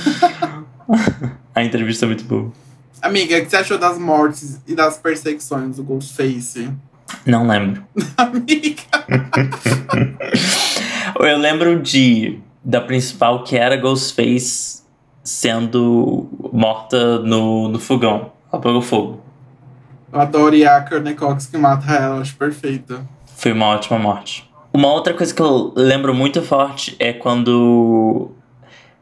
A 1.55 1.64
entrevista 1.64 2.05
é 2.05 2.09
muito 2.09 2.25
boa. 2.25 2.53
Amiga, 3.01 3.39
o 3.39 3.43
que 3.43 3.49
você 3.49 3.57
achou 3.57 3.79
das 3.79 3.99
mortes 3.99 4.61
e 4.67 4.75
das 4.75 4.99
perseguições 4.99 5.77
do 5.77 5.83
Ghostface? 5.83 6.71
Não 7.25 7.47
lembro. 7.47 7.83
Amiga. 8.19 8.83
Eu 11.21 11.39
lembro 11.39 11.81
de 11.81 12.41
da 12.64 12.81
principal 12.81 13.45
que 13.45 13.57
era 13.57 13.77
Ghostface 13.77 14.83
sendo 15.23 16.29
morta 16.53 17.19
no, 17.21 17.69
no 17.69 17.79
fogão. 17.79 18.33
Ela 18.53 18.61
pegou 18.61 18.83
fogo. 18.83 19.21
Eu 20.12 20.21
adoro 20.21 20.55
e 20.55 20.64
a 20.64 20.81
Courtney 20.81 21.14
Cox 21.14 21.47
que 21.47 21.57
mata 21.57 21.93
ela, 21.93 22.21
acho 22.21 22.37
perfeita. 22.37 23.07
Foi 23.37 23.53
uma 23.53 23.67
ótima 23.67 23.99
morte. 23.99 24.51
Uma 24.73 24.93
outra 24.93 25.14
coisa 25.14 25.35
que 25.35 25.41
eu 25.41 25.73
lembro 25.77 26.14
muito 26.14 26.43
forte 26.43 26.97
é 26.99 27.12
quando 27.12 28.31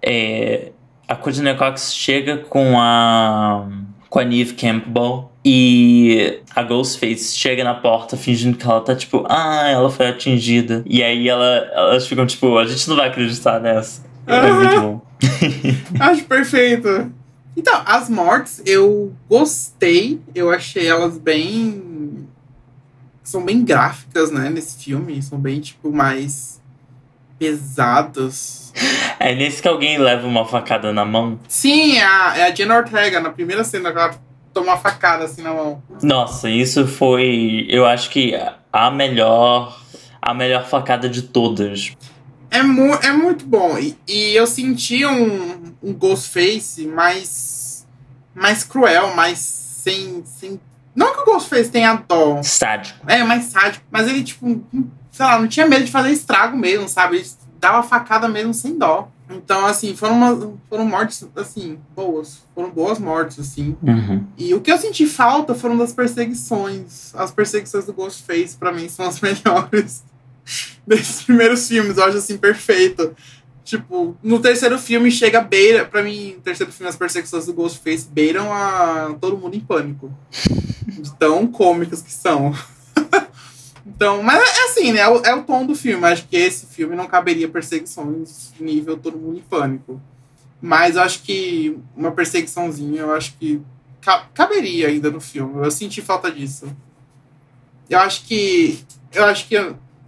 é, 0.03 0.73
a 1.09 1.17
Courtney 1.17 1.55
Cox 1.57 1.95
chega 1.95 2.39
com 2.39 2.79
a 2.79 3.67
com 4.09 4.21
a 4.21 4.25
Neve 4.25 4.55
Campbell 4.55 5.31
e 5.45 6.40
a 6.55 6.62
Ghostface 6.62 7.36
chega 7.36 7.62
na 7.62 7.74
porta 7.74 8.16
fingindo 8.16 8.57
que 8.57 8.64
ela 8.64 8.80
tá 8.80 8.97
tipo, 8.97 9.26
ah, 9.28 9.68
ela 9.68 9.90
foi 9.90 10.09
atingida. 10.09 10.82
E 10.86 11.03
aí 11.03 11.28
ela, 11.28 11.45
elas 11.72 12.07
ficam 12.07 12.24
tipo, 12.24 12.57
a 12.57 12.64
gente 12.64 12.88
não 12.88 12.97
vai 12.97 13.09
acreditar 13.09 13.61
nessa. 13.61 14.03
É 14.26 14.51
muito 14.51 14.80
bom. 14.80 15.07
Acho 16.01 16.24
perfeito. 16.24 17.12
Então, 17.55 17.82
as 17.84 18.09
mortes 18.09 18.62
eu 18.64 19.12
gostei. 19.28 20.18
Eu 20.34 20.51
achei 20.51 20.86
elas 20.86 21.18
bem. 21.18 22.26
São 23.22 23.45
bem 23.45 23.62
gráficas, 23.62 24.30
né? 24.30 24.49
Nesse 24.49 24.82
filme. 24.82 25.22
São 25.22 25.38
bem, 25.38 25.61
tipo, 25.61 25.92
mais 25.92 26.61
pesadas. 27.38 28.72
É 29.18 29.34
nesse 29.34 29.61
que 29.61 29.68
alguém 29.68 29.99
leva 29.99 30.26
uma 30.26 30.47
facada 30.47 30.92
na 30.92 31.05
mão. 31.05 31.38
Sim, 31.49 31.97
é 31.97 32.05
a, 32.05 32.38
é 32.38 32.51
a 32.51 32.55
Jenna 32.55 32.76
Ortega, 32.76 33.20
na 33.20 33.30
primeira 33.30 33.62
cena, 33.62 33.92
que 33.92 33.99
ela 33.99 34.18
toma 34.55 34.73
uma 34.73 34.77
facada 34.79 35.25
assim 35.25 35.43
na 35.43 35.53
mão. 35.53 35.83
Nossa, 36.03 36.49
isso 36.49 36.87
foi, 36.87 37.67
eu 37.69 37.85
acho 37.85 38.09
que 38.09 38.35
a 38.73 38.91
melhor, 38.91 39.79
a 40.23 40.33
melhor 40.33 40.65
facada 40.67 41.09
de 41.09 41.23
todas. 41.23 41.95
É, 42.51 42.63
mu 42.63 42.95
é 42.95 43.13
muito 43.13 43.45
bom. 43.45 43.77
E, 43.77 43.99
e 44.07 44.37
eu 44.37 44.47
senti 44.47 45.05
um, 45.05 45.75
um 45.83 45.93
Ghostface 45.93 46.87
mais. 46.87 47.85
mais 48.33 48.63
cruel, 48.63 49.15
mais 49.17 49.39
sem. 49.39 50.23
sem... 50.25 50.61
Não 50.95 51.13
que 51.13 51.21
o 51.21 51.25
Ghostface 51.25 51.71
tenha 51.71 51.95
dó. 51.95 52.41
Sádico. 52.45 53.01
É, 53.09 53.25
mais 53.25 53.47
sádico. 53.47 53.85
Mas 53.91 54.09
ele, 54.09 54.23
tipo, 54.23 54.65
sei 55.11 55.27
lá, 55.27 55.39
não 55.39 55.49
tinha 55.49 55.67
medo 55.67 55.85
de 55.85 55.91
fazer 55.91 56.13
estrago 56.13 56.57
mesmo, 56.57 56.89
sabe? 56.89 57.17
Ele 57.17 57.29
dava 57.59 57.83
facada 57.83 58.29
mesmo 58.29 58.55
sem 58.55 58.79
dó. 58.79 59.09
Então, 59.37 59.66
assim, 59.66 59.95
foram, 59.95 60.16
uma, 60.16 60.53
foram 60.68 60.87
mortes, 60.87 61.26
assim, 61.37 61.78
boas. 61.95 62.43
Foram 62.55 62.70
boas 62.70 62.99
mortes, 62.99 63.39
assim. 63.39 63.76
Uhum. 63.82 64.26
E 64.39 64.55
o 64.55 64.61
que 64.61 64.70
eu 64.70 64.78
senti 64.78 65.07
falta 65.07 65.55
foram 65.55 65.76
das 65.76 65.93
perseguições. 65.93 67.14
As 67.14 67.30
perseguições 67.30 67.87
do 67.87 67.93
Ghostface, 67.93 68.57
pra 68.57 68.72
mim, 68.72 68.89
são 68.89 69.07
as 69.07 69.20
melhores 69.22 70.05
desses 70.87 71.22
primeiros 71.22 71.66
filmes. 71.66 71.97
Eu 71.97 72.05
acho, 72.05 72.18
assim, 72.18 72.37
perfeito. 72.37 73.14
Tipo, 73.64 74.16
no 74.22 74.41
terceiro 74.41 74.78
filme 74.78 75.11
chega 75.11 75.41
beira. 75.41 75.85
Pra 75.85 76.03
mim, 76.03 76.35
no 76.37 76.41
terceiro 76.43 76.70
filme, 76.70 76.89
as 76.89 76.97
perseguições 76.97 77.47
do 77.47 77.55
Ghostface 77.55 78.07
beiram 78.11 78.53
a 78.53 79.16
todo 79.20 79.39
mundo 79.39 79.57
em 79.57 79.61
pânico. 79.61 80.12
De 80.87 81.14
tão 81.16 81.47
cômicas 81.47 82.03
que 82.03 82.12
são. 82.12 82.55
Então, 84.05 84.23
mas 84.23 84.39
é 84.39 84.65
assim, 84.65 84.93
né? 84.93 85.01
É 85.01 85.09
o, 85.09 85.23
é 85.25 85.35
o 85.35 85.43
tom 85.45 85.65
do 85.65 85.75
filme. 85.75 86.05
Acho 86.05 86.29
que 86.29 86.37
esse 86.37 86.67
filme 86.67 86.95
não 86.95 87.07
caberia 87.07 87.49
perseguições 87.49 88.53
nível 88.61 88.99
todo 88.99 89.17
mundo 89.17 89.39
em 89.39 89.43
pânico. 89.43 89.99
Mas 90.61 90.99
acho 90.99 91.23
que 91.23 91.79
uma 91.97 92.11
perseguiçãozinha, 92.11 93.01
eu 93.01 93.13
acho 93.15 93.35
que 93.39 93.63
ca 94.03 94.27
caberia 94.35 94.89
ainda 94.89 95.11
no 95.11 95.23
filme. 95.23 95.65
Eu 95.65 95.71
senti 95.71 96.03
falta 96.03 96.31
disso. 96.31 96.67
Eu 97.89 97.99
acho 97.99 98.27
que. 98.27 98.79
Eu 99.11 99.25
acho 99.25 99.49
que 99.49 99.57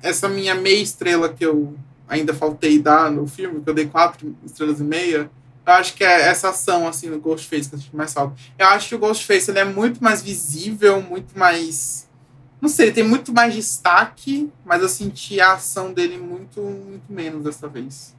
essa 0.03 0.29
minha 0.29 0.55
meia 0.55 0.83
estrela 0.83 1.31
que 1.33 1.47
eu 1.47 1.75
ainda 2.07 2.35
faltei 2.35 2.79
dar 2.79 3.11
no 3.11 3.27
filme, 3.27 3.63
que 3.63 3.71
eu 3.71 3.75
dei 3.75 3.87
quatro 3.87 4.37
estrelas 4.45 4.79
e 4.79 4.85
meia, 4.85 5.31
eu 5.67 5.73
acho 5.73 5.95
que 5.95 6.05
é 6.05 6.29
essa 6.29 6.51
ação, 6.51 6.87
assim, 6.87 7.09
no 7.09 7.19
Ghostface 7.19 7.71
que 7.71 7.77
eu 7.77 7.79
senti 7.79 7.97
mais 7.97 8.13
falta. 8.13 8.37
Eu 8.59 8.67
acho 8.67 8.91
que 8.91 8.95
o 8.95 8.99
Ghostface 8.99 9.51
ele 9.51 9.59
é 9.59 9.65
muito 9.65 10.05
mais 10.05 10.21
visível, 10.21 11.01
muito 11.01 11.39
mais. 11.39 12.06
Não 12.61 12.69
sei, 12.69 12.91
tem 12.91 13.05
muito 13.05 13.33
mais 13.33 13.55
destaque, 13.55 14.51
mas 14.65 14.83
eu 14.83 14.89
senti 14.89 15.41
a 15.41 15.55
ação 15.55 15.93
dele 15.93 16.17
muito, 16.19 16.61
muito 16.61 17.05
menos 17.11 17.45
dessa 17.45 17.69
vez. 17.69 18.15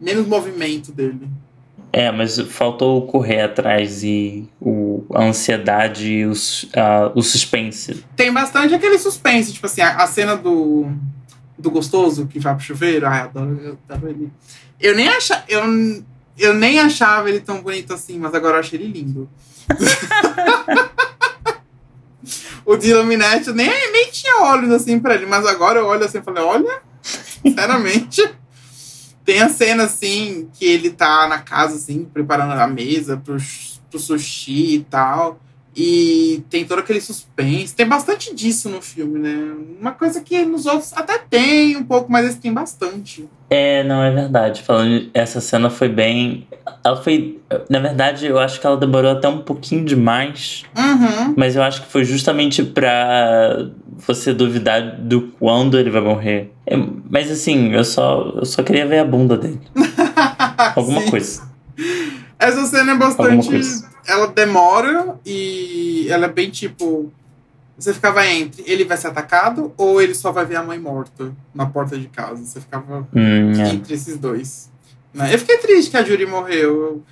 Menos 0.00 0.26
movimento 0.26 0.92
dele. 0.92 1.28
É, 1.92 2.10
mas 2.10 2.38
faltou 2.38 3.06
correr 3.06 3.42
atrás 3.42 4.02
e 4.02 4.48
o, 4.60 5.04
a 5.14 5.24
ansiedade 5.24 6.12
e 6.12 6.26
os, 6.26 6.64
uh, 6.64 7.12
o 7.14 7.22
suspense. 7.22 8.04
Tem 8.14 8.32
bastante 8.32 8.74
aquele 8.74 8.98
suspense, 8.98 9.52
tipo 9.52 9.66
assim, 9.66 9.80
a, 9.80 9.96
a 9.96 10.06
cena 10.06 10.36
do, 10.36 10.90
do 11.56 11.70
gostoso 11.70 12.26
que 12.26 12.38
vai 12.38 12.54
pro 12.54 12.64
chuveiro. 12.64 13.06
Ai, 13.06 13.20
adoro, 13.20 13.58
eu 13.62 13.78
adoro 13.88 14.10
ele. 14.10 14.32
Eu 14.80 14.94
nem, 14.94 15.08
acha, 15.08 15.42
eu, 15.48 15.62
eu 16.36 16.52
nem 16.52 16.80
achava 16.80 17.30
ele 17.30 17.40
tão 17.40 17.62
bonito 17.62 17.94
assim, 17.94 18.18
mas 18.18 18.34
agora 18.34 18.56
eu 18.56 18.60
acho 18.60 18.74
ele 18.74 18.88
lindo. 18.88 19.28
o 22.66 22.76
eu 23.46 23.54
nem, 23.54 23.92
nem 23.92 24.10
tinha 24.10 24.42
olhos 24.42 24.72
assim 24.72 24.98
pra 24.98 25.14
ele, 25.14 25.24
mas 25.24 25.46
agora 25.46 25.78
eu 25.78 25.86
olho 25.86 26.04
assim 26.04 26.18
e 26.18 26.22
falei, 26.22 26.42
olha, 26.42 26.82
sinceramente. 27.00 28.28
Tem 29.24 29.42
a 29.42 29.48
cena, 29.48 29.84
assim, 29.84 30.48
que 30.52 30.64
ele 30.64 30.90
tá 30.90 31.26
na 31.26 31.38
casa, 31.38 31.74
assim, 31.74 32.04
preparando 32.04 32.52
a 32.52 32.66
mesa 32.68 33.16
pro 33.16 33.98
sushi 33.98 34.76
e 34.76 34.84
tal. 34.84 35.40
E 35.76 36.42
tem 36.48 36.64
todo 36.64 36.78
aquele 36.78 37.02
suspense. 37.02 37.74
Tem 37.74 37.86
bastante 37.86 38.34
disso 38.34 38.70
no 38.70 38.80
filme, 38.80 39.18
né? 39.18 39.54
Uma 39.78 39.92
coisa 39.92 40.22
que 40.22 40.42
nos 40.42 40.64
outros 40.64 40.94
até 40.94 41.18
tem 41.18 41.76
um 41.76 41.84
pouco, 41.84 42.10
mas 42.10 42.26
esse 42.26 42.38
tem 42.38 42.50
bastante. 42.50 43.28
É, 43.50 43.84
não, 43.84 44.02
é 44.02 44.10
verdade. 44.10 44.62
Falando, 44.62 45.10
essa 45.12 45.38
cena 45.38 45.68
foi 45.68 45.90
bem. 45.90 46.46
Ela 46.82 46.96
foi. 46.96 47.42
Na 47.68 47.78
verdade, 47.78 48.24
eu 48.24 48.38
acho 48.38 48.58
que 48.58 48.66
ela 48.66 48.78
demorou 48.78 49.10
até 49.10 49.28
um 49.28 49.40
pouquinho 49.40 49.84
demais. 49.84 50.64
Uhum. 50.74 51.34
Mas 51.36 51.56
eu 51.56 51.62
acho 51.62 51.82
que 51.82 51.88
foi 51.88 52.04
justamente 52.04 52.62
pra 52.64 53.68
você 53.98 54.32
duvidar 54.32 54.96
do 54.98 55.32
quando 55.38 55.78
ele 55.78 55.90
vai 55.90 56.00
morrer. 56.00 56.52
É, 56.66 56.74
mas 57.10 57.30
assim, 57.30 57.72
eu 57.74 57.84
só, 57.84 58.32
eu 58.36 58.46
só 58.46 58.62
queria 58.62 58.86
ver 58.86 59.00
a 59.00 59.04
bunda 59.04 59.36
dele. 59.36 59.60
Alguma 60.74 61.02
coisa. 61.10 61.42
Essa 62.38 62.66
cena 62.66 62.92
é 62.92 62.96
bastante. 62.96 63.48
Ela 64.06 64.26
demora 64.28 65.18
e 65.24 66.06
ela 66.10 66.26
é 66.26 66.28
bem 66.28 66.50
tipo. 66.50 67.12
Você 67.78 67.92
ficava 67.92 68.26
entre 68.26 68.62
ele 68.66 68.84
vai 68.84 68.96
ser 68.96 69.08
atacado 69.08 69.72
ou 69.76 70.00
ele 70.00 70.14
só 70.14 70.32
vai 70.32 70.46
ver 70.46 70.56
a 70.56 70.62
mãe 70.62 70.78
morta 70.78 71.32
na 71.54 71.66
porta 71.66 71.98
de 71.98 72.08
casa. 72.08 72.42
Você 72.44 72.60
ficava 72.60 73.06
Hum, 73.14 73.52
é. 73.52 73.68
entre 73.74 73.94
esses 73.94 74.16
dois. 74.16 74.70
né? 75.12 75.34
Eu 75.34 75.38
fiquei 75.38 75.58
triste 75.58 75.90
que 75.90 75.96
a 75.96 76.02
Judy 76.04 76.24
morreu. 76.26 76.62
Eu, 76.82 77.02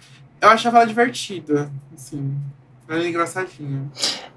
eu 0.40 0.48
achava 0.48 0.78
ela 0.78 0.86
divertida. 0.86 1.70
Assim. 1.94 2.34
Ela 2.88 2.98
era 3.00 3.08
engraçadinha. 3.08 3.82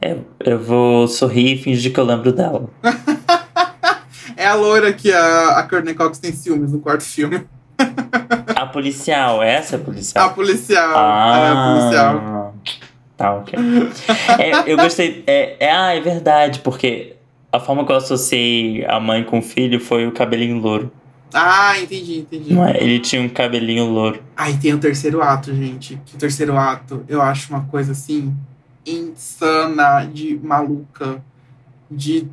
É, 0.01 0.17
eu 0.41 0.59
vou 0.61 1.07
sorrir 1.07 1.53
e 1.53 1.57
fingir 1.63 1.93
que 1.93 1.99
eu 1.99 2.05
lembro 2.05 2.31
dela. 2.33 2.69
É 4.35 4.45
a 4.45 4.53
loira 4.53 4.93
que 4.93 5.11
a, 5.11 5.57
a 5.57 5.63
Courtney 5.63 5.95
Cox 5.95 6.19
tem 6.19 6.31
ciúmes 6.31 6.71
no 6.71 6.79
quarto 6.79 7.03
filme. 7.03 7.43
Policial, 8.77 9.41
essa 9.41 9.75
é 9.75 9.79
a 9.79 9.81
A 9.81 9.83
policial. 9.83 10.33
policial. 10.35 10.91
Ela 10.91 11.39
é 11.39 11.49
a 11.49 11.79
policial. 11.79 12.15
Ah, 12.15 12.51
tá, 13.17 13.33
ok. 13.33 13.57
É, 14.37 14.71
eu 14.71 14.77
gostei. 14.77 15.23
É, 15.25 15.57
é, 15.59 15.71
ah, 15.71 15.95
é 15.95 15.99
verdade, 15.99 16.59
porque 16.59 17.15
a 17.51 17.59
forma 17.59 17.83
que 17.83 17.91
eu 17.91 17.95
associei 17.95 18.85
a 18.85 18.99
mãe 18.99 19.23
com 19.23 19.39
o 19.39 19.41
filho 19.41 19.79
foi 19.79 20.05
o 20.05 20.11
cabelinho 20.11 20.59
louro. 20.59 20.91
Ah, 21.33 21.73
entendi, 21.79 22.19
entendi. 22.19 22.53
Não 22.53 22.67
é? 22.67 22.77
Ele 22.77 22.99
tinha 22.99 23.19
um 23.19 23.27
cabelinho 23.27 23.85
louro. 23.85 24.21
Aí 24.35 24.55
tem 24.57 24.75
o 24.75 24.77
terceiro 24.77 25.23
ato, 25.23 25.51
gente. 25.55 25.99
Que 26.05 26.13
o 26.13 26.19
terceiro 26.19 26.55
ato 26.55 27.03
eu 27.07 27.19
acho 27.19 27.49
uma 27.51 27.63
coisa 27.65 27.93
assim 27.93 28.31
insana 28.85 30.05
de 30.05 30.39
maluca. 30.43 31.19
De. 31.89 32.27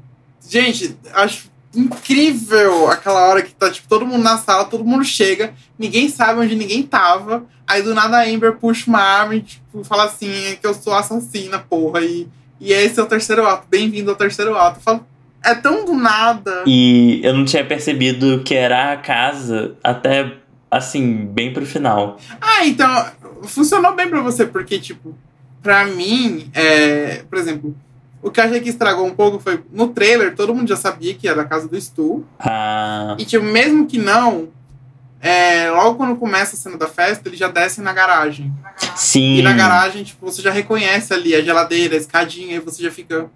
Gente, 0.47 0.95
acho 1.15 1.51
incrível 1.77 2.91
aquela 2.91 3.29
hora 3.29 3.43
que 3.43 3.55
tá, 3.55 3.70
tipo, 3.70 3.89
todo 3.89 4.07
mundo 4.07 4.22
na 4.22 4.39
sala, 4.39 4.64
todo 4.64 4.85
mundo 4.85 5.05
chega, 5.05 5.55
ninguém 5.79 6.09
sabe 6.09 6.41
onde 6.41 6.55
ninguém 6.55 6.83
tava. 6.83 7.45
Aí 7.66 7.83
do 7.83 7.95
nada 7.95 8.18
a 8.18 8.25
Amber 8.25 8.57
puxa 8.57 8.89
uma 8.89 9.01
arma 9.01 9.37
e, 9.37 9.41
tipo, 9.41 9.85
fala 9.85 10.05
assim, 10.05 10.31
é 10.47 10.57
que 10.57 10.66
eu 10.66 10.75
sou 10.75 10.95
assassina, 10.95 11.59
porra. 11.59 12.01
E, 12.03 12.29
e 12.61 12.72
esse 12.72 13.01
é 13.01 13.03
o 13.03 13.07
terceiro 13.07 13.47
ato. 13.47 13.66
Bem-vindo 13.68 14.11
ao 14.11 14.16
terceiro 14.16 14.57
ato. 14.57 14.79
Eu 14.79 14.83
falo, 14.83 15.07
é 15.43 15.55
tão 15.55 15.85
do 15.85 15.95
nada. 15.95 16.62
E 16.66 17.20
eu 17.22 17.35
não 17.35 17.45
tinha 17.45 17.64
percebido 17.64 18.43
que 18.45 18.55
era 18.55 18.93
a 18.93 18.97
casa 18.97 19.77
até, 19.83 20.35
assim, 20.70 21.27
bem 21.27 21.53
pro 21.53 21.66
final. 21.66 22.18
Ah, 22.41 22.66
então, 22.66 23.07
funcionou 23.45 23.95
bem 23.95 24.09
pra 24.09 24.20
você, 24.20 24.47
porque, 24.47 24.79
tipo, 24.79 25.14
pra 25.62 25.87
mim, 25.87 26.51
é, 26.55 27.22
por 27.29 27.39
exemplo, 27.39 27.75
o 28.27 28.31
que 28.31 28.41
eu 28.41 28.45
achei 28.45 28.61
que 28.61 28.68
estragou 28.70 29.07
um 29.07 29.14
pouco 29.14 29.39
foi 29.39 29.62
no 29.72 29.89
trailer, 29.89 30.35
todo 30.35 30.55
mundo 30.55 30.68
já 30.68 30.77
sabia 30.77 31.14
que 31.14 31.29
era 31.29 31.43
a 31.43 31.45
casa 31.45 31.68
do 31.68 31.81
Stu. 31.81 32.25
Ah, 32.39 33.14
E, 33.18 33.25
tipo, 33.25 33.45
mesmo 33.45 33.87
que 33.87 33.99
não, 33.99 34.49
é, 35.20 35.70
logo 35.70 35.97
quando 35.97 36.16
começa 36.16 36.57
a 36.57 36.59
cena 36.59 36.77
da 36.77 36.87
festa, 36.89 37.29
eles 37.29 37.39
já 37.39 37.49
descem 37.49 37.85
na 37.85 37.93
garagem. 37.93 38.53
sim. 38.97 39.37
E 39.37 39.43
na 39.43 39.53
garagem, 39.53 40.03
tipo, 40.05 40.25
você 40.25 40.43
já 40.43 40.51
reconhece 40.51 41.12
ali 41.14 41.35
a 41.35 41.43
geladeira, 41.43 41.95
a 41.95 41.99
escadinha, 41.99 42.57
e 42.57 42.61
você 42.61 42.83
já 42.83 42.91
fica. 42.91 43.27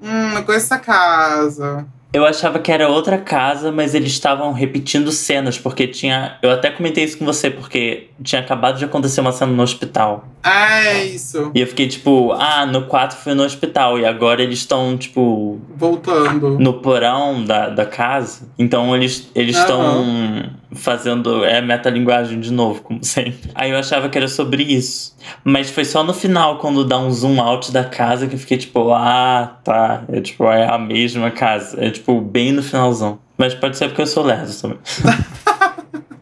Hum, 0.00 0.28
não 0.34 0.42
conheço 0.44 0.66
essa 0.66 0.78
casa. 0.78 1.84
Eu 2.10 2.24
achava 2.24 2.58
que 2.58 2.72
era 2.72 2.88
outra 2.88 3.18
casa, 3.18 3.70
mas 3.70 3.94
eles 3.94 4.12
estavam 4.12 4.52
repetindo 4.52 5.12
cenas, 5.12 5.58
porque 5.58 5.86
tinha. 5.86 6.38
Eu 6.42 6.50
até 6.50 6.70
comentei 6.70 7.04
isso 7.04 7.18
com 7.18 7.24
você, 7.26 7.50
porque 7.50 8.08
tinha 8.22 8.40
acabado 8.40 8.78
de 8.78 8.84
acontecer 8.84 9.20
uma 9.20 9.30
cena 9.30 9.52
no 9.52 9.62
hospital. 9.62 10.26
É 10.42 11.04
isso. 11.04 11.50
E 11.54 11.60
eu 11.60 11.66
fiquei 11.66 11.86
tipo, 11.86 12.32
ah, 12.32 12.64
no 12.64 12.86
4 12.86 13.18
foi 13.18 13.34
no 13.34 13.42
hospital, 13.42 13.98
e 13.98 14.06
agora 14.06 14.42
eles 14.42 14.60
estão, 14.60 14.96
tipo, 14.96 15.60
Voltando. 15.76 16.58
no 16.58 16.74
porão 16.74 17.44
da, 17.44 17.68
da 17.68 17.84
casa. 17.84 18.48
Então 18.58 18.96
eles 18.96 19.30
eles 19.34 19.56
estão 19.56 20.50
fazendo 20.72 21.44
é 21.44 21.60
metalinguagem 21.60 22.40
de 22.40 22.52
novo, 22.52 22.82
como 22.82 23.02
sempre. 23.04 23.50
Aí 23.54 23.70
eu 23.70 23.78
achava 23.78 24.08
que 24.08 24.18
era 24.18 24.28
sobre 24.28 24.62
isso. 24.62 25.16
Mas 25.44 25.70
foi 25.70 25.84
só 25.84 26.02
no 26.04 26.12
final, 26.14 26.58
quando 26.58 26.84
dá 26.84 26.98
um 26.98 27.10
zoom 27.10 27.40
out 27.40 27.72
da 27.72 27.84
casa, 27.84 28.26
que 28.26 28.34
eu 28.34 28.38
fiquei 28.38 28.58
tipo, 28.58 28.92
ah, 28.92 29.58
tá. 29.64 30.04
É 30.12 30.20
tipo, 30.20 30.44
é 30.44 30.68
a 30.68 30.78
mesma 30.78 31.30
casa. 31.30 31.82
É 31.84 31.90
tipo, 31.90 32.20
bem 32.20 32.52
no 32.52 32.62
finalzão. 32.62 33.18
Mas 33.36 33.54
pode 33.54 33.76
ser 33.76 33.88
porque 33.88 34.02
eu 34.02 34.06
sou 34.06 34.24
lerdo 34.24 34.52
também. 34.60 34.78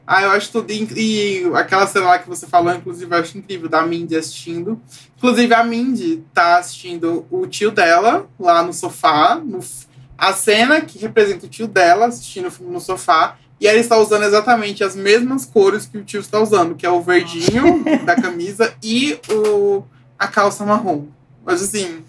Ah, 0.08 0.22
eu 0.22 0.30
acho 0.30 0.52
tudo. 0.52 0.70
inc- 0.70 0.96
E 0.96 1.42
aquela 1.54 1.84
cena 1.84 2.06
lá 2.06 2.18
que 2.20 2.28
você 2.28 2.46
falou, 2.46 2.72
inclusive, 2.72 3.12
eu 3.12 3.18
acho 3.18 3.36
incrível, 3.36 3.68
da 3.68 3.82
Mindy 3.82 4.14
assistindo. 4.16 4.80
Inclusive, 5.16 5.52
a 5.52 5.64
Mindy 5.64 6.22
tá 6.32 6.58
assistindo 6.58 7.26
o 7.28 7.44
tio 7.48 7.72
dela 7.72 8.24
lá 8.38 8.62
no 8.62 8.72
sofá. 8.72 9.34
No... 9.44 9.58
A 10.16 10.32
cena 10.32 10.80
que 10.80 10.96
representa 11.00 11.46
o 11.46 11.48
tio 11.48 11.66
dela 11.66 12.06
assistindo 12.06 12.46
o 12.46 12.50
filme 12.52 12.72
no 12.72 12.80
sofá. 12.80 13.36
E 13.60 13.66
ela 13.66 13.78
está 13.78 13.96
usando 13.96 14.24
exatamente 14.24 14.84
as 14.84 14.94
mesmas 14.94 15.44
cores 15.46 15.86
que 15.86 15.98
o 15.98 16.04
tio 16.04 16.20
está 16.20 16.40
usando, 16.40 16.74
que 16.74 16.84
é 16.84 16.90
o 16.90 17.00
verdinho 17.00 17.82
da 18.04 18.14
camisa 18.14 18.74
e 18.82 19.18
o... 19.30 19.82
a 20.18 20.28
calça 20.28 20.64
marrom. 20.64 21.06
Mas 21.44 21.62
assim, 21.62 22.02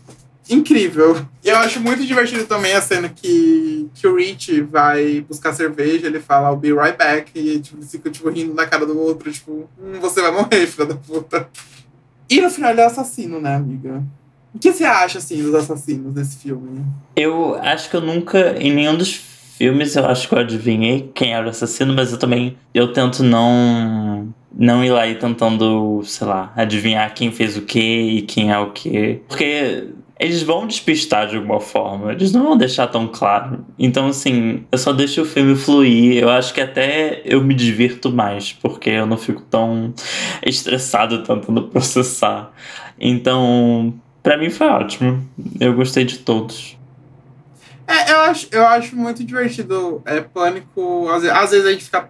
incrível. 0.49 1.25
E 1.43 1.49
eu 1.49 1.57
acho 1.57 1.79
muito 1.79 2.05
divertido 2.05 2.45
também 2.45 2.73
a 2.73 2.81
cena 2.81 3.09
que, 3.09 3.89
que 3.93 4.07
o 4.07 4.15
Rich 4.15 4.61
vai 4.61 5.21
buscar 5.21 5.53
cerveja, 5.53 6.07
ele 6.07 6.19
fala, 6.19 6.49
I'll 6.49 6.57
be 6.57 6.73
right 6.73 6.97
back, 6.97 7.31
e 7.33 7.59
tipo, 7.59 7.77
eles 7.77 7.91
ficam 7.91 8.11
tipo, 8.11 8.29
rindo 8.29 8.53
na 8.53 8.65
cara 8.65 8.85
do 8.85 8.99
outro, 8.99 9.31
tipo, 9.31 9.69
hum, 9.79 9.99
você 10.01 10.21
vai 10.21 10.31
morrer, 10.31 10.67
filha 10.67 10.87
da 10.87 10.95
puta. 10.95 11.47
E 12.29 12.41
no 12.41 12.49
final 12.49 12.71
ele 12.71 12.81
é 12.81 12.85
assassino, 12.85 13.39
né, 13.39 13.55
amiga? 13.55 14.03
O 14.53 14.59
que 14.59 14.71
você 14.71 14.83
acha, 14.83 15.19
assim, 15.19 15.41
dos 15.41 15.53
assassinos 15.53 16.13
desse 16.13 16.37
filme? 16.37 16.83
Eu 17.15 17.55
acho 17.55 17.89
que 17.89 17.95
eu 17.95 18.01
nunca, 18.01 18.57
em 18.57 18.73
nenhum 18.73 18.97
dos 18.97 19.13
filmes, 19.57 19.95
eu 19.95 20.05
acho 20.05 20.29
que 20.29 20.35
eu 20.35 20.39
adivinhei 20.39 21.09
quem 21.13 21.33
era 21.33 21.45
o 21.45 21.49
assassino, 21.49 21.93
mas 21.93 22.11
eu 22.11 22.19
também, 22.19 22.55
eu 22.73 22.93
tento 22.93 23.23
não, 23.23 24.33
não 24.55 24.85
ir 24.85 24.91
lá 24.91 25.07
e 25.07 25.15
tentando, 25.15 26.01
sei 26.03 26.27
lá, 26.27 26.53
adivinhar 26.55 27.13
quem 27.13 27.31
fez 27.31 27.57
o 27.57 27.61
que 27.63 27.79
e 27.79 28.21
quem 28.21 28.51
é 28.51 28.59
o 28.59 28.71
que. 28.71 29.21
Porque 29.27 29.87
eles 30.19 30.41
vão 30.41 30.65
despistar 30.65 31.27
de 31.27 31.35
alguma 31.35 31.59
forma, 31.59 32.11
eles 32.11 32.31
não 32.31 32.43
vão 32.43 32.57
deixar 32.57 32.87
tão 32.87 33.07
claro. 33.07 33.65
Então, 33.77 34.07
assim, 34.07 34.63
eu 34.71 34.77
só 34.77 34.93
deixo 34.93 35.21
o 35.21 35.25
filme 35.25 35.55
fluir, 35.55 36.21
eu 36.21 36.29
acho 36.29 36.53
que 36.53 36.61
até 36.61 37.21
eu 37.25 37.43
me 37.43 37.53
divirto 37.53 38.11
mais, 38.11 38.53
porque 38.53 38.89
eu 38.89 39.05
não 39.05 39.17
fico 39.17 39.41
tão 39.41 39.93
estressado 40.45 41.23
tentando 41.23 41.63
processar. 41.63 42.51
Então, 42.99 43.93
pra 44.23 44.37
mim 44.37 44.49
foi 44.49 44.67
ótimo, 44.67 45.27
eu 45.59 45.73
gostei 45.73 46.03
de 46.03 46.19
todos. 46.19 46.76
É, 47.87 48.11
eu 48.11 48.17
acho, 48.21 48.47
eu 48.51 48.67
acho 48.67 48.95
muito 48.95 49.23
divertido. 49.23 50.01
É, 50.05 50.19
pânico. 50.21 51.07
Às, 51.09 51.21
ve- 51.23 51.29
às 51.31 51.51
vezes 51.51 51.65
a 51.65 51.71
gente 51.71 51.85
fica, 51.85 52.09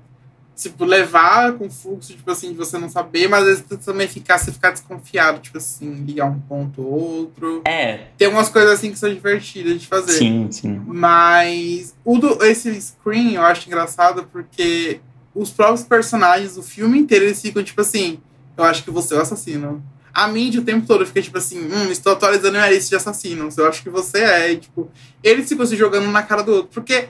tipo, 0.55 0.83
levar 0.83 1.53
com 1.53 1.69
fluxo, 1.69 2.13
tipo 2.13 2.31
assim, 2.31 2.49
de 2.51 2.57
você 2.57 2.77
não 2.79 2.89
saber, 2.89 3.27
mas 3.29 3.41
às 3.41 3.59
vezes 3.61 3.85
também 3.85 4.07
ficar, 4.07 4.39
você 4.39 4.51
ficar 4.51 4.71
desconfiado, 4.71 5.39
tipo 5.39 5.57
assim, 5.59 5.93
ligar 6.03 6.25
um 6.25 6.39
ponto 6.39 6.81
ou 6.81 6.93
outro. 7.19 7.61
É, 7.65 8.07
Tem 8.17 8.27
umas 8.27 8.49
coisas 8.49 8.71
assim 8.71 8.89
que 8.91 8.97
são 8.97 9.13
divertidas 9.13 9.79
de 9.79 9.85
fazer. 9.87 10.13
sim, 10.13 10.47
sim. 10.51 10.81
Mas 10.87 11.93
o 12.03 12.17
do, 12.17 12.43
esse 12.43 12.73
screen 12.81 13.33
eu 13.35 13.43
acho 13.43 13.67
engraçado 13.67 14.23
porque 14.31 14.99
os 15.35 15.51
próprios 15.51 15.83
personagens, 15.83 16.57
o 16.57 16.63
filme 16.63 16.97
inteiro, 16.97 17.25
eles 17.25 17.39
ficam 17.39 17.63
tipo 17.63 17.79
assim: 17.81 18.17
eu 18.57 18.63
acho 18.63 18.83
que 18.83 18.89
você 18.89 19.13
é 19.13 19.17
o 19.17 19.21
assassino. 19.21 19.83
A 20.17 20.27
Mindy 20.27 20.57
o 20.57 20.63
tempo 20.63 20.87
todo 20.87 21.05
fica 21.05 21.21
tipo 21.21 21.37
assim: 21.37 21.59
hum, 21.59 21.91
estou 21.91 22.11
atualizando 22.11 22.53
minha 22.53 22.67
lista 22.71 22.89
de 22.89 22.95
assassinos, 22.95 23.55
eu 23.55 23.67
acho 23.67 23.83
que 23.83 23.89
você 23.91 24.17
é. 24.17 24.51
E, 24.51 24.57
tipo, 24.57 24.89
eles 25.23 25.47
ficam 25.47 25.63
se 25.63 25.75
jogando 25.75 26.07
na 26.11 26.23
cara 26.23 26.41
do 26.41 26.53
outro. 26.53 26.71
Porque. 26.73 27.09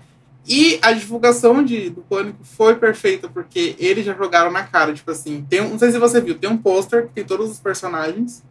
E 0.50 0.78
a 0.82 0.94
divulgação 0.94 1.64
de, 1.64 1.90
do 1.90 2.02
Pânico 2.02 2.40
foi 2.42 2.76
perfeita, 2.76 3.28
porque 3.28 3.76
eles 3.80 4.06
já 4.06 4.14
jogaram 4.14 4.50
na 4.50 4.64
cara, 4.64 4.94
tipo 4.94 5.12
assim, 5.12 5.46
tem 5.50 5.60
um, 5.60 5.72
não 5.72 5.80
sei 5.80 5.92
se 5.92 6.00
você 6.00 6.22
viu, 6.22 6.36
tem 6.36 6.50
um 6.50 6.58
pôster 6.58 7.08
que 7.08 7.14
tem 7.16 7.26
todos 7.26 7.52
os 7.52 7.60
personagens, 7.60 8.42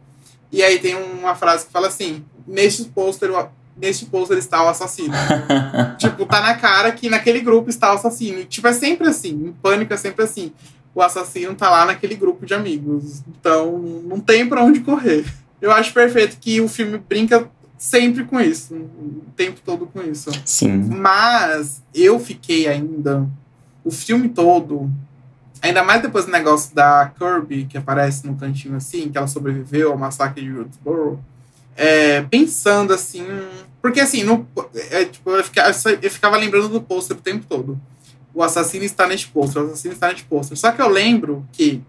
e 0.51 0.61
aí 0.61 0.77
tem 0.77 0.93
uma 0.93 1.33
frase 1.33 1.65
que 1.65 1.71
fala 1.71 1.87
assim, 1.87 2.23
neste 2.45 2.83
pôster, 2.83 3.31
neste 3.75 4.05
pôster 4.05 4.37
está 4.37 4.63
o 4.63 4.67
assassino. 4.67 5.13
tipo, 5.97 6.27
tá 6.27 6.39
na 6.39 6.53
cara 6.53 6.91
que 6.91 7.09
naquele 7.09 7.39
grupo 7.39 7.67
está 7.67 7.91
o 7.91 7.95
assassino. 7.95 8.41
E, 8.41 8.45
tipo, 8.45 8.67
é 8.67 8.73
sempre 8.73 9.07
assim. 9.07 9.29
Em 9.29 9.51
pânico 9.51 9.91
é 9.91 9.97
sempre 9.97 10.23
assim. 10.23 10.53
O 10.97 11.01
assassino 11.03 11.53
tá 11.53 11.69
lá 11.69 11.85
naquele 11.85 12.15
grupo 12.15 12.43
de 12.43 12.55
amigos. 12.55 13.21
Então, 13.27 13.77
não 13.77 14.19
tem 14.19 14.49
pra 14.49 14.63
onde 14.63 14.79
correr. 14.79 15.31
Eu 15.61 15.71
acho 15.71 15.93
perfeito 15.93 16.37
que 16.41 16.59
o 16.59 16.67
filme 16.67 16.97
brinca 16.97 17.47
sempre 17.77 18.23
com 18.23 18.41
isso. 18.41 18.73
O 18.73 19.31
tempo 19.35 19.61
todo 19.63 19.85
com 19.85 20.01
isso. 20.01 20.31
Sim. 20.43 20.75
Mas 20.89 21.83
eu 21.93 22.19
fiquei 22.19 22.67
ainda. 22.67 23.29
O 23.83 23.91
filme 23.91 24.27
todo. 24.27 24.89
Ainda 25.61 25.83
mais 25.83 26.01
depois 26.01 26.25
do 26.25 26.31
negócio 26.31 26.73
da 26.73 27.11
Kirby, 27.15 27.65
que 27.65 27.77
aparece 27.77 28.25
no 28.25 28.35
cantinho 28.35 28.75
assim, 28.75 29.07
que 29.07 29.19
ela 29.19 29.27
sobreviveu 29.27 29.91
ao 29.91 29.97
massacre 29.99 30.41
de 30.41 30.51
Woodsboro. 30.51 31.23
É, 31.75 32.23
pensando 32.23 32.91
assim. 32.91 33.23
Porque 33.83 33.99
assim, 33.99 34.23
no, 34.23 34.47
é, 34.89 35.05
tipo, 35.05 35.29
eu, 35.29 35.43
ficava, 35.43 35.69
eu 36.01 36.09
ficava 36.09 36.37
lembrando 36.37 36.69
do 36.69 36.81
pôster 36.81 37.15
o 37.15 37.21
tempo 37.21 37.45
todo. 37.47 37.79
O 38.37 38.43
assassino 38.43 38.85
está 38.85 39.07
neste 39.07 39.29
pôster, 39.29 39.63
o 39.63 39.65
assassino 39.65 39.95
está 39.95 40.09
neste 40.09 40.23
pôster. 40.25 40.55
Só 40.55 40.71
que 40.71 40.79
eu 40.79 40.87
lembro 40.87 41.43
que 41.51 41.81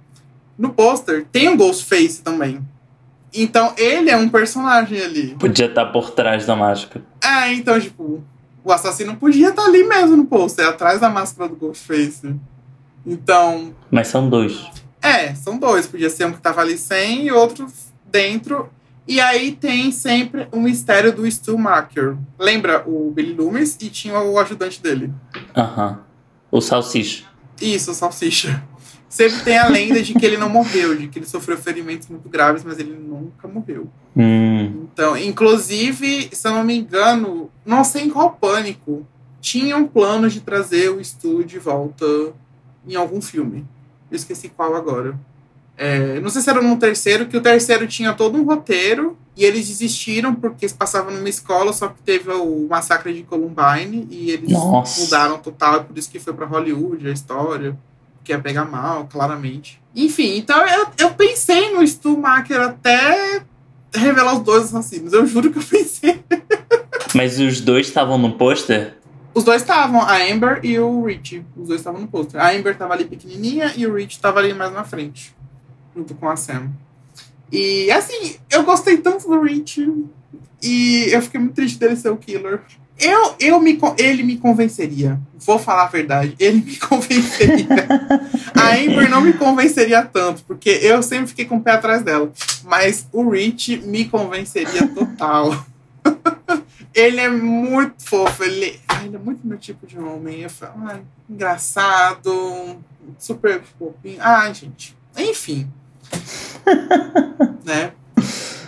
no 0.57 0.71
pôster 0.71 1.27
tem 1.31 1.47
um 1.47 1.59
Ghostface 1.59 2.23
também. 2.23 2.67
Então 3.35 3.75
ele 3.77 4.09
é 4.09 4.17
um 4.17 4.31
personagem 4.31 4.99
ali. 4.99 5.37
Podia 5.39 5.67
estar 5.67 5.85
por 5.93 6.11
trás 6.13 6.47
da 6.47 6.57
mágica. 6.57 7.03
É, 7.23 7.53
então, 7.53 7.79
tipo, 7.79 8.25
o 8.65 8.73
assassino 8.73 9.15
podia 9.17 9.51
estar 9.51 9.67
ali 9.67 9.85
mesmo 9.85 10.17
no 10.17 10.25
pôster, 10.25 10.67
atrás 10.67 10.99
da 10.99 11.11
máscara 11.11 11.51
do 11.51 11.55
Ghostface. 11.55 12.35
Então, 13.05 13.75
Mas 13.91 14.09
são 14.09 14.27
dois. 14.31 14.59
é, 15.03 15.35
são 15.35 15.59
dois. 15.59 15.87
Podia 15.87 16.09
ser 16.09 16.25
um 16.25 16.33
que 16.33 16.41
tava 16.41 16.63
ali 16.63 16.79
sem 16.79 17.27
e 17.27 17.31
outro 17.31 17.71
dentro. 18.07 18.71
E 19.07 19.21
aí 19.21 19.53
tem 19.53 19.93
sempre 19.93 20.49
o 20.51 20.59
mistério 20.59 21.13
do 21.13 21.31
Stu 21.31 21.59
Macker. 21.59 22.17
Lembra 22.39 22.85
o 22.89 23.11
Billy 23.11 23.35
Loomis 23.35 23.77
e 23.83 23.91
tinha 23.91 24.19
o 24.19 24.39
ajudante 24.39 24.83
dele. 24.83 25.13
Aham. 25.55 26.08
O 26.51 26.61
salsicha. 26.61 27.29
Isso, 27.61 27.91
o 27.91 27.95
Salsicha. 27.95 28.63
Sempre 29.09 29.41
tem 29.41 29.57
a 29.57 29.69
lenda 29.69 30.03
de 30.03 30.13
que 30.13 30.25
ele 30.25 30.37
não 30.37 30.51
morreu, 30.51 30.95
de 30.95 31.09
que 31.09 31.19
ele 31.19 31.27
sofreu 31.27 31.57
ferimentos 31.57 32.09
muito 32.09 32.29
graves, 32.29 32.63
mas 32.63 32.79
ele 32.79 32.93
nunca 32.93 33.49
morreu. 33.49 33.89
Hum. 34.15 34.87
Então, 34.93 35.17
inclusive, 35.17 36.29
se 36.31 36.47
eu 36.47 36.53
não 36.53 36.63
me 36.63 36.77
engano, 36.77 37.51
não 37.65 37.83
sei 37.85 38.05
em 38.05 38.11
qual 38.11 38.33
pânico, 38.33 39.07
tinham 39.41 39.87
planos 39.87 40.35
de 40.35 40.41
trazer 40.41 40.91
o 40.91 41.03
Stu 41.03 41.43
de 41.43 41.59
volta 41.59 42.05
em 42.87 42.97
algum 42.97 43.21
filme. 43.21 43.67
Eu 44.11 44.17
esqueci 44.17 44.51
qual 44.51 44.75
agora. 44.75 45.19
É, 45.81 46.19
não 46.19 46.29
sei 46.29 46.43
se 46.43 46.51
era 46.51 46.61
no 46.61 46.77
terceiro, 46.77 47.27
que 47.27 47.37
o 47.37 47.41
terceiro 47.41 47.87
tinha 47.87 48.13
todo 48.13 48.37
um 48.37 48.45
roteiro 48.45 49.17
e 49.37 49.45
eles 49.45 49.69
desistiram 49.69 50.35
porque 50.35 50.69
passavam 50.71 51.15
numa 51.15 51.29
escola, 51.29 51.73
só 51.73 51.87
que 51.87 52.03
teve 52.03 52.33
o 52.33 52.67
massacre 52.69 53.15
de 53.15 53.23
Columbine 53.23 54.09
e 54.11 54.33
eles 54.33 54.51
Nossa. 54.51 55.01
mudaram 55.01 55.39
total, 55.39 55.77
é 55.77 55.81
por 55.85 55.97
isso 55.97 56.11
que 56.11 56.19
foi 56.19 56.35
pra 56.35 56.47
Hollywood 56.47 57.09
a 57.09 57.13
história, 57.13 57.79
que 58.25 58.33
ia 58.33 58.41
pegar 58.41 58.65
mal, 58.65 59.07
claramente. 59.07 59.81
Enfim, 59.95 60.37
então 60.37 60.67
eu, 60.67 60.89
eu 60.99 61.11
pensei 61.13 61.73
no 61.73 61.87
Stu 61.87 62.19
Macker 62.19 62.61
até 62.61 63.43
revelar 63.95 64.35
os 64.35 64.41
dois 64.41 64.65
assassinos. 64.65 65.13
Eu 65.13 65.27
juro 65.27 65.53
que 65.53 65.59
eu 65.59 65.63
pensei. 65.63 66.21
Mas 67.15 67.39
os 67.39 67.61
dois 67.61 67.87
estavam 67.87 68.19
no 68.19 68.33
pôster? 68.33 68.95
Os 69.33 69.45
dois 69.45 69.63
estavam, 69.63 70.03
a 70.03 70.17
Amber 70.17 70.61
e 70.65 70.79
o 70.79 71.05
Rich. 71.05 71.45
Os 71.57 71.69
dois 71.69 71.81
estavam 71.81 72.01
no 72.01 72.09
pôster. 72.09 72.41
A 72.41 72.51
Amber 72.51 72.77
tava 72.77 72.95
ali 72.95 73.05
pequenininha 73.05 73.73
e 73.77 73.87
o 73.87 73.95
Rich 73.95 74.19
tava 74.19 74.41
ali 74.41 74.53
mais 74.53 74.73
na 74.73 74.83
frente, 74.83 75.35
junto 75.99 76.15
com 76.15 76.29
a 76.29 76.37
Sam. 76.37 76.71
E 77.51 77.91
assim, 77.91 78.37
eu 78.51 78.63
gostei 78.63 78.99
tanto 78.99 79.27
do 79.27 79.43
Rich 79.43 79.93
e 80.63 81.07
eu 81.11 81.21
fiquei 81.23 81.41
muito 81.41 81.55
triste 81.55 81.79
dele 81.79 81.97
ser 81.97 82.11
o 82.11 82.17
killer. 82.17 82.61
Eu, 83.01 83.37
eu 83.39 83.61
me, 83.61 83.79
ele 83.97 84.23
me 84.23 84.37
convenceria. 84.39 85.21
Vou 85.35 85.59
falar 85.59 85.85
a 85.85 85.89
verdade. 85.89 86.35
Ele 86.39 86.63
me 86.63 86.77
convenceria. 86.79 87.87
a 88.55 88.75
Amber 88.75 89.09
não 89.09 89.21
me 89.21 89.33
convenceria 89.33 90.05
tanto, 90.05 90.43
porque 90.45 90.71
eu 90.83 91.03
sempre 91.03 91.29
fiquei 91.29 91.45
com 91.45 91.57
o 91.57 91.63
pé 91.63 91.73
atrás 91.73 92.03
dela. 92.03 92.33
Mas 92.65 93.09
o 93.13 93.29
Rich 93.31 93.83
me 93.87 94.05
convenceria 94.05 94.87
total. 94.89 95.65
ele 96.93 97.21
é 97.21 97.31
muito 97.31 98.03
fofo. 98.05 98.43
Ele, 98.43 98.81
ele 99.05 99.15
é 99.15 99.19
muito 99.19 99.47
meu 99.47 99.59
tipo 99.59 99.87
de 99.87 99.97
homem. 99.99 100.41
Eu 100.41 100.51
falo, 100.51 100.75
ai, 100.87 101.01
engraçado, 101.31 102.79
super 103.17 103.63
fofinho. 103.79 104.19
Ai, 104.21 104.53
gente. 104.53 104.97
Enfim. 105.17 105.71
né? 107.65 107.93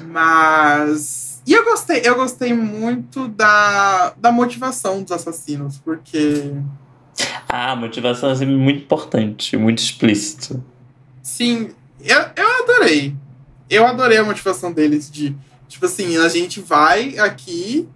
Mas 0.07 1.31
e 1.51 1.53
eu 1.53 1.65
gostei, 1.65 2.03
eu 2.05 2.15
gostei 2.15 2.53
muito 2.53 3.27
da, 3.27 4.15
da 4.17 4.31
motivação 4.31 5.03
dos 5.03 5.11
assassinos, 5.11 5.79
porque. 5.79 6.53
Ah, 7.49 7.73
a 7.73 7.77
motivação 7.77 8.31
é 8.31 8.37
sempre 8.37 8.55
muito 8.55 8.83
importante, 8.83 9.57
muito 9.57 9.79
explícito. 9.79 10.63
Sim, 11.23 11.71
eu, 12.05 12.21
eu 12.37 12.63
adorei. 12.63 13.17
Eu 13.69 13.85
adorei 13.85 14.19
a 14.19 14.25
motivação 14.25 14.73
deles 14.73 15.11
de, 15.11 15.35
tipo 15.67 15.87
assim, 15.87 16.17
a 16.19 16.29
gente 16.29 16.61
vai 16.61 17.19
aqui 17.19 17.89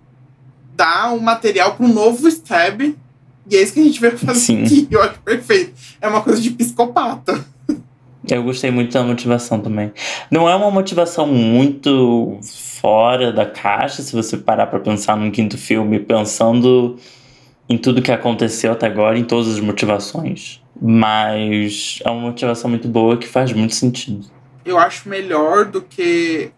dar 0.74 1.12
um 1.12 1.20
material 1.20 1.76
para 1.76 1.86
um 1.86 1.92
novo 1.92 2.26
stab. 2.26 2.80
E 2.82 3.56
é 3.56 3.62
isso 3.62 3.74
que 3.74 3.80
a 3.80 3.84
gente 3.84 4.00
vai 4.00 4.10
fazer 4.16 4.40
Sim. 4.40 4.64
aqui. 4.64 4.88
Eu 4.90 5.02
acho 5.02 5.20
perfeito. 5.20 5.74
É 6.00 6.08
uma 6.08 6.22
coisa 6.22 6.40
de 6.40 6.50
psicopata. 6.50 7.46
Eu 8.30 8.42
gostei 8.42 8.70
muito 8.70 8.92
da 8.92 9.02
motivação 9.02 9.60
também. 9.60 9.92
Não 10.30 10.48
é 10.48 10.54
uma 10.54 10.70
motivação 10.70 11.26
muito 11.26 12.38
fora 12.42 13.32
da 13.32 13.44
caixa, 13.44 14.02
se 14.02 14.14
você 14.14 14.36
parar 14.36 14.66
para 14.66 14.80
pensar 14.80 15.16
num 15.16 15.30
quinto 15.30 15.58
filme, 15.58 15.98
pensando 16.00 16.96
em 17.68 17.78
tudo 17.78 18.02
que 18.02 18.12
aconteceu 18.12 18.72
até 18.72 18.86
agora, 18.86 19.18
em 19.18 19.24
todas 19.24 19.48
as 19.48 19.60
motivações. 19.60 20.62
Mas 20.80 22.00
é 22.04 22.10
uma 22.10 22.22
motivação 22.22 22.68
muito 22.68 22.88
boa 22.88 23.16
que 23.16 23.26
faz 23.26 23.52
muito 23.52 23.74
sentido. 23.74 24.26
Eu 24.64 24.78
acho 24.78 25.08
melhor 25.08 25.66
do 25.66 25.82
que 25.82 26.50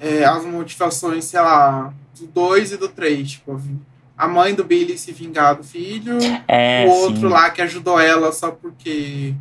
é, 0.00 0.24
as 0.24 0.44
motivações, 0.44 1.24
sei 1.24 1.40
lá, 1.40 1.92
do 2.18 2.26
2 2.26 2.72
e 2.72 2.76
do 2.76 2.88
3. 2.88 3.30
Tipo, 3.32 3.60
a 4.16 4.28
mãe 4.28 4.54
do 4.54 4.64
Billy 4.64 4.96
se 4.96 5.12
vingar 5.12 5.56
do 5.56 5.64
filho, 5.64 6.18
é, 6.48 6.84
o 6.86 6.90
outro 6.90 7.20
sim. 7.20 7.28
lá 7.28 7.50
que 7.50 7.60
ajudou 7.60 8.00
ela 8.00 8.32
só 8.32 8.50
porque 8.50 9.34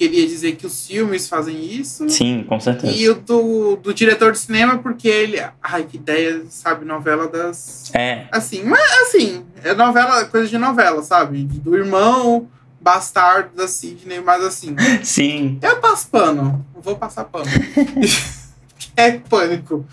queria 0.00 0.26
dizer 0.26 0.56
que 0.56 0.66
os 0.66 0.86
filmes 0.86 1.28
fazem 1.28 1.62
isso. 1.62 2.08
Sim, 2.08 2.42
com 2.48 2.58
certeza. 2.58 2.96
E 2.96 3.06
o 3.10 3.14
do, 3.14 3.76
do 3.76 3.92
diretor 3.92 4.32
de 4.32 4.38
cinema, 4.38 4.78
porque 4.78 5.06
ele. 5.06 5.38
Ai, 5.62 5.82
que 5.82 5.98
ideia, 5.98 6.42
sabe? 6.48 6.86
Novela 6.86 7.28
das. 7.28 7.90
É. 7.94 8.26
Assim, 8.32 8.64
mas 8.64 8.80
assim, 9.02 9.44
é 9.62 9.74
novela, 9.74 10.24
coisa 10.24 10.48
de 10.48 10.56
novela, 10.56 11.02
sabe? 11.02 11.44
Do 11.44 11.76
irmão 11.76 12.48
bastardo 12.80 13.54
da 13.54 13.68
Sidney, 13.68 14.22
mas 14.22 14.42
assim. 14.42 14.74
Sim. 15.04 15.58
Eu 15.60 15.76
passo 15.76 16.08
pano. 16.08 16.64
Vou 16.82 16.96
passar 16.96 17.24
pano. 17.24 17.44
é 18.96 19.12
pânico. 19.12 19.84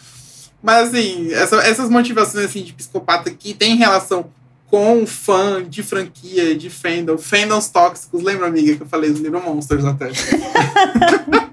Mas 0.64 0.90
assim, 0.90 1.34
essa, 1.34 1.58
essas 1.58 1.90
motivações 1.90 2.46
assim, 2.46 2.64
de 2.64 2.72
psicopata 2.72 3.30
que 3.30 3.54
tem 3.54 3.76
relação 3.76 4.32
com 4.70 5.08
fã 5.08 5.64
de 5.64 5.82
franquia, 5.82 6.56
de 6.56 6.70
fandom, 6.70 7.18
fandoms 7.18 7.70
tóxicos. 7.70 8.22
Lembra, 8.22 8.48
amiga, 8.48 8.76
que 8.76 8.84
eu 8.84 8.88
falei 8.88 9.12
do 9.12 9.20
Little 9.20 9.42
Monsters 9.42 9.86
até? 9.86 10.12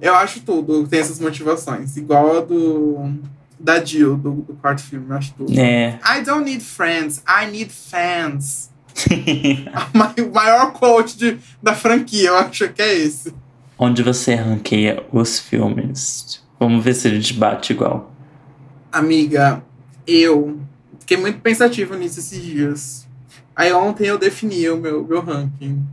eu 0.00 0.14
acho 0.14 0.40
tudo, 0.40 0.86
tem 0.86 1.00
essas 1.00 1.18
motivações. 1.18 1.96
Igual 1.96 2.38
a 2.38 2.40
do. 2.40 3.12
Da 3.58 3.82
Jill, 3.82 4.16
do, 4.16 4.32
do 4.32 4.54
quarto 4.54 4.82
filme, 4.82 5.06
eu 5.08 5.16
acho 5.16 5.34
tudo. 5.34 5.58
É. 5.58 5.98
I 6.04 6.22
don't 6.22 6.44
need 6.44 6.62
friends, 6.62 7.22
I 7.26 7.50
need 7.50 7.72
fans. 7.72 8.70
o 10.22 10.34
maior 10.34 10.72
quote 10.72 11.16
de, 11.16 11.38
da 11.62 11.74
franquia, 11.74 12.28
eu 12.28 12.36
acho 12.36 12.68
que 12.72 12.82
é 12.82 12.94
esse. 12.94 13.34
Onde 13.78 14.02
você 14.02 14.34
ranqueia 14.34 15.02
os 15.10 15.38
filmes? 15.38 16.42
Vamos 16.60 16.84
ver 16.84 16.94
se 16.94 17.08
a 17.08 17.10
gente 17.10 17.34
bate 17.34 17.72
igual. 17.72 18.12
Amiga, 18.92 19.64
eu 20.06 20.60
Fiquei 21.04 21.18
muito 21.18 21.38
pensativo 21.40 21.94
nisso 21.96 22.18
esses 22.18 22.42
dias. 22.42 23.06
Aí 23.54 23.70
ontem 23.74 24.06
eu 24.06 24.16
defini 24.18 24.70
o 24.70 24.78
meu, 24.78 25.06
meu 25.06 25.20
ranking. 25.20 25.86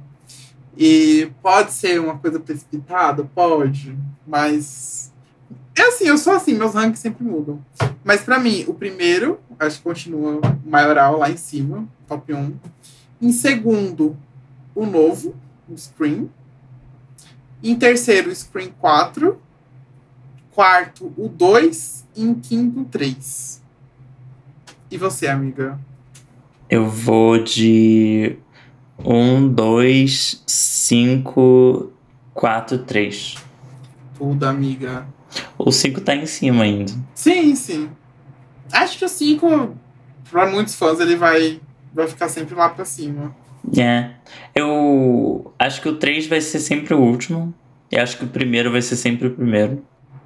E 0.77 1.29
pode 1.41 1.73
ser 1.73 1.99
uma 1.99 2.17
coisa 2.17 2.39
precipitada? 2.39 3.25
Pode. 3.35 3.93
Mas. 4.25 5.11
É 5.77 5.81
assim, 5.81 6.05
eu 6.05 6.17
sou 6.17 6.31
assim, 6.31 6.53
meus 6.53 6.75
rankings 6.75 7.01
sempre 7.01 7.25
mudam. 7.25 7.61
Mas 8.05 8.21
para 8.21 8.39
mim, 8.39 8.63
o 8.69 8.73
primeiro, 8.73 9.37
acho 9.59 9.79
que 9.79 9.83
continua 9.83 10.39
maioral 10.65 11.17
lá 11.17 11.29
em 11.29 11.35
cima, 11.35 11.85
top 12.07 12.33
1. 12.33 12.53
Em 13.21 13.33
segundo, 13.33 14.15
o 14.73 14.85
novo, 14.85 15.35
o 15.67 15.77
Scream. 15.77 16.29
Em 17.61 17.75
terceiro, 17.75 18.31
o 18.31 18.35
Scream 18.35 18.71
4. 18.79 19.37
Quarto, 20.51 21.13
o 21.17 21.27
2. 21.27 22.07
E 22.15 22.23
em 22.23 22.33
quinto, 22.33 22.79
o 22.79 22.85
3. 22.85 23.60
E 24.91 24.97
você, 24.97 25.27
amiga? 25.27 25.79
Eu 26.69 26.85
vou 26.85 27.41
de 27.41 28.35
um, 28.99 29.47
dois, 29.47 30.43
cinco, 30.45 31.93
quatro, 32.33 32.79
três. 32.79 33.35
Tudo, 34.17 34.43
amiga. 34.43 35.07
O 35.57 35.71
cinco 35.71 36.01
tá 36.01 36.13
em 36.13 36.25
cima 36.25 36.63
ainda. 36.63 36.91
Sim, 37.15 37.55
sim. 37.55 37.89
Acho 38.69 38.97
que 38.97 39.05
o 39.05 39.09
cinco, 39.09 39.77
pra 40.29 40.45
muitos 40.45 40.75
fãs, 40.75 40.99
ele 40.99 41.15
vai, 41.15 41.61
vai 41.93 42.07
ficar 42.07 42.27
sempre 42.27 42.53
lá 42.53 42.67
pra 42.67 42.83
cima. 42.83 43.33
É. 43.77 44.11
Eu 44.53 45.53
acho 45.57 45.81
que 45.81 45.87
o 45.87 45.95
3 45.95 46.27
vai 46.27 46.41
ser 46.41 46.59
sempre 46.59 46.93
o 46.93 46.99
último. 46.99 47.53
E 47.89 47.97
acho 47.97 48.17
que 48.17 48.25
o 48.25 48.27
primeiro 48.27 48.71
vai 48.71 48.81
ser 48.81 48.97
sempre 48.97 49.27
o 49.27 49.31
primeiro. 49.31 49.85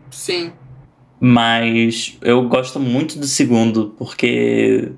Sim. 0.09 0.53
Mas 1.27 2.19
eu 2.21 2.47
gosto 2.47 2.79
muito 2.79 3.17
do 3.17 3.25
segundo, 3.25 3.95
porque 3.97 4.91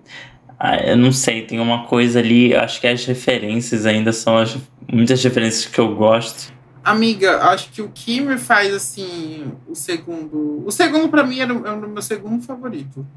ah, 0.60 0.76
eu 0.76 0.98
não 0.98 1.10
sei, 1.10 1.46
tem 1.46 1.58
uma 1.58 1.86
coisa 1.86 2.20
ali, 2.20 2.54
acho 2.54 2.82
que 2.82 2.88
as 2.88 3.06
referências 3.06 3.86
ainda 3.86 4.12
são 4.12 4.38
as, 4.38 4.58
muitas 4.92 5.24
referências 5.24 5.68
que 5.68 5.80
eu 5.80 5.96
gosto. 5.96 6.52
Amiga, 6.84 7.46
acho 7.46 7.72
que 7.72 7.82
o 7.82 7.88
que 7.88 8.20
me 8.20 8.38
faz 8.38 8.74
assim, 8.74 9.54
o 9.70 9.74
segundo. 9.74 10.64
O 10.66 10.70
segundo, 10.70 11.08
para 11.08 11.24
mim, 11.24 11.40
era 11.40 11.54
o 11.54 11.88
meu 11.88 12.02
segundo 12.02 12.44
favorito. 12.44 13.08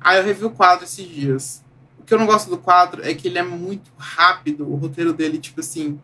Aí 0.00 0.16
eu 0.16 0.24
revi 0.24 0.46
o 0.46 0.50
quadro 0.50 0.86
esses 0.86 1.06
dias. 1.06 1.62
O 1.98 2.04
que 2.04 2.14
eu 2.14 2.18
não 2.18 2.24
gosto 2.24 2.48
do 2.48 2.56
quadro 2.56 3.04
é 3.04 3.12
que 3.12 3.28
ele 3.28 3.38
é 3.38 3.42
muito 3.42 3.90
rápido, 3.98 4.66
o 4.66 4.74
roteiro 4.74 5.12
dele, 5.12 5.36
tipo 5.36 5.60
assim 5.60 6.00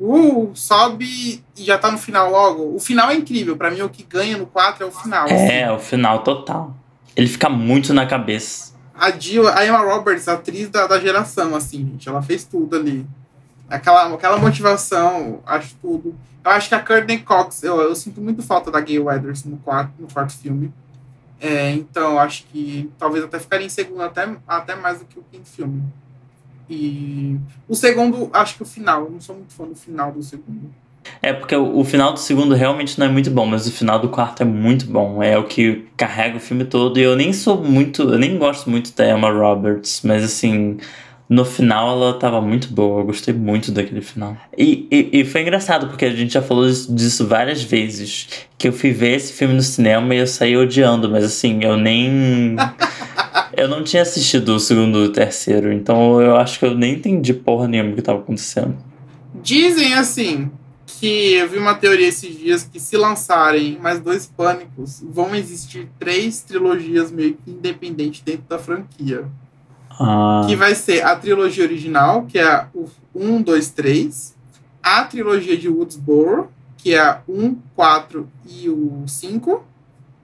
uh, 0.00 0.50
sobe 0.54 1.44
e 1.56 1.64
já 1.64 1.78
tá 1.78 1.90
no 1.90 1.98
final 1.98 2.30
logo. 2.30 2.74
O 2.74 2.80
final 2.80 3.10
é 3.10 3.14
incrível. 3.14 3.56
para 3.56 3.70
mim, 3.70 3.82
o 3.82 3.88
que 3.88 4.02
ganha 4.02 4.36
no 4.36 4.46
4 4.46 4.84
é 4.84 4.86
o 4.86 4.90
final. 4.90 5.28
É, 5.28 5.64
assim. 5.64 5.74
o 5.74 5.78
final 5.78 6.22
total. 6.22 6.74
Ele 7.14 7.28
fica 7.28 7.48
muito 7.48 7.92
na 7.92 8.06
cabeça. 8.06 8.72
A 8.94 9.10
Jill, 9.10 9.48
a 9.48 9.64
Emma 9.66 9.78
Roberts, 9.78 10.28
a 10.28 10.34
atriz 10.34 10.68
da, 10.68 10.86
da 10.86 10.98
geração, 10.98 11.54
assim, 11.54 11.78
gente. 11.78 12.08
Ela 12.08 12.22
fez 12.22 12.44
tudo 12.44 12.76
ali. 12.76 13.06
Aquela, 13.68 14.12
aquela 14.12 14.38
motivação, 14.38 15.40
acho 15.46 15.74
tudo. 15.80 16.16
Eu 16.44 16.50
acho 16.50 16.68
que 16.68 16.74
a 16.74 16.80
Courtney 16.80 17.18
Cox, 17.18 17.62
eu, 17.62 17.80
eu 17.80 17.94
sinto 17.94 18.20
muito 18.20 18.42
falta 18.42 18.70
da 18.70 18.80
Gay 18.80 18.98
Weathers 18.98 19.44
no 19.44 19.58
quarto, 19.58 19.92
no 19.98 20.08
quarto 20.12 20.32
filme. 20.32 20.72
É, 21.40 21.70
então, 21.70 22.18
acho 22.18 22.44
que 22.46 22.90
talvez 22.98 23.24
até 23.24 23.38
ficaria 23.38 23.66
em 23.66 23.70
segundo, 23.70 24.02
até, 24.02 24.28
até 24.46 24.74
mais 24.74 24.98
do 24.98 25.04
que 25.06 25.18
o 25.18 25.24
quinto 25.30 25.48
filme. 25.48 25.82
E 26.70 27.36
o 27.68 27.74
segundo, 27.74 28.30
acho 28.32 28.54
que 28.54 28.62
o 28.62 28.66
final. 28.66 29.04
Eu 29.04 29.10
não 29.10 29.20
sou 29.20 29.34
muito 29.34 29.52
fã 29.52 29.64
do 29.66 29.74
final 29.74 30.12
do 30.12 30.22
segundo. 30.22 30.70
É, 31.20 31.32
porque 31.32 31.56
o, 31.56 31.82
final 31.82 32.12
do 32.12 32.20
segundo 32.20 32.54
realmente 32.54 32.98
não 32.98 33.06
é 33.06 33.08
muito 33.08 33.30
bom, 33.30 33.44
mas 33.44 33.66
o 33.66 33.72
final 33.72 33.98
do 33.98 34.08
quarto 34.08 34.42
é 34.42 34.44
muito 34.44 34.86
bom. 34.86 35.20
É 35.20 35.36
o 35.36 35.44
que 35.44 35.86
carrega 35.96 36.36
o 36.36 36.40
filme 36.40 36.64
todo. 36.64 36.98
E 37.00 37.02
eu 37.02 37.16
nem 37.16 37.32
sou 37.32 37.60
muito. 37.62 38.02
Eu 38.02 38.18
nem 38.18 38.38
gosto 38.38 38.70
muito 38.70 38.94
da 38.94 39.08
Emma 39.08 39.30
Roberts, 39.30 40.02
mas 40.04 40.22
assim. 40.22 40.78
No 41.28 41.44
final 41.44 41.92
ela 41.92 42.18
tava 42.18 42.40
muito 42.40 42.66
boa, 42.74 43.02
eu 43.02 43.04
gostei 43.04 43.32
muito 43.32 43.70
daquele 43.70 44.00
final. 44.00 44.36
E, 44.58 44.88
e, 44.90 45.20
e 45.20 45.24
foi 45.24 45.42
engraçado, 45.42 45.86
porque 45.86 46.04
a 46.04 46.10
gente 46.10 46.32
já 46.32 46.42
falou 46.42 46.68
disso 46.68 47.24
várias 47.24 47.62
vezes. 47.62 48.28
Que 48.58 48.66
eu 48.66 48.72
fui 48.72 48.90
ver 48.90 49.14
esse 49.14 49.32
filme 49.32 49.54
no 49.54 49.62
cinema 49.62 50.12
e 50.12 50.18
eu 50.18 50.26
saí 50.26 50.56
odiando, 50.56 51.08
mas 51.08 51.22
assim, 51.22 51.62
eu 51.62 51.76
nem. 51.76 52.56
Eu 53.56 53.68
não 53.68 53.82
tinha 53.82 54.02
assistido 54.02 54.50
o 54.50 54.60
segundo 54.60 55.04
e 55.04 55.08
o 55.08 55.12
terceiro, 55.12 55.72
então 55.72 56.20
eu 56.20 56.36
acho 56.36 56.58
que 56.58 56.64
eu 56.64 56.74
nem 56.74 56.94
entendi 56.94 57.34
porra 57.34 57.66
nenhuma 57.66 57.92
o 57.92 57.94
que 57.94 58.02
tava 58.02 58.20
acontecendo. 58.20 58.76
Dizem 59.42 59.94
assim 59.94 60.50
que 60.86 61.34
eu 61.34 61.48
vi 61.48 61.58
uma 61.58 61.74
teoria 61.74 62.08
esses 62.08 62.36
dias 62.36 62.62
que 62.62 62.78
se 62.78 62.96
lançarem 62.96 63.78
mais 63.78 64.00
dois 64.00 64.26
Pânicos, 64.26 65.02
vão 65.02 65.34
existir 65.34 65.88
três 65.98 66.42
trilogias 66.42 67.10
meio 67.10 67.34
que 67.34 67.50
independentes 67.50 68.20
dentro 68.20 68.44
da 68.48 68.58
franquia. 68.58 69.24
Ah, 69.90 70.44
Que 70.46 70.56
vai 70.56 70.74
ser 70.74 71.04
a 71.04 71.16
trilogia 71.16 71.64
original, 71.64 72.26
que 72.26 72.38
é 72.38 72.66
o 72.74 72.86
1, 73.14 73.42
2, 73.42 73.70
3. 73.70 74.34
A 74.82 75.04
trilogia 75.04 75.56
de 75.56 75.68
Woodsboro, 75.68 76.50
que 76.76 76.94
é 76.94 77.00
a 77.00 77.20
1, 77.28 77.56
4 77.74 78.28
e 78.46 78.68
o 78.68 79.04
5. 79.06 79.64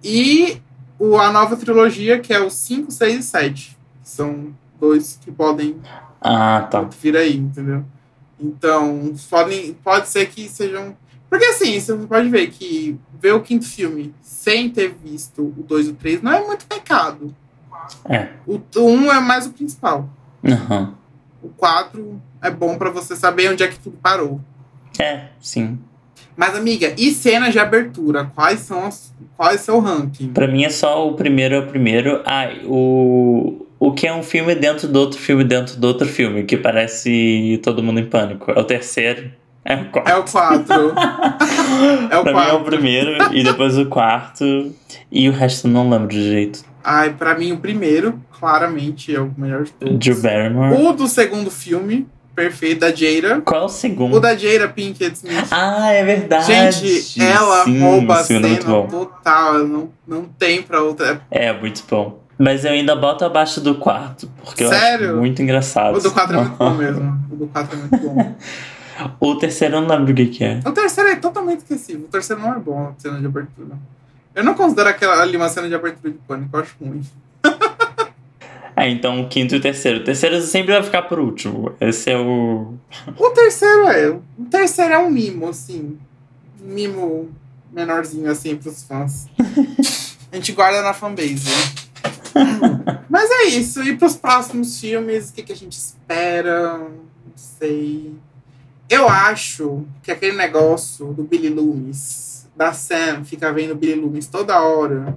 E 0.02 0.58
o, 0.98 1.16
a 1.16 1.30
nova 1.30 1.56
trilogia, 1.56 2.18
que 2.18 2.32
é 2.32 2.40
o 2.40 2.50
5, 2.50 2.90
6 2.90 3.18
e 3.18 3.22
7. 3.22 3.78
São 4.02 4.54
dois 4.78 5.18
que 5.22 5.30
podem 5.30 5.80
ah, 6.20 6.66
tá. 6.70 6.82
vir 6.82 7.16
aí, 7.16 7.36
entendeu? 7.36 7.84
Então, 8.38 9.14
podem, 9.30 9.74
pode 9.74 10.08
ser 10.08 10.26
que 10.26 10.48
sejam. 10.48 10.96
Porque 11.28 11.46
assim, 11.46 11.78
você 11.78 11.94
pode 11.96 12.28
ver 12.28 12.48
que 12.48 12.98
ver 13.20 13.32
o 13.32 13.40
quinto 13.40 13.66
filme 13.66 14.14
sem 14.20 14.70
ter 14.70 14.94
visto 14.94 15.42
o 15.42 15.62
2 15.62 15.88
e 15.88 15.90
o 15.90 15.94
3 15.94 16.22
não 16.22 16.32
é 16.32 16.46
muito 16.46 16.66
pecado. 16.66 17.34
É. 18.08 18.28
O 18.46 18.60
1 18.76 19.12
é 19.12 19.20
mais 19.20 19.46
o 19.46 19.52
principal. 19.52 20.08
Aham. 20.44 20.94
O 21.42 21.48
4 21.48 22.20
é 22.42 22.50
bom 22.50 22.76
pra 22.76 22.90
você 22.90 23.16
saber 23.16 23.50
onde 23.50 23.62
é 23.62 23.68
que 23.68 23.78
tudo 23.78 23.98
parou. 23.98 24.40
É, 24.98 25.28
sim. 25.40 25.78
Mas, 26.36 26.54
amiga, 26.54 26.92
e 26.98 27.10
cenas 27.12 27.52
de 27.52 27.58
abertura? 27.58 28.30
Quais 28.34 28.60
são 28.60 28.84
as. 28.84 29.14
Qual 29.36 29.50
é 29.50 29.54
o 29.54 29.58
seu 29.58 29.80
ranking? 29.80 30.28
Pra 30.28 30.46
mim 30.46 30.64
é 30.64 30.70
só 30.70 31.08
o 31.08 31.14
primeiro 31.14 31.54
é 31.54 31.58
o 31.60 31.66
primeiro. 31.66 32.22
Ah, 32.24 32.48
o. 32.64 33.62
O 33.78 33.92
que 33.92 34.06
é 34.06 34.14
um 34.14 34.22
filme 34.22 34.54
dentro 34.54 34.88
do 34.88 34.98
outro 34.98 35.20
filme 35.20 35.44
dentro 35.44 35.76
do 35.78 35.86
outro 35.86 36.08
filme, 36.08 36.44
que 36.44 36.56
parece 36.56 37.60
Todo 37.62 37.82
Mundo 37.82 38.00
em 38.00 38.06
Pânico. 38.06 38.50
É 38.50 38.58
o 38.58 38.64
terceiro. 38.64 39.30
É 39.62 39.74
o 39.74 39.90
quarto. 39.90 40.08
É 40.08 40.16
o 40.16 40.22
4. 40.24 40.94
É 42.10 42.18
o 42.18 42.22
pra 42.22 42.32
mim 42.32 42.40
é 42.40 42.52
o 42.52 42.60
4. 42.60 42.64
primeiro 42.64 43.34
e 43.34 43.42
depois 43.44 43.76
o 43.76 43.84
quarto. 43.86 44.72
E 45.12 45.28
o 45.28 45.32
resto 45.32 45.66
eu 45.66 45.72
não 45.72 45.90
lembro 45.90 46.08
de 46.08 46.22
jeito. 46.22 46.64
Ai, 46.82 47.12
pra 47.12 47.36
mim, 47.36 47.52
o 47.52 47.58
primeiro, 47.58 48.18
claramente, 48.38 49.14
é 49.14 49.20
o 49.20 49.30
melhor 49.36 49.64
de 49.64 49.72
todos. 49.72 49.98
Drew 49.98 50.22
Barrymore. 50.22 50.82
O 50.82 50.92
do 50.92 51.08
segundo 51.08 51.50
filme, 51.50 52.06
perfeito, 52.36 52.80
da 52.80 52.94
Jada. 52.94 53.40
Qual 53.40 53.62
é 53.62 53.64
o 53.64 53.68
segundo? 53.68 54.16
O 54.16 54.20
da 54.20 54.36
Jada 54.36 54.68
Pinkett 54.68 55.16
Smith. 55.16 55.48
Ah, 55.50 55.90
é 55.90 56.04
verdade. 56.04 56.46
Gente, 56.78 57.20
ela 57.22 57.64
Sim, 57.64 57.80
rouba 57.80 58.18
a 58.18 58.20
é 58.20 58.24
cena 58.24 58.48
bom. 58.64 58.86
total. 58.86 59.54
Não, 59.66 59.88
não 60.06 60.24
tem 60.24 60.62
pra 60.62 60.82
outra. 60.82 61.22
É, 61.30 61.52
muito 61.52 61.82
bom. 61.90 62.22
Mas 62.38 62.66
eu 62.66 62.72
ainda 62.72 62.94
boto 62.94 63.24
abaixo 63.24 63.62
do 63.62 63.76
quarto, 63.76 64.30
porque 64.44 64.62
eu 64.62 64.68
Sério? 64.68 65.08
acho 65.10 65.16
muito 65.18 65.40
engraçado. 65.40 65.96
O 65.96 66.00
do 66.00 66.12
4 66.12 66.36
é 66.36 66.40
muito 66.42 66.56
bom 66.56 66.70
mesmo. 66.76 67.20
O 67.32 67.36
do 67.36 67.46
4 67.46 67.74
é 67.74 67.80
muito 67.80 67.98
bom. 68.08 68.34
o 69.18 69.34
terceiro 69.36 69.76
eu 69.76 69.80
não 69.80 69.88
lembro 69.88 70.12
o 70.12 70.14
que, 70.14 70.26
que 70.26 70.44
é. 70.44 70.60
O 70.66 70.72
terceiro 70.72 71.08
é 71.08 71.16
totalmente 71.16 71.60
esquecível. 71.60 72.04
O 72.04 72.08
terceiro 72.08 72.42
não 72.42 72.54
é 72.54 72.58
bom, 72.58 72.88
a 72.88 73.00
cena 73.00 73.18
de 73.18 73.24
abertura. 73.26 73.74
Eu 74.34 74.44
não 74.44 74.52
considero 74.52 74.90
aquela 74.90 75.22
ali 75.22 75.34
uma 75.34 75.48
cena 75.48 75.66
de 75.66 75.74
abertura 75.74 76.12
de 76.12 76.18
pânico, 76.28 76.54
eu 76.54 76.60
acho 76.60 76.74
ruim. 76.78 77.00
Ah, 78.76 78.86
então 78.86 79.22
o 79.22 79.28
quinto 79.28 79.54
e 79.54 79.58
o 79.58 79.60
terceiro. 79.60 80.00
O 80.00 80.04
terceiro 80.04 80.38
sempre 80.42 80.74
vai 80.74 80.82
ficar 80.82 81.02
por 81.02 81.18
último. 81.18 81.74
Esse 81.80 82.10
é 82.10 82.18
o. 82.18 82.74
O 83.18 83.30
terceiro 83.30 83.88
é. 83.88 84.10
O 84.10 84.44
terceiro 84.50 84.92
é 84.92 84.98
um 84.98 85.10
mimo, 85.10 85.48
assim. 85.48 85.98
Um 86.62 86.74
mimo 86.74 87.30
menorzinho, 87.72 88.30
assim, 88.30 88.54
pros 88.54 88.84
fãs. 88.84 89.28
A 90.30 90.36
gente 90.36 90.52
guarda 90.52 90.82
na 90.82 90.92
fanbase. 90.92 91.48
Mas 93.08 93.30
é 93.30 93.44
isso. 93.44 93.82
E 93.82 93.96
pros 93.96 94.16
próximos 94.16 94.78
filmes, 94.78 95.30
o 95.30 95.32
que, 95.32 95.42
que 95.42 95.52
a 95.52 95.56
gente 95.56 95.72
espera? 95.72 96.76
Não 96.76 96.90
sei. 97.34 98.12
Eu 98.90 99.08
acho 99.08 99.86
que 100.02 100.12
aquele 100.12 100.36
negócio 100.36 101.14
do 101.14 101.24
Billy 101.24 101.48
Loomis, 101.48 102.46
da 102.54 102.74
Sam, 102.74 103.24
fica 103.24 103.50
vendo 103.52 103.74
Billy 103.74 103.94
Loomis 103.94 104.26
toda 104.26 104.60
hora. 104.60 105.16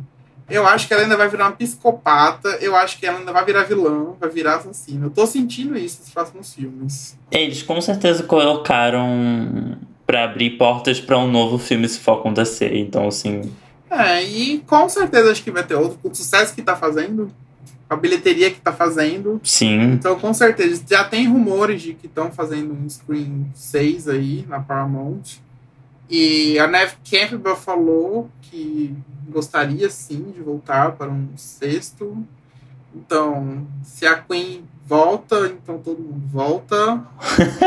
Eu 0.49 0.65
acho 0.65 0.87
que 0.87 0.93
ela 0.93 1.03
ainda 1.03 1.15
vai 1.15 1.29
virar 1.29 1.45
uma 1.45 1.51
psicopata. 1.51 2.49
Eu 2.61 2.75
acho 2.75 2.99
que 2.99 3.05
ela 3.05 3.19
ainda 3.19 3.31
vai 3.31 3.45
virar 3.45 3.63
vilã, 3.63 4.13
vai 4.19 4.29
virar 4.29 4.55
assassina. 4.57 5.05
Eu 5.05 5.09
tô 5.09 5.25
sentindo 5.25 5.77
isso 5.77 5.99
nos 6.01 6.09
próximos 6.09 6.53
filmes. 6.53 7.17
Eles 7.31 7.61
com 7.63 7.79
certeza 7.79 8.23
colocaram 8.23 9.77
pra 10.05 10.23
abrir 10.23 10.57
portas 10.57 10.99
pra 10.99 11.17
um 11.19 11.29
novo 11.29 11.59
filme 11.59 11.87
se 11.87 11.99
for 11.99 12.19
acontecer. 12.19 12.75
Então, 12.75 13.07
assim. 13.07 13.51
É, 13.91 14.23
e 14.23 14.59
com 14.59 14.89
certeza 14.89 15.31
acho 15.31 15.43
que 15.43 15.51
vai 15.51 15.63
ter 15.63 15.75
outro. 15.75 15.99
O 16.03 16.13
sucesso 16.13 16.55
que 16.55 16.61
tá 16.61 16.75
fazendo, 16.75 17.31
a 17.89 17.95
bilheteria 17.95 18.49
que 18.49 18.59
tá 18.59 18.71
fazendo. 18.71 19.39
Sim. 19.43 19.93
Então, 19.93 20.19
com 20.19 20.33
certeza, 20.33 20.83
já 20.89 21.03
tem 21.03 21.27
rumores 21.27 21.81
de 21.81 21.93
que 21.93 22.07
estão 22.07 22.31
fazendo 22.31 22.73
um 22.73 22.89
Screen 22.89 23.51
6 23.53 24.07
aí 24.07 24.45
na 24.47 24.59
Paramount. 24.59 25.39
E 26.09 26.57
a 26.57 26.67
Neve 26.67 26.95
Campbell 27.09 27.55
falou 27.55 28.29
que 28.41 28.95
gostaria 29.29 29.89
sim 29.89 30.31
de 30.31 30.41
voltar 30.41 30.93
para 30.93 31.09
um 31.09 31.29
sexto. 31.35 32.25
Então, 32.95 33.67
se 33.83 34.07
a 34.07 34.17
Queen 34.17 34.63
volta, 34.87 35.47
então 35.47 35.77
todo 35.77 36.01
mundo 36.01 36.27
volta. 36.31 37.03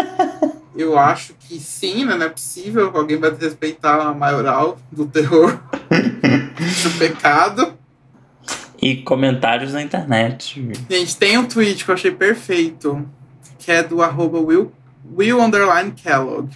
Eu 0.74 0.98
acho 0.98 1.34
que 1.34 1.60
sim, 1.60 2.04
né? 2.04 2.16
Não 2.16 2.26
é 2.26 2.28
possível 2.30 2.90
que 2.90 2.96
alguém 2.96 3.18
vai 3.18 3.30
respeitar 3.30 4.00
a 4.00 4.14
maioral 4.14 4.78
do 4.90 5.06
terror 5.06 5.60
do 5.90 6.98
pecado. 6.98 7.74
E 8.80 8.96
comentários 9.02 9.74
na 9.74 9.82
internet. 9.82 10.66
Gente, 10.90 11.16
tem 11.16 11.38
um 11.38 11.46
tweet 11.46 11.84
que 11.84 11.90
eu 11.90 11.94
achei 11.94 12.10
perfeito, 12.10 13.06
que 13.58 13.70
é 13.70 13.82
do 13.82 14.02
arroba 14.02 14.40
Will, 14.40 14.72
Will 15.14 15.40
underline 15.40 15.92
Kellogg. 15.92 16.50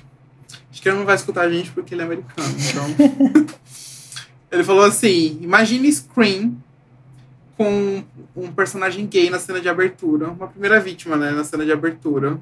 Acho 0.76 0.82
que 0.82 0.90
ele 0.90 0.98
não 0.98 1.06
vai 1.06 1.14
escutar 1.14 1.40
a 1.40 1.50
gente 1.50 1.70
porque 1.70 1.94
ele 1.94 2.02
é 2.02 2.04
americano, 2.04 2.54
então. 2.68 3.46
ele 4.52 4.62
falou 4.62 4.84
assim: 4.84 5.38
imagine 5.40 5.90
Scream 5.90 6.54
com 7.56 8.04
um 8.36 8.52
personagem 8.52 9.06
gay 9.06 9.30
na 9.30 9.38
cena 9.38 9.58
de 9.58 9.70
abertura. 9.70 10.28
Uma 10.28 10.48
primeira 10.48 10.78
vítima, 10.78 11.16
né, 11.16 11.30
na 11.30 11.44
cena 11.44 11.64
de 11.64 11.72
abertura. 11.72 12.38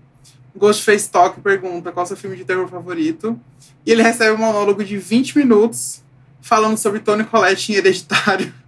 Ghostface 0.56 1.08
Talk 1.08 1.40
pergunta 1.42 1.92
qual 1.92 2.04
seu 2.06 2.16
filme 2.16 2.36
de 2.36 2.44
terror 2.44 2.66
favorito. 2.66 3.38
E 3.86 3.92
ele 3.92 4.02
recebe 4.02 4.32
um 4.32 4.38
monólogo 4.38 4.82
de 4.82 4.98
20 4.98 5.38
minutos 5.38 6.02
falando 6.40 6.76
sobre 6.76 6.98
Tony 6.98 7.22
Collette 7.22 7.70
em 7.70 7.76
Hereditário. 7.76 8.52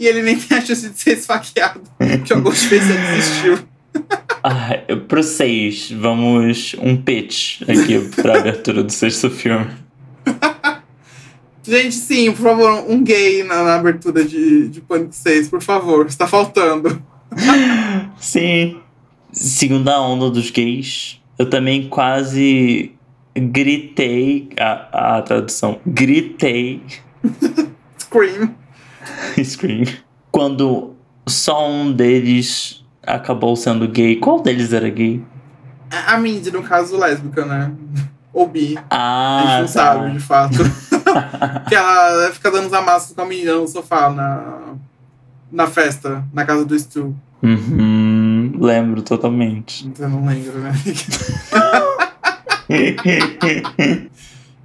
E 0.00 0.06
ele 0.06 0.20
nem 0.20 0.38
tem 0.38 0.58
a 0.58 0.60
chance 0.60 0.90
de 0.90 0.98
ser 0.98 1.16
esfaqueado, 1.16 1.80
porque 1.96 2.34
o 2.34 2.42
Ghostface 2.42 2.88
já 2.88 3.14
desistiu. 3.14 3.68
Ah, 4.42 4.70
pro 5.08 5.22
seis, 5.22 5.90
vamos 5.90 6.74
um 6.78 6.96
pitch 6.96 7.62
aqui 7.62 7.98
pra 8.16 8.38
abertura 8.38 8.82
do 8.82 8.92
sexto 8.92 9.30
filme. 9.30 9.66
Gente, 11.62 11.94
sim, 11.94 12.32
por 12.32 12.42
favor, 12.42 12.84
um 12.88 13.02
gay 13.04 13.44
na, 13.44 13.62
na 13.62 13.74
abertura 13.74 14.24
de, 14.24 14.68
de 14.68 14.80
Pânico 14.80 15.14
6, 15.14 15.48
por 15.48 15.62
favor, 15.62 16.06
está 16.06 16.26
faltando. 16.26 17.02
Sim. 18.18 18.80
Segunda 19.32 20.00
onda 20.00 20.30
dos 20.30 20.50
gays, 20.50 21.20
eu 21.38 21.48
também 21.48 21.88
quase 21.88 22.92
gritei 23.36 24.48
a, 24.58 25.18
a 25.18 25.22
tradução. 25.22 25.78
Gritei 25.86 26.82
Scream. 27.98 28.54
Scream. 29.38 29.84
Quando 30.32 30.94
só 31.28 31.70
um 31.70 31.92
deles 31.92 32.79
acabou 33.06 33.56
sendo 33.56 33.86
gay. 33.88 34.16
Qual 34.16 34.42
deles 34.42 34.72
era 34.72 34.88
gay? 34.88 35.22
A 36.06 36.16
Mindy, 36.18 36.50
no 36.50 36.62
caso, 36.62 36.96
lésbica, 36.96 37.44
né? 37.44 37.72
Ou 38.32 38.46
bi. 38.46 38.76
a 38.78 38.82
Ah, 38.90 39.40
gente 39.42 39.50
não 39.60 39.66
tá. 39.66 39.68
sabe, 39.68 40.12
de 40.12 40.20
fato. 40.20 40.58
que 41.68 41.74
ela 41.74 42.30
fica 42.32 42.50
dando 42.50 42.66
os 42.66 42.72
amassos 42.72 43.14
com 43.14 43.22
a 43.22 43.26
menina 43.26 43.54
no 43.54 43.66
sofá 43.66 44.10
na, 44.10 44.74
na 45.50 45.66
festa, 45.66 46.24
na 46.32 46.44
casa 46.44 46.64
do 46.64 46.78
Stu. 46.78 47.14
Uhum, 47.42 48.52
lembro 48.60 49.02
totalmente. 49.02 49.90
Eu 49.98 50.08
não 50.08 50.24
lembro, 50.26 50.58
né? 50.60 50.72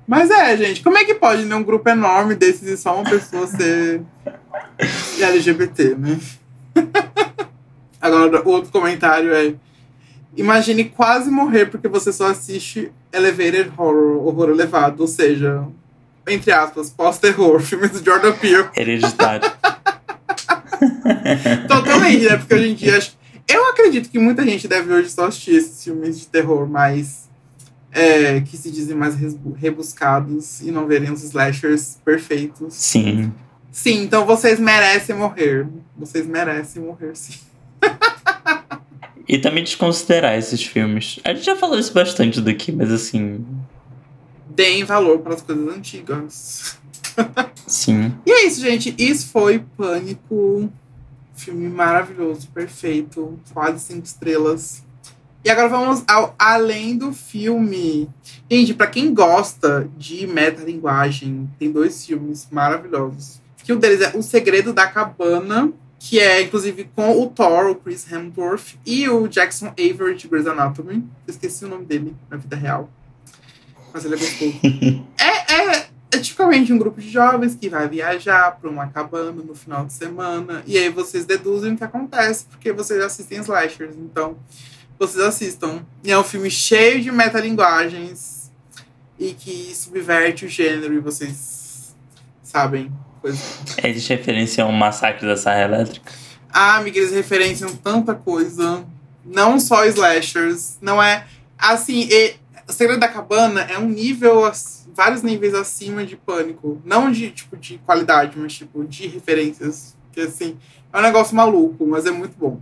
Mas 0.07 0.29
é, 0.29 0.55
gente, 0.57 0.83
como 0.83 0.97
é 0.97 1.03
que 1.03 1.15
pode, 1.15 1.45
né? 1.45 1.55
Um 1.55 1.63
grupo 1.63 1.89
enorme 1.89 2.35
desses 2.35 2.69
e 2.69 2.77
só 2.77 2.95
uma 2.95 3.09
pessoa 3.09 3.47
ser 3.47 4.01
LGBT, 5.19 5.95
né? 5.95 6.19
Agora, 8.05 8.47
o 8.47 8.51
outro 8.51 8.71
comentário 8.71 9.33
é: 9.33 9.55
Imagine 10.37 10.85
quase 10.85 11.31
morrer 11.31 11.65
porque 11.67 11.87
você 11.87 12.11
só 12.13 12.27
assiste 12.27 12.91
Elevated 13.11 13.71
Horror, 13.77 14.27
horror 14.27 14.49
elevado, 14.49 15.01
ou 15.01 15.07
seja, 15.07 15.65
entre 16.27 16.51
aspas, 16.51 16.89
pós-terror, 16.89 17.59
filme 17.61 17.87
do 17.87 18.03
Jordan 18.03 18.33
Peele. 18.33 18.67
Hereditário. 18.75 19.49
Totalmente, 21.67 22.25
né? 22.29 22.37
Porque 22.37 22.53
hoje 22.53 22.69
em 22.69 22.75
dia. 22.75 22.99
Eu 23.47 23.69
acredito 23.69 24.09
que 24.09 24.17
muita 24.17 24.43
gente 24.43 24.67
deve 24.67 24.91
hoje 24.91 25.09
só 25.09 25.27
assistir 25.27 25.55
esses 25.55 25.83
filmes 25.83 26.19
de 26.19 26.27
terror 26.27 26.67
mais. 26.67 27.29
é, 27.91 28.41
que 28.41 28.57
se 28.57 28.71
dizem 28.71 28.95
mais 28.95 29.15
rebuscados 29.55 30.61
e 30.61 30.71
não 30.71 30.87
verem 30.87 31.11
os 31.11 31.23
slashers 31.23 31.97
perfeitos. 32.03 32.73
Sim. 32.73 33.31
Sim, 33.71 34.03
então 34.03 34.25
vocês 34.25 34.59
merecem 34.59 35.15
morrer. 35.15 35.67
Vocês 35.97 36.25
merecem 36.25 36.81
morrer, 36.81 37.15
sim. 37.15 37.33
E 39.27 39.39
também 39.39 39.63
desconsiderar 39.63 40.37
esses 40.37 40.63
filmes. 40.63 41.19
A 41.23 41.33
gente 41.33 41.45
já 41.45 41.55
falou 41.55 41.79
isso 41.79 41.91
bastante 41.91 42.39
daqui, 42.39 42.71
mas 42.71 42.91
assim. 42.91 43.43
deem 44.49 44.83
valor 44.83 45.19
para 45.19 45.33
as 45.33 45.41
coisas 45.41 45.67
antigas. 45.75 46.77
Sim. 47.65 48.13
E 48.25 48.31
é 48.31 48.45
isso, 48.45 48.61
gente. 48.61 48.93
Isso 48.97 49.29
foi 49.29 49.63
Pânico. 49.75 50.71
Filme 51.33 51.67
maravilhoso, 51.67 52.47
perfeito. 52.49 53.39
Quase 53.51 53.79
cinco 53.79 54.05
estrelas. 54.05 54.83
E 55.43 55.49
agora 55.49 55.69
vamos 55.69 56.03
ao 56.07 56.35
além 56.39 56.97
do 56.97 57.11
filme. 57.11 58.09
Gente, 58.49 58.73
para 58.73 58.87
quem 58.87 59.13
gosta 59.13 59.89
de 59.97 60.25
metalinguagem, 60.25 61.49
tem 61.59 61.71
dois 61.71 62.05
filmes 62.05 62.47
maravilhosos. 62.51 63.41
Que 63.63 63.73
um 63.73 63.77
deles 63.77 64.01
é 64.01 64.17
O 64.17 64.23
Segredo 64.23 64.73
da 64.73 64.87
Cabana, 64.87 65.71
que 66.07 66.19
é 66.19 66.43
inclusive 66.43 66.87
com 66.95 67.19
o 67.19 67.27
Thor, 67.27 67.71
o 67.71 67.75
Chris 67.75 68.09
Hemsworth, 68.11 68.75
e 68.85 69.09
o 69.09 69.27
Jackson 69.27 69.69
Avery 69.69 70.15
de 70.15 70.27
Grey's 70.27 70.45
Anatomy. 70.45 70.97
Eu 71.25 71.31
esqueci 71.31 71.65
o 71.65 71.67
nome 71.67 71.83
dele 71.83 72.15
na 72.29 72.37
vida 72.37 72.55
real. 72.55 72.91
Mas 73.91 74.05
ele 74.05 74.13
é 74.13 74.17
gostoso. 74.19 74.53
é, 75.17 75.53
é, 75.53 75.87
é 76.11 76.19
tipicamente 76.19 76.71
um 76.71 76.77
grupo 76.77 77.01
de 77.01 77.09
jovens 77.09 77.55
que 77.55 77.67
vai 77.69 77.89
viajar 77.89 78.51
para 78.51 78.69
uma 78.69 78.85
cabana 78.87 79.31
no 79.31 79.55
final 79.55 79.83
de 79.83 79.93
semana. 79.93 80.61
E 80.67 80.77
aí 80.77 80.89
vocês 80.89 81.25
deduzem 81.25 81.73
o 81.73 81.77
que 81.77 81.83
acontece, 81.83 82.45
porque 82.51 82.71
vocês 82.71 83.01
assistem 83.01 83.39
slashers. 83.39 83.95
Então, 83.95 84.37
vocês 84.99 85.23
assistam. 85.23 85.83
E 86.03 86.11
é 86.11 86.19
um 86.19 86.23
filme 86.23 86.51
cheio 86.51 87.01
de 87.01 87.11
metalinguagens 87.11 88.51
e 89.17 89.33
que 89.33 89.73
subverte 89.73 90.45
o 90.45 90.49
gênero 90.49 90.93
e 90.93 90.99
vocês 90.99 91.95
sabem. 92.43 92.91
Coisa. 93.25 93.41
Eles 93.83 94.07
referenciam 94.07 94.69
o 94.69 94.71
massacre 94.71 95.25
da 95.25 95.35
Serra 95.35 95.63
Elétrica. 95.63 96.11
Ah, 96.53 96.77
amiga, 96.77 96.99
eles 96.99 97.11
referenciam 97.11 97.75
tanta 97.75 98.13
coisa. 98.13 98.85
Não 99.25 99.59
só 99.59 99.83
slashers. 99.85 100.77
Não 100.79 101.01
é. 101.01 101.25
Assim, 101.57 102.07
e, 102.07 102.35
o 102.69 102.71
Segredo 102.71 102.99
da 102.99 103.07
Cabana 103.07 103.61
é 103.61 103.79
um 103.79 103.89
nível, 103.89 104.43
vários 104.93 105.23
níveis 105.23 105.55
acima 105.55 106.05
de 106.05 106.15
pânico. 106.15 106.79
Não 106.85 107.11
de 107.11 107.31
tipo 107.31 107.57
de 107.57 107.79
qualidade, 107.79 108.37
mas 108.37 108.53
tipo 108.53 108.85
de 108.85 109.07
referências. 109.07 109.97
Que 110.11 110.21
assim, 110.21 110.55
é 110.93 110.99
um 110.99 111.01
negócio 111.01 111.35
maluco, 111.35 111.83
mas 111.87 112.05
é 112.05 112.11
muito 112.11 112.37
bom. 112.37 112.59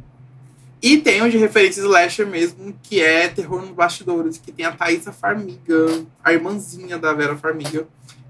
E 0.81 0.97
tem 0.97 1.21
o 1.21 1.29
de 1.29 1.37
referência 1.37 1.81
slasher 1.81 2.25
mesmo, 2.25 2.73
que 2.81 3.01
é 3.01 3.27
Terror 3.27 3.61
nos 3.61 3.71
Bastidores, 3.71 4.37
que 4.37 4.53
tem 4.53 4.65
a 4.65 4.71
Thaisa 4.71 5.11
Farmiga, 5.11 6.05
a 6.23 6.31
irmãzinha 6.31 6.97
da 6.97 7.13
Vera 7.13 7.35
Farmiga, 7.35 7.85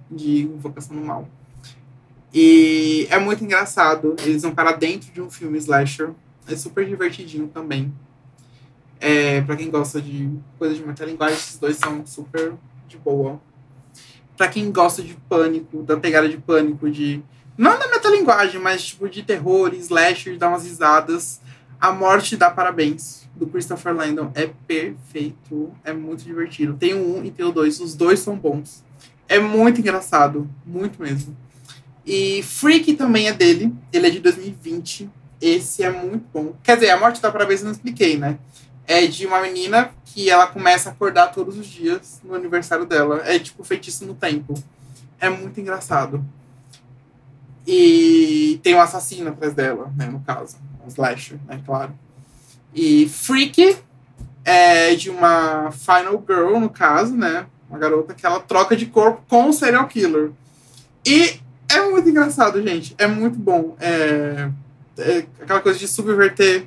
de 0.10 0.42
Invocação 0.42 0.96
do 0.96 1.06
Mal. 1.06 1.30
E 2.34 3.08
é 3.12 3.20
muito 3.20 3.44
engraçado. 3.44 4.16
Eles 4.24 4.42
vão 4.42 4.56
para 4.56 4.72
dentro 4.72 5.12
de 5.12 5.22
um 5.22 5.30
filme 5.30 5.58
slasher. 5.60 6.12
É 6.48 6.56
super 6.56 6.86
divertidinho 6.86 7.48
também. 7.48 7.94
É, 9.00 9.42
para 9.42 9.56
quem 9.56 9.70
gosta 9.70 10.02
de 10.02 10.30
coisa 10.58 10.74
de 10.74 10.86
metalinguagem, 10.86 11.38
esses 11.38 11.58
dois 11.58 11.78
são 11.78 12.06
super 12.06 12.54
de 12.88 12.98
boa. 12.98 13.40
Para 14.36 14.48
quem 14.48 14.72
gosta 14.72 15.04
de 15.04 15.14
pânico, 15.30 15.84
da 15.84 15.98
pegada 15.98 16.28
de 16.28 16.38
pânico, 16.38 16.90
de. 16.90 17.22
Não 17.56 17.78
da 17.78 17.88
metalinguagem, 17.88 18.60
mas 18.60 18.84
tipo 18.84 19.08
de 19.08 19.22
terror, 19.22 19.74
slasher, 19.76 20.38
dar 20.38 20.50
umas 20.50 20.64
risadas. 20.64 21.40
A 21.80 21.92
Morte 21.92 22.36
dá 22.38 22.50
Parabéns, 22.50 23.28
do 23.36 23.46
Christopher 23.46 23.94
Landon, 23.94 24.32
é 24.34 24.48
perfeito. 24.48 25.72
É 25.84 25.94
muito 25.94 26.24
divertido. 26.24 26.74
Tem 26.74 26.94
o 26.94 27.18
um 27.18 27.24
e 27.24 27.30
tem 27.30 27.46
o 27.46 27.52
dois. 27.52 27.80
Os 27.80 27.94
dois 27.94 28.20
são 28.20 28.38
bons. 28.38 28.84
É 29.28 29.38
muito 29.38 29.82
engraçado. 29.82 30.50
Muito 30.66 31.02
mesmo. 31.02 31.36
E 32.06 32.44
Freak 32.44 32.94
também 32.96 33.28
é 33.28 33.34
dele. 33.34 33.74
Ele 33.92 34.08
é 34.08 34.10
de 34.10 34.20
2020. 34.20 35.10
Esse 35.40 35.84
é 35.84 35.90
muito 35.92 36.26
bom. 36.34 36.54
Quer 36.64 36.76
dizer, 36.76 36.92
A 36.92 37.00
Morte 37.00 37.22
dá 37.22 37.32
Parabéns 37.32 37.62
eu 37.62 37.66
não 37.66 37.72
expliquei, 37.72 38.18
né? 38.18 38.38
É 38.86 39.08
de 39.08 39.26
uma 39.26 39.42
menina 39.42 39.92
que 40.06 40.30
ela 40.30 40.48
começa 40.48 40.90
a 40.90 40.92
acordar 40.92 41.28
todos 41.28 41.58
os 41.58 41.68
dias 41.68 42.22
no 42.24 42.36
aniversário 42.36 42.86
dela. 42.86 43.22
É 43.26 43.40
tipo 43.40 43.64
feitiço 43.64 44.06
no 44.06 44.14
tempo. 44.14 44.54
É 45.20 45.30
muito 45.30 45.60
engraçado. 45.60 46.24
E 47.66 48.60
tem 48.62 48.76
um 48.76 48.82
assassino 48.82 49.30
atrás 49.30 49.54
dela, 49.54 49.92
né, 49.98 50.06
no 50.06 50.20
caso. 50.20 50.58
Um 50.84 50.88
slasher, 50.88 51.40
né, 51.48 51.62
claro. 51.66 51.94
E 52.74 53.08
Freak 53.08 53.78
é 54.44 54.96
de 54.96 55.10
uma 55.10 55.72
final 55.72 56.24
girl, 56.28 56.60
no 56.60 56.70
caso, 56.70 57.16
né? 57.16 57.46
Uma 57.70 57.80
garota 57.80 58.14
que 58.14 58.26
ela 58.26 58.40
troca 58.40 58.76
de 58.76 58.86
corpo 58.88 59.24
com 59.30 59.50
o 59.50 59.54
serial 59.54 59.88
killer. 59.88 60.32
E 61.06 61.40
é 61.74 61.90
muito 61.90 62.10
engraçado, 62.10 62.62
gente. 62.62 62.96
É 62.98 63.08
muito 63.08 63.38
bom. 63.38 63.76
É, 63.80 64.50
é 64.98 65.26
aquela 65.42 65.60
coisa 65.60 65.80
de 65.80 65.88
subverter 65.88 66.66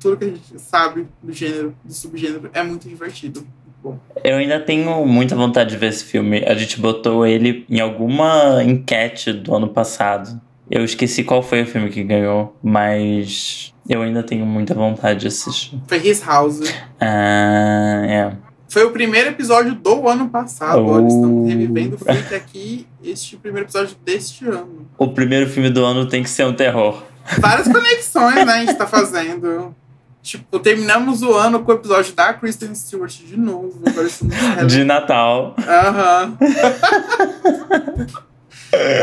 tudo 0.00 0.16
que 0.16 0.24
a 0.24 0.28
gente 0.28 0.58
sabe 0.58 1.06
do 1.22 1.32
gênero, 1.32 1.74
do 1.84 1.92
subgênero. 1.92 2.50
É 2.52 2.62
muito 2.62 2.88
divertido. 2.88 3.46
Bom. 3.82 3.98
Eu 4.22 4.36
ainda 4.36 4.60
tenho 4.60 5.04
muita 5.06 5.34
vontade 5.34 5.70
de 5.70 5.76
ver 5.76 5.88
esse 5.88 6.04
filme. 6.04 6.44
A 6.46 6.54
gente 6.54 6.80
botou 6.80 7.26
ele 7.26 7.64
em 7.68 7.80
alguma 7.80 8.62
enquete 8.62 9.32
do 9.32 9.54
ano 9.54 9.68
passado. 9.68 10.40
Eu 10.70 10.84
esqueci 10.84 11.24
qual 11.24 11.42
foi 11.42 11.62
o 11.62 11.66
filme 11.66 11.90
que 11.90 12.02
ganhou, 12.02 12.56
mas 12.62 13.74
eu 13.88 14.02
ainda 14.02 14.22
tenho 14.22 14.46
muita 14.46 14.72
vontade 14.74 15.20
de 15.20 15.26
assistir. 15.26 15.78
Foi 15.86 15.98
His 15.98 16.24
House. 16.24 16.60
Ah, 17.00 18.02
é. 18.06 18.51
Foi 18.72 18.84
o 18.84 18.90
primeiro 18.90 19.28
episódio 19.28 19.74
do 19.74 20.08
ano 20.08 20.30
passado. 20.30 20.78
Oh. 20.78 20.92
Olha, 20.92 21.06
estamos 21.06 21.46
revivendo 21.46 21.96
o 21.96 21.98
Freak 21.98 22.34
aqui, 22.34 22.86
este 23.04 23.36
primeiro 23.36 23.66
episódio 23.66 23.94
deste 24.02 24.46
ano. 24.46 24.88
O 24.96 25.08
primeiro 25.08 25.46
filme 25.46 25.68
do 25.68 25.84
ano 25.84 26.08
tem 26.08 26.22
que 26.22 26.30
ser 26.30 26.46
um 26.46 26.54
terror. 26.54 27.02
Várias 27.38 27.68
conexões, 27.68 28.46
né, 28.46 28.50
a 28.50 28.64
gente 28.64 28.74
tá 28.74 28.86
fazendo. 28.86 29.76
Tipo, 30.22 30.58
terminamos 30.58 31.20
o 31.20 31.34
ano 31.34 31.62
com 31.62 31.70
o 31.70 31.74
episódio 31.74 32.14
da 32.14 32.32
Kristen 32.32 32.74
Stewart 32.74 33.12
de 33.12 33.36
novo. 33.36 33.78
de 34.66 34.84
Natal. 34.84 35.54
Aham. 35.68 36.38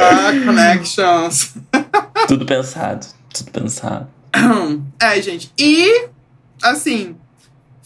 ah, 0.01 0.31
connections. 0.47 1.53
tudo 2.27 2.43
pensado. 2.43 3.05
Tudo 3.31 3.51
pensado. 3.51 4.07
É, 4.99 5.21
gente. 5.21 5.53
E, 5.59 6.07
assim, 6.59 7.15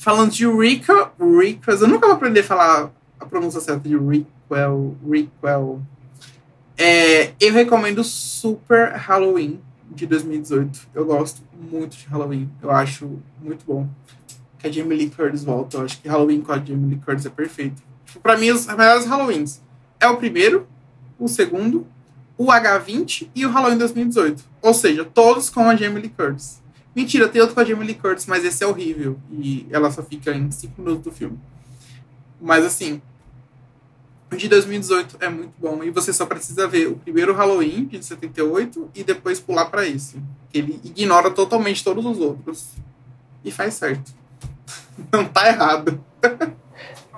falando 0.03 0.31
de 0.31 0.45
Rico, 0.45 0.91
Ricos, 1.17 1.81
eu 1.81 1.87
nunca 1.87 2.07
vou 2.07 2.17
aprender 2.17 2.41
a 2.41 2.43
falar 2.43 2.91
a 3.17 3.25
pronúncia 3.25 3.61
certa 3.61 3.87
de 3.87 3.95
Riquel, 3.95 4.97
Riquel. 5.09 5.81
É, 6.77 7.31
eu 7.39 7.53
recomendo 7.53 8.03
Super 8.03 8.91
Halloween 8.97 9.61
de 9.89 10.05
2018. 10.05 10.89
Eu 10.93 11.05
gosto 11.05 11.41
muito 11.71 11.95
de 11.95 12.05
Halloween. 12.07 12.49
Eu 12.61 12.69
acho 12.69 13.17
muito 13.41 13.63
bom. 13.65 13.87
Que 14.59 14.67
a 14.67 14.71
Jamie 14.71 14.97
Lee 14.97 15.09
Curtis 15.09 15.45
volta. 15.45 15.77
Eu 15.77 15.85
acho 15.85 16.01
que 16.01 16.09
Halloween 16.09 16.41
com 16.41 16.51
a 16.51 16.57
Jamie 16.57 16.95
Lee 16.95 17.01
Curtis 17.03 17.25
é 17.25 17.29
perfeito. 17.29 17.81
Tipo, 18.05 18.19
pra 18.19 18.37
mim, 18.37 18.51
os 18.51 18.65
melhores 18.67 19.05
Halloweens 19.05 19.61
é 20.01 20.07
o 20.07 20.17
primeiro, 20.17 20.67
o 21.17 21.29
segundo, 21.29 21.87
o 22.37 22.47
H20 22.47 23.29
e 23.33 23.45
o 23.45 23.49
Halloween 23.49 23.77
2018. 23.77 24.43
Ou 24.61 24.73
seja, 24.73 25.05
todos 25.05 25.49
com 25.49 25.69
a 25.69 25.75
Jamie 25.77 26.01
Lee 26.01 26.09
Curtis. 26.09 26.61
Mentira, 26.95 27.27
tem 27.27 27.41
outro 27.41 27.55
com 27.55 27.61
a 27.61 27.65
Jamie 27.65 27.87
Lee 27.87 27.95
Curtis, 27.95 28.25
mas 28.27 28.45
esse 28.45 28.63
é 28.63 28.67
horrível. 28.67 29.17
E 29.31 29.65
ela 29.71 29.89
só 29.89 30.03
fica 30.03 30.31
em 30.31 30.51
5 30.51 30.81
minutos 30.81 31.03
do 31.03 31.11
filme. 31.11 31.39
Mas 32.39 32.63
assim, 32.63 33.01
o 34.31 34.35
de 34.35 34.47
2018 34.47 35.17
é 35.19 35.29
muito 35.29 35.53
bom. 35.59 35.83
E 35.83 35.89
você 35.89 36.11
só 36.11 36.25
precisa 36.25 36.67
ver 36.67 36.87
o 36.87 36.95
primeiro 36.95 37.33
Halloween, 37.33 37.85
de 37.85 38.03
78, 38.03 38.91
e 38.93 39.03
depois 39.03 39.39
pular 39.39 39.65
para 39.65 39.87
esse. 39.87 40.17
Ele 40.53 40.79
ignora 40.83 41.31
totalmente 41.31 41.83
todos 41.83 42.05
os 42.05 42.19
outros. 42.19 42.69
E 43.43 43.51
faz 43.51 43.73
certo. 43.75 44.13
Não 45.11 45.25
tá 45.25 45.47
errado. 45.47 46.03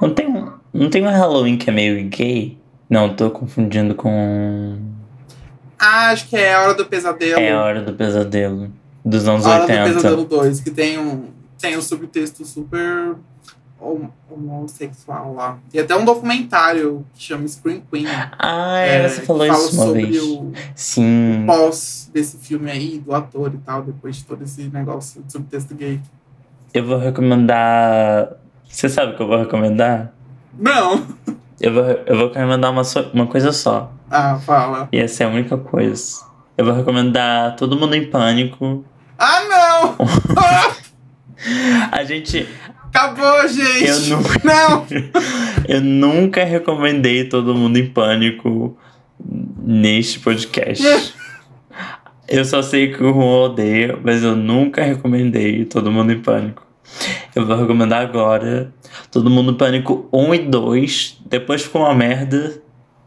Não 0.02 0.14
tem, 0.14 0.28
um, 0.28 0.52
não 0.74 0.90
tem 0.90 1.04
um 1.04 1.10
Halloween 1.10 1.58
que 1.58 1.70
é 1.70 1.74
meio 1.74 2.10
gay? 2.10 2.58
Não, 2.90 3.16
tô 3.16 3.30
confundindo 3.32 3.96
com. 3.96 4.78
Ah, 5.80 6.10
acho 6.10 6.28
que 6.28 6.36
é 6.36 6.54
a 6.54 6.62
Hora 6.62 6.74
do 6.74 6.86
Pesadelo. 6.86 7.40
É 7.40 7.52
a 7.52 7.62
Hora 7.62 7.82
do 7.82 7.94
Pesadelo. 7.94 8.72
Dos 9.06 9.28
anos 9.28 9.46
a 9.46 9.62
80. 9.62 9.74
Hora 9.74 9.90
do 9.90 9.96
Pesadelo 9.96 10.26
2, 10.26 10.60
que 10.62 10.72
tem 10.72 10.98
um, 10.98 11.26
tem 11.60 11.78
um 11.78 11.82
subtexto 11.82 12.44
super 12.44 13.16
homossexual 13.80 15.34
lá. 15.34 15.60
E 15.74 15.80
até 15.80 15.96
um 15.96 16.04
documentário 16.04 17.06
que 17.14 17.24
chama 17.24 17.48
Scream 17.48 17.82
Queen. 17.92 18.08
Ah, 18.40 18.80
é, 18.80 19.08
você 19.08 19.22
falou 19.22 19.46
isso 19.46 19.76
uma 19.76 19.86
sobre 19.86 20.06
vez. 20.06 20.24
O, 20.24 20.52
Sim. 20.74 21.44
o 21.44 21.46
pós 21.46 22.10
desse 22.12 22.38
filme 22.38 22.72
aí, 22.72 23.00
do 23.00 23.14
ator 23.14 23.54
e 23.54 23.58
tal, 23.58 23.84
depois 23.84 24.16
de 24.16 24.26
todo 24.26 24.44
esse 24.44 24.64
negócio 24.70 25.22
de 25.22 25.32
subtexto 25.32 25.76
gay. 25.76 26.00
Eu 26.74 26.86
vou 26.86 26.98
recomendar. 26.98 28.34
Você 28.68 28.90
sabe 28.90 29.14
o 29.14 29.16
que 29.16 29.22
eu 29.22 29.28
vou 29.28 29.38
recomendar? 29.38 30.12
Não! 30.58 31.06
Eu 31.62 31.74
vou, 31.74 31.84
eu 31.84 32.18
vou 32.18 32.28
recomendar 32.28 32.72
uma, 32.72 32.84
so... 32.84 33.00
uma 33.14 33.28
coisa 33.28 33.52
só. 33.52 33.92
Ah, 34.10 34.38
fala. 34.40 34.90
E 34.92 34.98
essa 34.98 35.24
é 35.24 35.28
a 35.28 35.30
única 35.30 35.58
coisa. 35.58 36.24
Eu 36.58 36.66
vou 36.66 36.74
recomendar 36.74 37.56
Todo 37.56 37.78
Mundo 37.78 37.96
em 37.96 38.10
Pânico. 38.10 38.84
Ah, 39.18 39.44
não! 39.50 39.98
a 41.92 42.04
gente. 42.04 42.48
Acabou, 42.88 43.48
gente! 43.48 44.10
Eu 44.10 44.18
nunca, 44.18 44.42
não! 44.44 44.86
eu 45.68 45.82
nunca 45.82 46.44
recomendei 46.44 47.26
Todo 47.26 47.56
Mundo 47.56 47.78
em 47.78 47.88
Pânico 47.88 48.78
neste 49.64 50.20
podcast. 50.20 50.84
eu 52.28 52.46
só 52.46 52.62
sei 52.62 52.94
que 52.94 53.04
o 53.04 53.14
Juan 53.14 53.46
odeia, 53.46 54.00
mas 54.04 54.24
eu 54.24 54.36
nunca 54.36 54.84
recomendei 54.84 55.66
Todo 55.66 55.92
Mundo 55.92 56.12
em 56.12 56.20
Pânico. 56.20 56.66
Eu 57.36 57.46
vou 57.46 57.58
recomendar 57.58 58.02
agora 58.02 58.74
Todo 59.12 59.30
Mundo 59.30 59.52
em 59.52 59.56
Pânico 59.56 60.08
1 60.12 60.36
e 60.36 60.40
2. 60.40 61.18
Depois 61.26 61.64
ficou 61.64 61.82
uma 61.82 61.94
merda. 61.94 62.62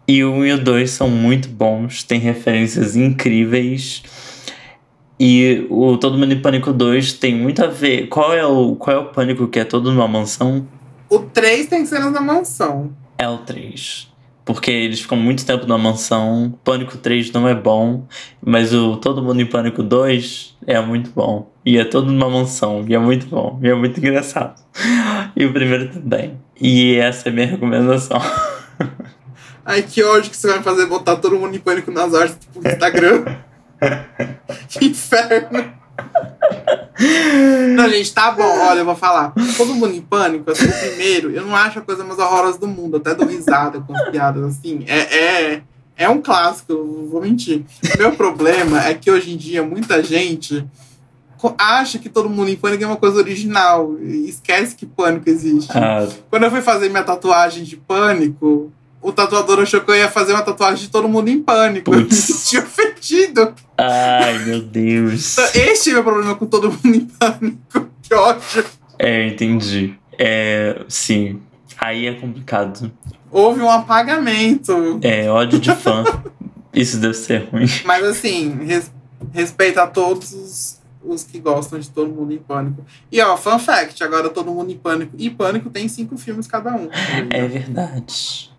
E 0.07 0.25
o 0.25 0.33
1 0.33 0.47
e 0.47 0.53
o 0.53 0.59
2 0.59 0.91
são 0.91 1.09
muito 1.09 1.49
bons. 1.49 2.03
Tem 2.03 2.19
referências 2.19 2.97
incríveis. 2.97 4.03
E 5.21 5.67
o 5.69 5.97
Todo 5.97 6.17
Mundo 6.17 6.33
em 6.33 6.41
Pânico 6.41 6.73
2 6.73 7.15
tem 7.15 7.35
muito 7.35 7.63
a 7.65 7.67
ver. 7.67 8.07
Qual 8.09 8.33
é 8.33 8.47
o, 8.47 8.77
qual 8.77 8.97
é 8.97 9.01
o 9.01 9.07
pânico 9.07 9.49
que 9.49 9.59
é 9.59 9.65
todo 9.65 9.91
numa 9.93 10.07
mansão? 10.07 10.67
O 11.11 11.19
3 11.19 11.67
tem 11.67 11.85
cenas 11.87 12.13
na 12.13 12.21
mansão. 12.21 12.93
É 13.17 13.29
o 13.29 13.39
3. 13.39 14.09
Porque 14.45 14.71
eles 14.71 15.01
ficam 15.01 15.19
muito 15.19 15.45
tempo 15.45 15.67
na 15.67 15.77
mansão. 15.77 16.55
Pânico 16.63 16.97
3 16.97 17.33
não 17.33 17.49
é 17.49 17.55
bom. 17.55 18.07
Mas 18.41 18.73
o 18.73 18.97
Todo 18.97 19.23
Mundo 19.23 19.41
em 19.41 19.47
Pânico 19.47 19.83
2 19.83 20.57
é 20.67 20.81
muito 20.81 21.11
bom. 21.11 21.51
E 21.67 21.79
é 21.79 21.85
todo 21.85 22.11
numa 22.11 22.31
mansão. 22.31 22.85
E 22.89 22.95
é 22.95 22.99
muito 22.99 23.27
bom. 23.27 23.59
E 23.63 23.69
é 23.69 23.75
muito 23.75 23.99
engraçado. 23.99 24.55
E 25.35 25.45
o 25.45 25.53
primeiro 25.53 25.91
também. 25.91 26.39
E 26.61 26.95
essa 26.97 27.29
é 27.29 27.33
a 27.33 27.35
minha 27.35 27.47
recomendação. 27.47 28.19
Ai, 29.67 29.83
que 29.83 30.03
ódio 30.03 30.31
que 30.31 30.37
você 30.37 30.47
vai 30.47 30.63
fazer 30.63 30.87
botar 30.87 31.17
todo 31.17 31.39
mundo 31.39 31.55
em 31.55 31.59
pânico 31.59 31.91
nas 31.91 32.15
artes 32.15 32.39
do 32.55 32.67
Instagram. 32.67 33.25
que 34.69 34.87
inferno. 34.87 35.73
Não, 37.75 37.89
gente, 37.89 38.13
tá 38.13 38.31
bom. 38.31 38.43
Olha, 38.43 38.81
eu 38.81 38.85
vou 38.85 38.97
falar. 38.97 39.33
Todo 39.57 39.75
mundo 39.75 39.95
em 39.95 40.01
pânico, 40.01 40.51
assim, 40.51 40.69
primeiro, 40.69 41.31
eu 41.31 41.45
não 41.45 41.55
acho 41.55 41.79
a 41.79 41.83
coisa 41.83 42.05
mais 42.05 42.19
horrorosa 42.19 42.59
do 42.59 42.67
mundo. 42.67 42.97
Até 42.97 43.15
dou 43.15 43.27
risada 43.27 43.81
com 43.81 43.95
as 43.95 44.11
piadas, 44.11 44.45
assim. 44.45 44.85
É, 44.87 44.99
é, 45.17 45.63
é 45.97 46.09
um 46.09 46.21
clássico, 46.21 46.73
eu 46.73 47.09
vou 47.11 47.21
mentir. 47.21 47.65
O 47.95 47.99
meu 47.99 48.13
problema 48.13 48.85
é 48.85 48.95
que 48.95 49.11
hoje 49.11 49.33
em 49.33 49.37
dia 49.37 49.63
muita 49.63 50.03
gente 50.03 50.67
acha 51.57 51.99
que 51.99 52.09
todo 52.09 52.29
mundo 52.29 52.51
em 52.51 52.57
pânico 52.57 52.83
é 52.83 52.87
uma 52.87 52.97
coisa 52.97 53.19
original. 53.19 53.97
Esquece 54.01 54.75
que 54.75 54.85
pânico 54.85 55.29
existe. 55.31 55.71
Ah, 55.77 56.07
Quando 56.29 56.45
eu 56.45 56.51
fui 56.51 56.61
fazer 56.63 56.89
minha 56.89 57.05
tatuagem 57.05 57.63
de 57.63 57.77
pânico, 57.77 58.73
o 59.01 59.13
tatuador 59.13 59.61
achou 59.61 59.81
que 59.81 59.91
eu 59.91 59.97
ia 59.97 60.09
fazer 60.09 60.33
uma 60.33 60.43
tatuagem 60.43 60.85
de 60.87 60.91
todo 60.91 61.09
mundo 61.09 61.29
em 61.29 61.41
pânico. 61.43 61.93
Eu 61.93 61.99
me 61.99 62.05
Putz. 62.05 62.17
senti 62.17 62.59
ofendido. 62.59 63.55
ai, 63.77 64.39
meu 64.41 64.61
Deus. 64.61 65.39
Então, 65.39 65.63
Este 65.63 65.91
é 65.91 65.93
o 65.93 65.95
meu 65.97 66.05
problema 66.05 66.35
com 66.35 66.47
todo 66.47 66.71
mundo 66.71 66.95
em 66.95 67.07
pânico. 67.07 67.89
Que 68.03 68.15
ódio. 68.15 68.65
É, 68.99 69.27
entendi. 69.27 69.95
É, 70.19 70.83
sim. 70.89 71.43
Aí 71.77 72.07
é 72.07 72.15
complicado. 72.15 72.91
Houve 73.31 73.61
um 73.61 73.71
apagamento. 73.71 74.99
É, 75.03 75.29
ódio 75.31 75.59
de 75.61 75.75
fã. 75.75 76.03
Isso 76.73 76.97
deve 76.97 77.13
ser 77.15 77.49
ruim. 77.53 77.67
Mas 77.85 78.03
assim, 78.05 78.65
res, 78.65 78.91
respeito 79.33 79.79
a 79.79 79.87
todos 79.87 80.33
os, 80.33 80.81
os 81.05 81.23
que 81.25 81.39
gostam 81.39 81.79
de 81.79 81.91
Todo 81.91 82.11
Mundo 82.11 82.33
em 82.33 82.39
Pânico. 82.39 82.83
E 83.13 83.21
ó, 83.21 83.37
fun 83.37 83.59
fact, 83.59 84.03
agora 84.03 84.31
Todo 84.31 84.51
Mundo 84.51 84.73
em 84.73 84.77
Pânico 84.79 85.15
e 85.19 85.29
Pânico 85.29 85.69
tem 85.69 85.87
cinco 85.87 86.17
filmes 86.17 86.47
cada 86.47 86.75
um. 86.75 86.89
É 87.31 87.47
verdade. 87.47 88.51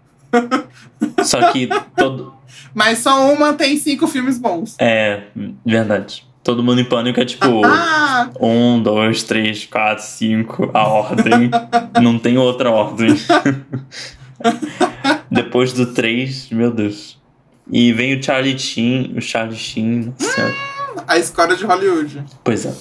Só 1.23 1.51
que 1.51 1.69
todo. 1.95 2.33
Mas 2.73 2.99
só 2.99 3.31
uma 3.33 3.53
tem 3.53 3.77
cinco 3.77 4.07
filmes 4.07 4.37
bons. 4.37 4.75
É, 4.79 5.23
verdade. 5.65 6.27
Todo 6.43 6.63
mundo 6.63 6.81
em 6.81 6.85
pânico 6.85 7.19
é 7.19 7.25
tipo. 7.25 7.61
Ah! 8.11 8.29
Um, 8.39 8.81
dois, 8.81 9.23
três, 9.23 9.65
quatro, 9.65 10.03
cinco, 10.03 10.69
a 10.73 10.85
ordem. 10.87 11.49
Não 12.01 12.19
tem 12.19 12.37
outra 12.37 12.69
ordem. 12.69 13.15
Depois 15.31 15.71
do 15.73 15.93
três, 15.93 16.49
meu 16.49 16.71
Deus. 16.71 17.17
E 17.71 17.93
vem 17.93 18.17
o 18.17 18.23
Charlie 18.23 18.57
Sheen, 18.57 19.13
o 19.15 19.21
Charlie 19.21 19.55
Sheen, 19.55 20.13
nossa 20.19 20.33
senhora. 20.33 20.55
A 21.07 21.17
escola 21.17 21.55
de 21.55 21.63
Hollywood. 21.63 22.23
Pois 22.43 22.65
é. 22.65 22.73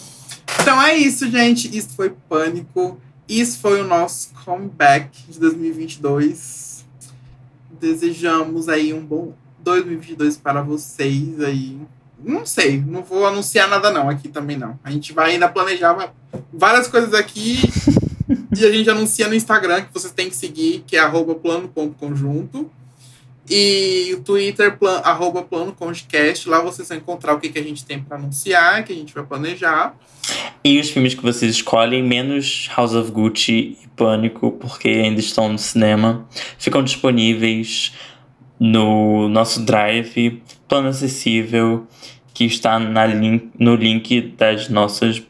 Então 0.61 0.80
é 0.82 0.96
isso, 0.96 1.30
gente. 1.30 1.76
Isso 1.76 1.90
foi 1.94 2.11
Pânico. 2.28 2.99
Isso 3.28 3.59
foi 3.61 3.80
o 3.80 3.86
nosso 3.86 4.30
comeback 4.44 5.11
de 5.28 5.38
2022. 5.38 6.68
Desejamos 7.81 8.68
aí 8.68 8.93
um 8.93 9.05
bom 9.05 9.35
2022 9.61 10.37
para 10.37 10.62
vocês 10.62 11.41
aí. 11.41 11.79
Não 12.22 12.45
sei, 12.45 12.81
não 12.81 13.03
vou 13.03 13.26
anunciar 13.26 13.68
nada 13.68 13.91
não 13.93 14.09
aqui 14.09 14.29
também 14.29 14.57
não. 14.57 14.79
A 14.83 14.91
gente 14.91 15.12
vai 15.12 15.33
ainda 15.33 15.49
planejar 15.49 16.12
várias 16.53 16.89
coisas 16.89 17.14
aqui 17.14 17.61
e 18.57 18.64
a 18.64 18.72
gente 18.72 18.91
anuncia 18.91 19.29
no 19.29 19.35
Instagram 19.35 19.83
que 19.83 19.95
vocês 19.95 20.12
têm 20.12 20.29
que 20.29 20.37
seguir, 20.37 20.85
que 20.87 20.97
é 20.97 21.01
arroba 21.01 21.35
plano.conjunto. 21.35 22.70
E 23.51 24.14
o 24.14 24.22
Twitter, 24.22 24.76
plan, 24.76 24.99
arroba 24.99 25.42
planoconjcast. 25.42 26.49
Lá 26.49 26.61
vocês 26.61 26.88
vão 26.88 26.99
encontrar 26.99 27.34
o 27.34 27.40
que, 27.40 27.49
que 27.49 27.59
a 27.59 27.62
gente 27.62 27.84
tem 27.84 28.01
para 28.01 28.16
anunciar, 28.16 28.84
que 28.84 28.92
a 28.92 28.96
gente 28.96 29.14
vai 29.14 29.24
planejar. 29.24 29.94
E 30.62 30.78
os 30.78 30.90
filmes 30.90 31.14
que 31.14 31.22
vocês 31.22 31.53
escolhem, 31.53 32.03
menos 32.03 32.68
House 32.76 32.92
of 32.92 33.11
Gucci 33.11 33.78
e 33.82 33.88
Pânico, 33.96 34.53
porque 34.53 34.88
ainda 34.88 35.20
estão 35.20 35.49
no 35.51 35.59
cinema, 35.59 36.28
ficam 36.59 36.82
disponíveis 36.82 37.94
no 38.61 39.28
nosso 39.28 39.64
Drive, 39.64 40.42
plano 40.66 40.88
acessível, 40.88 41.86
que 42.34 42.44
está 42.44 42.78
na 42.78 43.07
link, 43.07 43.51
no 43.59 43.74
link 43.74 44.20
das 44.36 44.68
nossas 44.68 45.22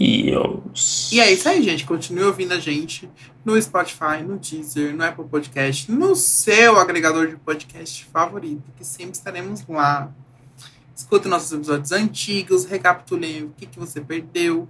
bios. 0.00 1.10
E 1.12 1.20
é 1.20 1.30
isso 1.30 1.46
aí, 1.46 1.62
gente. 1.62 1.84
Continue 1.84 2.24
ouvindo 2.24 2.52
a 2.52 2.58
gente 2.58 3.08
no 3.44 3.60
Spotify, 3.60 4.22
no 4.26 4.38
Deezer, 4.38 4.96
no 4.96 5.04
Apple 5.04 5.26
Podcast, 5.26 5.92
no 5.92 6.16
seu 6.16 6.78
agregador 6.78 7.28
de 7.28 7.36
podcast 7.36 8.06
favorito, 8.06 8.64
que 8.76 8.84
sempre 8.84 9.12
estaremos 9.12 9.62
lá. 9.68 10.10
Escute 10.96 11.28
nossos 11.28 11.52
episódios 11.52 11.92
antigos, 11.92 12.64
recapitule 12.64 13.44
o 13.44 13.50
que, 13.56 13.66
que 13.66 13.78
você 13.78 14.00
perdeu. 14.00 14.66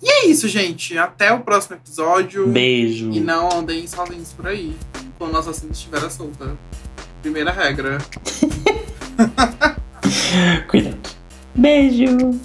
E 0.00 0.08
é 0.08 0.26
isso, 0.26 0.48
gente. 0.48 0.96
Até 0.96 1.32
o 1.32 1.40
próximo 1.40 1.76
episódio. 1.76 2.46
Beijo. 2.46 3.10
E 3.10 3.20
não 3.20 3.50
andem 3.52 3.86
sozinhos 3.86 4.32
por 4.32 4.46
aí. 4.46 4.74
Quando 5.18 5.32
nossa 5.32 5.50
assassino 5.50 5.72
estiver 5.72 6.08
solta. 6.10 6.56
Primeira 7.20 7.50
regra. 7.50 7.98
Cuidado. 10.68 10.98
Beijo. 11.54 12.40